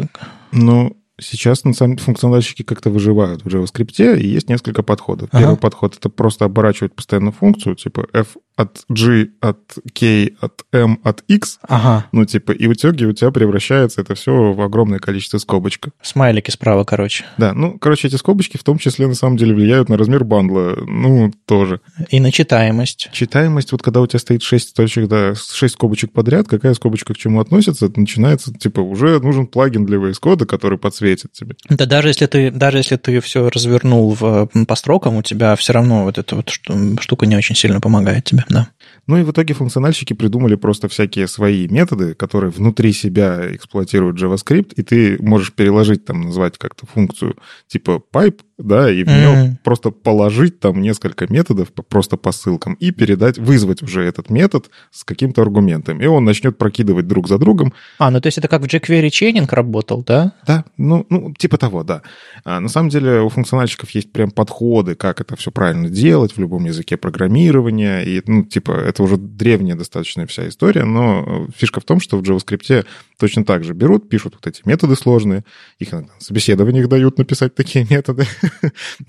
Ну, 0.51 0.95
Сейчас 1.17 1.63
на 1.63 1.71
самом 1.71 1.95
деле 1.95 2.05
функциональщики 2.05 2.63
как-то 2.63 2.89
выживают 2.89 3.43
в 3.43 3.47
JavaScript, 3.47 4.19
и 4.19 4.28
есть 4.28 4.49
несколько 4.49 4.84
подходов. 4.84 5.30
Ага. 5.32 5.43
Первый 5.43 5.57
подход— 5.57 5.95
это 5.97 6.09
просто 6.09 6.43
оборачивать 6.43 6.93
постоянно 6.93 7.32
функцию, 7.32 7.76
типа 7.76 8.07
f 8.11 8.36
от 8.56 8.86
G, 8.89 9.30
от 9.41 9.60
K, 9.93 10.30
от 10.39 10.66
M, 10.72 10.99
от 11.03 11.24
X. 11.28 11.60
Ага. 11.68 12.06
Ну, 12.12 12.26
типа, 12.26 12.51
и 12.51 12.68
итоге 12.68 13.06
у 13.08 13.14
тебя 13.14 13.32
превращается 13.32 14.01
это 14.01 14.16
все 14.16 14.53
в 14.53 14.62
огромное 14.62 14.99
количество 14.99 15.38
скобочек. 15.38 15.89
Смайлики 16.01 16.51
справа, 16.51 16.84
короче. 16.84 17.26
Да, 17.38 17.53
ну, 17.53 17.78
короче, 17.78 18.08
эти 18.08 18.16
скобочки 18.16 18.58
в 18.58 18.64
том 18.64 18.78
числе 18.78 19.08
на 19.08 19.16
самом 19.16 19.38
деле 19.38 19.53
влияют 19.53 19.89
на 19.89 19.97
размер 19.97 20.24
бандла. 20.24 20.78
Ну, 20.86 21.32
тоже. 21.45 21.82
И 22.10 22.20
на 22.20 22.32
читаемость. 22.32 23.10
Читаемость, 23.12 23.72
вот 23.72 23.82
когда 23.82 24.01
у 24.01 24.08
тебя 24.08 24.20
стоит 24.20 24.41
6 24.41 24.76
точек, 24.76 25.08
да, 25.08 25.34
6 25.36 25.74
скобочек 25.74 26.12
подряд, 26.12 26.47
какая 26.47 26.74
скобочка 26.74 27.14
к 27.14 27.18
чему 27.18 27.41
относится, 27.41 27.91
начинается, 27.95 28.53
типа, 28.53 28.80
уже 28.80 29.20
нужен 29.20 29.47
плагин 29.47 29.86
для 29.86 29.97
VS 29.97 30.16
Code, 30.22 30.45
который 30.45 30.78
подсветит 30.78 31.32
тебе. 31.34 31.56
Да 31.70 31.86
даже 31.86 32.10
если 32.10 32.26
ты, 32.26 32.51
даже 32.51 32.78
если 32.78 32.95
ты 32.95 33.20
все 33.20 33.49
развернул 33.49 34.14
в, 34.14 34.47
по 34.68 34.76
строкам, 34.76 35.18
у 35.18 35.22
тебя 35.22 35.56
все 35.56 35.74
равно 35.74 36.03
вот 36.03 36.18
эта 36.18 36.36
вот 36.36 36.49
штука 36.49 37.26
не 37.26 37.36
очень 37.36 37.56
сильно 37.56 37.82
помогает 37.82 38.24
тебе 38.24 38.44
да. 38.49 38.67
Ну 39.08 39.18
и 39.18 39.24
в 39.24 39.32
итоге 39.32 39.53
функциональщики 39.53 40.14
придумали 40.14 40.56
просто 40.56 40.88
всякие 40.88 41.28
свои 41.28 41.68
методы, 41.68 42.16
которые 42.16 42.51
внутри 42.51 42.93
себя 42.93 43.56
эксплуатируют 43.56 44.20
JavaScript, 44.20 44.74
и 44.76 44.84
ты 44.84 45.18
можешь 45.22 45.53
переложить 45.53 46.06
там, 46.06 46.22
назвать 46.22 46.58
как-то 46.58 46.86
функцию 46.88 47.36
типа 47.68 48.01
pipe, 48.12 48.41
да, 48.58 48.89
и 48.89 49.03
в 49.03 49.08
нее 49.08 49.28
mm-hmm. 49.28 49.56
просто 49.64 49.91
положить 49.91 50.60
там 50.60 50.82
несколько 50.82 51.32
методов 51.32 51.74
просто 51.89 52.18
по 52.18 52.32
ссылкам 52.32 52.76
и 52.76 52.91
передать, 52.91 53.38
вызвать 53.38 53.84
уже 53.84 54.03
этот 54.03 54.30
метод 54.30 54.70
с 54.91 55.03
каким-то 55.03 55.41
аргументом, 55.41 56.01
и 56.01 56.06
он 56.06 56.24
начнет 56.24 56.58
прокидывать 56.58 57.08
друг 57.08 57.28
за 57.28 57.38
другом. 57.38 57.74
А, 57.99 58.10
ну 58.12 58.22
то 58.22 58.28
есть 58.28 58.38
это 58.38 58.47
как 58.47 58.62
в 58.62 58.66
jQuery 58.66 59.10
чейнинг 59.10 59.51
работал, 59.51 60.03
да? 60.03 60.34
Да, 60.47 60.66
ну, 60.78 61.06
ну 61.10 61.34
типа 61.38 61.58
того, 61.58 61.84
да. 61.84 62.01
А, 62.43 62.60
на 62.60 62.70
самом 62.70 62.89
деле 62.89 63.22
у 63.22 63.30
функциональщиков 63.30 63.89
есть 63.91 64.12
прям 64.12 64.32
подходы, 64.32 64.95
как 64.95 65.22
это 65.22 65.36
все 65.36 65.51
правильно 65.51 65.89
делать 65.89 66.36
в 66.36 66.39
любом 66.39 66.66
языке 66.66 66.97
программирования, 66.97 68.01
и, 68.01 68.22
ну, 68.26 68.43
типа, 68.43 68.74
это 68.95 69.03
уже 69.03 69.17
древняя 69.17 69.75
достаточно 69.75 70.25
вся 70.25 70.47
история, 70.47 70.85
но 70.85 71.47
фишка 71.55 71.81
в 71.81 71.83
том, 71.83 71.99
что 71.99 72.17
в 72.17 72.21
JavaScript 72.21 72.85
точно 73.19 73.43
так 73.43 73.65
же 73.65 73.73
берут, 73.73 74.07
пишут 74.07 74.35
вот 74.35 74.47
эти 74.47 74.61
методы 74.63 74.95
сложные, 74.95 75.43
их 75.79 75.93
иногда 75.93 76.13
на 76.13 76.21
собеседованиях 76.21 76.87
дают 76.87 77.17
написать 77.17 77.55
такие 77.55 77.85
методы, 77.89 78.25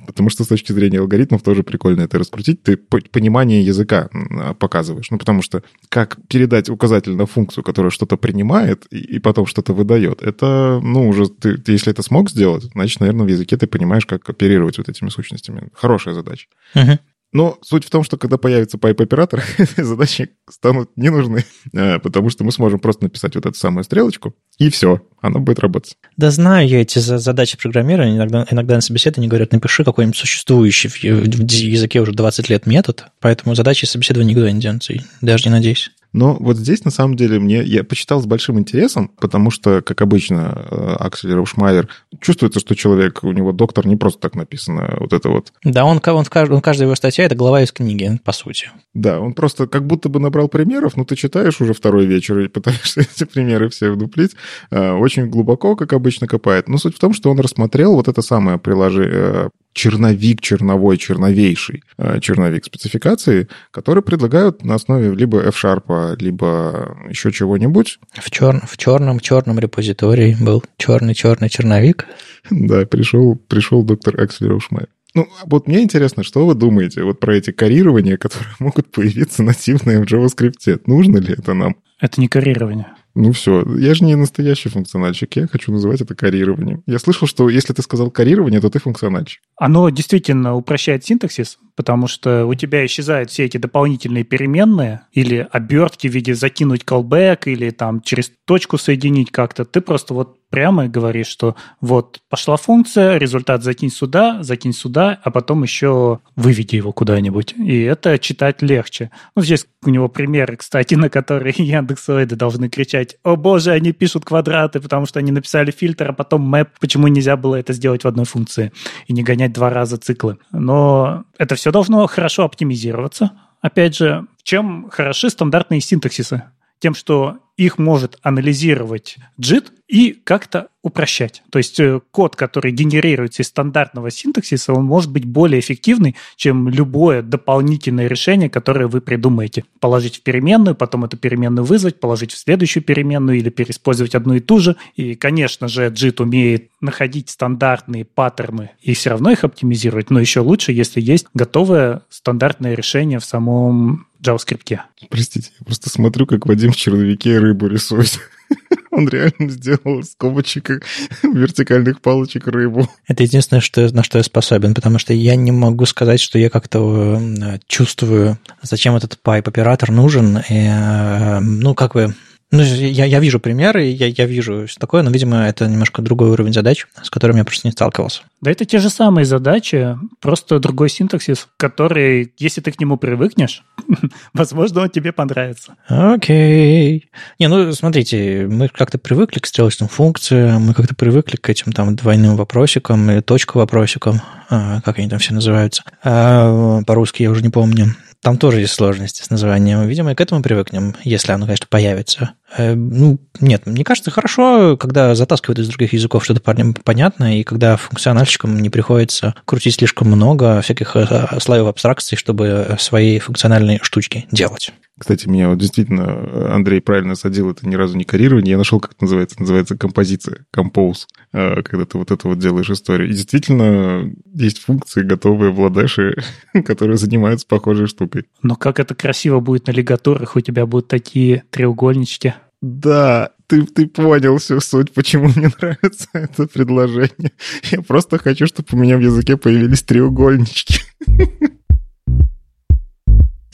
потому 0.05 0.29
что 0.29 0.43
с 0.43 0.49
точки 0.49 0.73
зрения 0.73 0.99
алгоритмов 0.99 1.43
тоже 1.43 1.63
прикольно 1.63 2.03
это 2.03 2.19
раскрутить, 2.19 2.65
ты 2.65 2.77
понимание 2.77 3.63
языка 3.63 4.11
показываешь, 4.59 5.11
ну, 5.11 5.19
потому 5.19 5.41
что 5.41 5.63
как 5.89 6.17
передать 6.29 6.69
указатель 6.69 7.15
на 7.15 7.27
функцию, 7.27 7.63
которая 7.63 7.91
что-то 7.91 8.17
принимает 8.17 8.87
и 8.87 9.21
потом 9.21 9.47
что-то 9.47 9.73
выдает, 9.73 10.21
это, 10.21 10.81
ну, 10.83 11.09
уже 11.09 11.29
ты, 11.29 11.63
если 11.69 11.93
это 11.93 12.03
смог 12.03 12.29
сделать, 12.29 12.65
значит, 12.75 12.99
наверное, 12.99 13.25
в 13.25 13.29
языке 13.29 13.57
ты 13.57 13.69
понимаешь, 13.69 14.05
как 14.05 14.29
оперировать 14.29 14.79
вот 14.79 14.89
этими 14.89 15.11
сущностями. 15.11 15.69
Хорошая 15.75 16.15
задача. 16.15 16.49
Uh-huh. 16.75 16.99
Но 17.37 17.59
суть 17.61 17.85
в 17.85 17.91
том, 17.91 18.03
что 18.03 18.17
когда 18.17 18.39
появится 18.39 18.79
пайп-оператор, 18.79 19.45
задачи 19.77 20.31
станут 20.49 20.89
не 20.97 21.11
нужны, 21.11 21.45
э, 21.75 21.99
потому 21.99 22.31
что 22.31 22.45
мы 22.45 22.51
сможем 22.51 22.79
просто 22.79 23.05
написать 23.05 23.35
вот 23.35 23.45
эту 23.45 23.59
самую 23.59 23.85
стрелочку, 23.85 24.35
и 24.57 24.71
все, 24.71 25.03
она 25.21 25.39
будет 25.39 25.59
работать. 25.59 25.99
Да 26.17 26.31
знаю 26.31 26.67
я 26.67 26.81
эти 26.81 26.99
задачи 26.99 27.59
программирования. 27.59 28.17
Иногда, 28.17 28.47
иногда 28.51 28.77
на 28.77 28.81
собеседовании 28.81 29.29
говорят, 29.29 29.53
напиши 29.53 29.85
какой-нибудь 29.85 30.17
существующий 30.17 30.89
в 30.89 31.03
языке 31.03 32.01
уже 32.01 32.13
20 32.13 32.49
лет 32.49 32.65
метод, 32.65 33.05
поэтому 33.21 33.55
задачи 33.55 33.85
собеседования 33.85 34.31
никуда 34.31 34.51
не 34.51 34.61
денутся, 34.61 34.95
даже 35.21 35.45
не 35.45 35.51
надеюсь. 35.51 35.91
Но 36.17 36.35
вот 36.41 36.57
здесь, 36.57 36.83
на 36.87 36.91
самом 36.91 37.15
деле, 37.15 37.39
мне 37.39 37.63
я 37.63 37.85
почитал 37.85 38.23
с 38.23 38.25
большим 38.25 38.59
интересом, 38.59 39.11
потому 39.21 39.51
что, 39.51 39.83
как 39.83 40.01
обычно, 40.01 40.67
э, 40.71 40.97
Аксель 40.99 41.35
Раушмайер, 41.35 41.91
чувствуется, 42.23 42.59
что 42.59 42.75
человек, 42.75 43.23
у 43.23 43.33
него 43.33 43.53
доктор 43.53 43.87
не 43.87 43.97
просто 43.97 44.21
так 44.21 44.35
написано, 44.35 44.97
вот 44.99 45.13
это 45.13 45.29
вот. 45.29 45.53
Да, 45.63 45.85
он, 45.85 46.01
он, 46.07 46.25
он 46.33 46.61
каждая 46.63 46.87
его 46.87 46.95
статья– 46.95 47.25
это 47.27 47.35
глава 47.35 47.63
из 47.63 47.73
книги, 47.73 48.19
по 48.25 48.33
сути. 48.33 48.71
Да, 48.95 49.21
он 49.21 49.35
просто 49.35 49.67
как 49.67 49.87
будто 49.87 50.09
бы 50.09 50.21
набрал 50.21 50.49
примеров, 50.49 50.97
но 50.97 51.05
ты 51.05 51.17
читаешь 51.17 51.61
уже 51.61 51.75
второй 51.75 52.07
вечер 52.07 52.39
и 52.39 52.49
пытаешься 52.57 53.03
эти 53.03 53.25
примеры 53.25 53.69
все 53.69 53.91
вдуплить. 53.91 54.33
Э, 54.71 54.93
очень 54.93 55.29
глубоко, 55.29 55.77
как 55.77 55.93
обычно, 55.93 56.27
копает. 56.27 56.69
Но 56.69 56.79
суть 56.79 56.97
в 56.97 56.99
том, 56.99 57.13
что 57.13 57.31
он 57.31 57.41
рассмотрел 57.41 57.95
вот 57.95 58.09
это 58.09 58.23
самое 58.23 58.59
приложение, 58.59 59.11
э, 59.13 59.49
черновик 59.73 60.41
черновой, 60.41 60.97
черновейший 60.97 61.83
черновик 62.21 62.65
спецификации, 62.65 63.47
который 63.71 64.03
предлагают 64.03 64.65
на 64.65 64.75
основе 64.77 65.15
либо 65.15 65.39
F-Sharp, 65.49 66.17
либо 66.19 66.97
еще 67.11 67.31
чего-нибудь. 67.31 67.99
В, 68.15 68.31
чер... 68.31 68.63
в 68.67 68.79
черном 68.79 69.21
черном 69.21 69.59
репозитории 69.59 70.35
был 70.41 70.65
черный-черный 70.79 71.51
черновик. 71.51 72.07
Да, 72.49 72.87
пришел, 72.87 73.35
пришел 73.35 73.83
доктор 73.83 74.21
Аксель 74.21 74.47
Роушмайер. 74.47 74.89
Ну, 75.17 75.27
вот 75.47 75.67
мне 75.67 75.83
интересно, 75.83 76.23
что 76.23 76.47
вы 76.47 76.55
думаете 76.55 77.03
вот 77.03 77.19
про 77.21 77.35
эти 77.35 77.51
карирования, 77.51 78.17
которые 78.19 78.51
могут 78.59 78.93
появиться 78.93 79.43
нативные 79.43 79.99
в 79.99 80.05
JavaScript? 80.05 80.83
Нужно 80.87 81.17
ли 81.17 81.33
это 81.33 81.55
нам? 81.55 81.77
Это 81.99 82.21
не 82.21 82.29
карирование. 82.29 82.93
Ну 83.15 83.33
все, 83.33 83.65
я 83.79 83.95
же 83.95 84.05
не 84.05 84.15
настоящий 84.15 84.69
функциональщик, 84.69 85.35
я 85.37 85.47
хочу 85.47 85.73
называть 85.73 86.03
это 86.03 86.15
карированием. 86.15 86.83
Я 86.87 86.99
слышал, 86.99 87.27
что 87.27 87.49
если 87.49 87.73
ты 87.73 87.81
сказал 87.81 88.11
карирование, 88.11 88.61
то 88.61 88.69
ты 88.69 88.79
функциональщик. 88.79 89.41
Оно 89.57 89.89
действительно 89.89 90.55
упрощает 90.55 91.07
синтаксис, 91.07 91.59
потому 91.77 92.09
что 92.09 92.47
у 92.47 92.55
тебя 92.55 92.85
исчезают 92.87 93.31
все 93.31 93.45
эти 93.45 93.59
дополнительные 93.59 94.25
переменные 94.25 95.03
или 95.13 95.47
обертки 95.53 96.09
в 96.09 96.13
виде 96.13 96.35
закинуть 96.35 96.83
callback 96.83 97.43
или 97.45 97.71
там 97.71 98.01
через 98.01 98.33
точку 98.47 98.79
соединить 98.79 99.31
как-то. 99.31 99.65
Ты 99.65 99.81
просто 99.83 100.15
вот 100.15 100.39
прямо 100.51 100.89
говоришь, 100.89 101.27
что 101.27 101.55
вот 101.81 102.21
пошла 102.31 102.57
функция, 102.57 103.19
результат 103.19 103.63
закинь 103.63 103.91
сюда, 103.91 104.43
закинь 104.43 104.73
сюда, 104.73 105.21
а 105.23 105.31
потом 105.31 105.63
еще 105.63 106.21
выведи 106.35 106.77
его 106.77 106.93
куда-нибудь. 106.93 107.55
И 107.59 107.83
это 107.83 108.19
читать 108.19 108.63
легче. 108.63 109.11
Ну, 109.35 109.43
здесь 109.43 109.67
у 109.85 109.91
него 109.91 110.09
примеры, 110.09 110.57
кстати, 110.57 110.95
на 110.95 111.11
которые 111.11 111.55
яндексоиды 111.59 112.37
должны 112.37 112.71
кричать, 112.71 113.17
о 113.23 113.37
боже, 113.37 113.73
они 113.73 113.93
пишут 113.93 114.25
квадраты, 114.25 114.81
потому 114.81 115.05
что 115.05 115.19
они 115.19 115.31
написали 115.31 115.71
фильтр, 115.71 116.11
а 116.11 116.13
потом 116.15 116.43
мэп, 116.43 116.71
почему 116.81 117.09
нельзя 117.09 117.37
было 117.37 117.57
это 117.57 117.75
сделать 117.75 118.05
в 118.05 118.09
одной 118.09 118.25
функции 118.25 118.73
и 119.07 119.13
не 119.13 119.23
гонять 119.23 119.53
два 119.53 119.69
раза 119.69 119.99
циклы. 119.99 120.39
Но 120.53 121.26
это 121.39 121.55
все 121.55 121.71
должно 121.71 122.07
хорошо 122.07 122.45
оптимизироваться. 122.45 123.33
Опять 123.61 123.97
же, 123.97 124.27
чем 124.43 124.89
хороши 124.91 125.31
стандартные 125.31 125.81
синтаксисы? 125.81 126.45
Тем, 126.79 126.95
что 126.95 127.39
их 127.57 127.79
может 127.79 128.19
анализировать 128.23 129.17
JIT 129.41 129.73
и 129.89 130.13
как-то 130.13 130.69
упрощать. 130.83 131.43
То 131.51 131.59
есть 131.59 131.81
э, 131.81 132.01
код, 132.11 132.37
который 132.37 132.71
генерируется 132.71 133.43
из 133.43 133.49
стандартного 133.49 134.11
синтаксиса, 134.11 134.73
он 134.73 134.85
может 134.85 135.11
быть 135.11 135.25
более 135.25 135.61
эффективный, 135.61 136.17
чем 136.37 136.69
любое 136.69 137.23
дополнительное 137.23 138.09
решение, 138.09 138.51
которое 138.51 138.89
вы 138.89 139.01
придумаете. 139.01 139.65
Положить 139.81 140.17
в 140.17 140.23
переменную, 140.23 140.75
потом 140.75 141.05
эту 141.05 141.17
переменную 141.17 141.65
вызвать, 141.65 141.99
положить 141.99 142.33
в 142.33 142.39
следующую 142.39 142.83
переменную 142.83 143.39
или 143.39 143.49
переиспользовать 143.49 144.15
одну 144.15 144.35
и 144.35 144.41
ту 144.41 144.59
же. 144.59 144.77
И, 144.97 145.15
конечно 145.15 145.67
же, 145.67 145.87
JIT 145.87 146.23
умеет 146.23 146.71
находить 146.81 147.31
стандартные 147.31 148.05
паттерны 148.05 148.73
и 148.81 148.95
все 148.95 149.11
равно 149.11 149.31
их 149.31 149.45
оптимизировать, 149.45 150.11
но 150.11 150.21
еще 150.21 150.41
лучше, 150.41 150.73
если 150.73 151.01
есть 151.01 151.27
готовое 151.33 152.03
стандартное 152.11 152.75
решение 152.75 153.19
в 153.19 153.25
самом 153.25 154.06
JavaScript. 154.27 154.79
Простите, 155.11 155.51
я 155.59 155.65
просто 155.65 155.91
смотрю, 155.91 156.27
как 156.27 156.47
Вадим 156.47 156.73
в 156.73 156.77
черновике 156.77 157.39
рыбу 157.39 157.67
рисует. 157.67 158.19
Он 158.91 159.09
реально 159.09 159.51
сделал 159.51 160.03
скобочек 160.03 160.83
вертикальных 161.23 162.01
палочек 162.01 162.47
рыбу. 162.47 162.89
Это 163.07 163.25
единственное, 163.25 163.61
что, 163.61 163.93
на 163.95 164.03
что 164.03 164.19
я 164.19 164.25
способен, 164.25 164.75
потому 164.75 164.99
что 164.99 165.13
я 165.13 165.37
не 165.37 165.53
могу 165.53 165.85
сказать, 165.87 166.21
что 166.21 166.39
я 166.39 166.49
как-то 166.49 167.21
э, 167.21 167.59
чувствую, 167.67 168.39
зачем 168.63 168.97
этот 168.97 169.19
пайп-оператор 169.21 169.91
нужен. 169.91 170.39
И, 170.39 170.43
э, 170.49 171.41
ну, 171.41 171.75
как 171.75 171.95
бы 171.95 172.15
ну, 172.57 172.63
я, 172.63 173.05
я 173.05 173.21
вижу 173.21 173.41
примеры, 173.41 173.85
я, 173.85 174.07
я 174.07 174.27
вижу 174.27 174.67
все 174.67 174.79
такое, 174.79 175.03
но, 175.03 175.11
видимо, 175.11 175.47
это 175.47 175.67
немножко 175.67 176.03
другой 176.03 176.31
уровень 176.31 176.53
задач, 176.53 176.87
с 177.03 177.11
которым 177.11 177.37
я 177.37 177.45
просто 177.45 177.69
не 177.69 177.73
сталкивался. 177.73 178.23
Да 178.41 178.51
это 178.51 178.65
те 178.65 178.79
же 178.79 178.91
самые 178.91 179.25
задачи, 179.25 179.97
просто 180.21 180.59
другой 180.59 180.89
синтаксис, 180.89 181.49
который, 181.57 182.33
если 182.39 182.61
ты 182.61 182.73
к 182.73 182.81
нему 182.81 182.97
привыкнешь, 182.97 183.65
возможно, 184.35 184.83
он 184.83 184.91
тебе 184.91 185.13
понравится. 185.13 185.75
Окей. 185.89 187.09
Не, 187.39 187.49
ну, 187.49 187.73
смотрите, 187.73 188.47
мы 188.49 188.69
как-то 188.69 188.99
привыкли 188.99 189.41
к 189.41 189.47
стрелочным 189.47 189.89
функциям, 189.89 190.63
мы 190.63 190.75
как-то 190.75 190.95
привыкли 190.95 191.37
к 191.37 191.49
этим 191.49 191.73
там 191.73 191.95
двойным 191.97 192.37
вопросикам 192.37 193.11
или 193.11 193.21
точка 193.21 193.57
вопросикам, 193.57 194.21
а, 194.49 194.81
как 194.83 194.99
они 194.99 195.09
там 195.09 195.19
все 195.19 195.35
называются. 195.35 195.83
А, 196.03 196.83
по-русски 196.87 197.23
я 197.23 197.31
уже 197.31 197.43
не 197.43 197.51
помню. 197.51 197.95
Там 198.27 198.39
тоже 198.39 198.59
есть 198.59 198.73
сложности 198.73 199.23
с 199.23 199.31
названием. 199.31 199.87
Видимо, 199.87 200.11
и 200.11 200.15
к 200.17 200.21
этому 200.21 200.43
привыкнем, 200.43 200.97
если 201.05 201.31
оно, 201.31 201.47
конечно, 201.47 201.69
появится. 201.71 202.33
Э, 202.57 202.75
ну, 202.75 203.21
нет, 203.39 203.67
мне 203.67 203.85
кажется, 203.85 204.11
хорошо, 204.11 204.77
когда 204.77 205.15
затаскивают 205.15 205.61
из 205.61 205.69
других 205.69 205.93
языков 205.93 206.25
что-то 206.25 206.41
понятно, 206.41 207.39
и 207.39 207.45
когда 207.45 207.77
функциональщикам 207.77 208.59
не 208.59 208.69
приходится 208.69 209.37
крутить 209.45 209.77
слишком 209.77 210.09
много 210.09 210.61
всяких 210.61 210.97
э, 210.97 211.39
слоев 211.39 211.69
абстракций, 211.69 212.19
чтобы 212.19 212.77
свои 212.81 213.21
функциональные 213.21 213.79
штучки 213.83 214.27
делать. 214.33 214.73
Кстати, 214.99 215.29
меня 215.29 215.51
вот 215.51 215.59
действительно 215.59 216.55
Андрей 216.55 216.81
правильно 216.81 217.17
садил, 217.17 217.51
это 217.51 217.69
ни 217.69 217.75
разу 217.75 217.97
не 217.97 218.05
карирование. 218.05 218.53
Я 218.53 218.59
нашел, 218.59 218.81
как 218.81 218.93
это 218.93 219.05
называется. 219.05 219.39
Называется 219.39 219.77
композиция, 219.77 220.47
композ, 220.51 221.07
э, 221.33 221.63
когда 221.63 221.85
ты 221.85 221.99
вот 221.99 222.11
это 222.11 222.29
вот 222.29 222.39
делаешь 222.39 222.71
историю. 222.71 223.11
И 223.11 223.13
действительно 223.13 224.11
есть 224.33 224.59
функции, 224.61 225.03
готовые 225.03 225.53
в 225.53 225.61
ладеше, 225.61 226.17
которые 226.65 226.97
занимаются 226.97 227.47
похожей 227.47 227.89
штукой. 227.89 228.25
Но 228.43 228.57
как 228.57 228.81
это 228.81 228.95
красиво 228.95 229.41
будет 229.41 229.67
на 229.67 229.73
лигаторах, 229.73 230.35
у 230.35 230.41
тебя 230.41 230.65
будут 230.65 230.89
такие 230.89 231.45
треугольнички. 231.51 232.35
Да, 232.63 233.33
ты, 233.47 233.63
ты 233.65 233.87
понял 233.87 234.39
всю 234.39 234.61
суть, 234.61 234.93
почему 234.93 235.29
мне 235.29 235.51
нравится 235.61 236.09
это 236.15 236.47
предложение. 236.47 237.33
Я 237.71 237.83
просто 237.83 238.19
хочу, 238.19 238.47
чтобы 238.47 238.69
у 238.73 238.77
меня 238.77 238.97
в 238.97 239.01
языке 239.01 239.37
появились 239.37 239.83
треугольнички. 239.83 240.81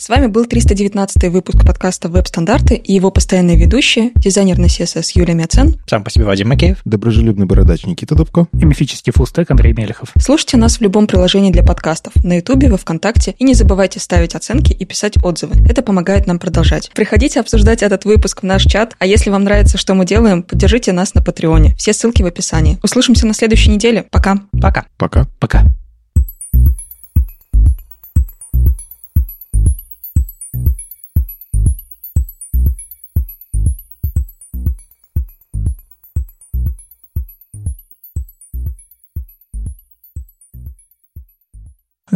С 0.02 0.08
вами 0.08 0.26
был 0.26 0.46
319 0.46 1.30
выпуск 1.30 1.64
подкаста 1.64 2.08
«Веб-стандарты» 2.08 2.74
и 2.74 2.92
его 2.92 3.12
постоянные 3.12 3.56
ведущие, 3.56 4.10
дизайнер 4.16 4.58
на 4.58 4.66
CSS 4.66 5.12
Юлия 5.14 5.34
Мяцен. 5.34 5.76
Сам 5.86 6.02
по 6.02 6.10
себе 6.10 6.24
Вадим 6.24 6.48
Макеев. 6.48 6.78
Доброжелюбный 6.84 7.46
бородач 7.46 7.86
Никита 7.86 8.16
Дубко. 8.16 8.48
И 8.52 8.64
мифический 8.64 9.12
фуллстек 9.12 9.48
Андрей 9.52 9.72
Мелехов. 9.72 10.08
Слушайте 10.18 10.56
нас 10.56 10.78
в 10.78 10.80
любом 10.80 11.06
приложении 11.06 11.52
для 11.52 11.62
подкастов, 11.62 12.12
на 12.24 12.38
Ютубе, 12.38 12.68
во 12.68 12.78
Вконтакте. 12.78 13.36
И 13.38 13.44
не 13.44 13.54
забывайте 13.54 14.00
ставить 14.00 14.34
оценки 14.34 14.72
и 14.72 14.84
писать 14.84 15.22
отзывы. 15.22 15.54
Это 15.70 15.82
помогает 15.82 16.26
нам 16.26 16.40
продолжать. 16.40 16.90
Приходите 16.92 17.38
обсуждать 17.38 17.84
этот 17.84 18.04
выпуск 18.04 18.42
в 18.42 18.44
наш 18.44 18.64
чат. 18.64 18.96
А 18.98 19.06
если 19.06 19.30
вам 19.30 19.44
нравится, 19.44 19.78
что 19.78 19.94
мы 19.94 20.04
делаем, 20.04 20.42
поддержите 20.42 20.90
нас 20.90 21.14
на 21.14 21.22
Патреоне. 21.22 21.76
Все 21.76 21.92
ссылки 21.92 22.24
в 22.24 22.26
описании. 22.26 22.80
Услышимся 22.82 23.28
на 23.28 23.34
следующей 23.34 23.70
неделе. 23.70 24.06
Пока. 24.10 24.40
Пока. 24.60 24.84
Пока. 24.98 25.28
Пока. 25.38 25.62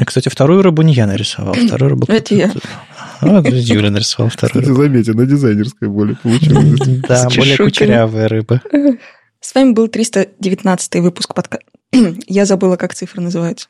Кстати, 0.04 0.28
вторую 0.28 0.62
рыбу 0.62 0.82
не 0.82 0.92
я 0.92 1.06
нарисовал. 1.06 1.54
Вторую 1.66 1.90
рыбу 1.90 2.06
Это 2.08 2.34
я. 2.34 2.52
А, 3.20 3.40
Юля 3.46 3.90
нарисовал 3.90 4.30
вторую. 4.30 4.62
Кстати, 4.62 4.76
заметьте, 4.76 5.12
на 5.12 5.26
дизайнерской 5.26 5.88
более 5.88 6.16
получилось. 6.16 6.80
Да, 7.08 7.28
более 7.34 7.56
кучерявая 7.56 8.28
рыба. 8.28 8.60
С 9.40 9.54
вами 9.54 9.72
был 9.72 9.88
319 9.88 10.96
выпуск 10.96 11.34
подкаста. 11.34 11.64
Я 12.26 12.44
забыла, 12.44 12.76
как 12.76 12.94
цифры 12.94 13.22
называются. 13.22 13.68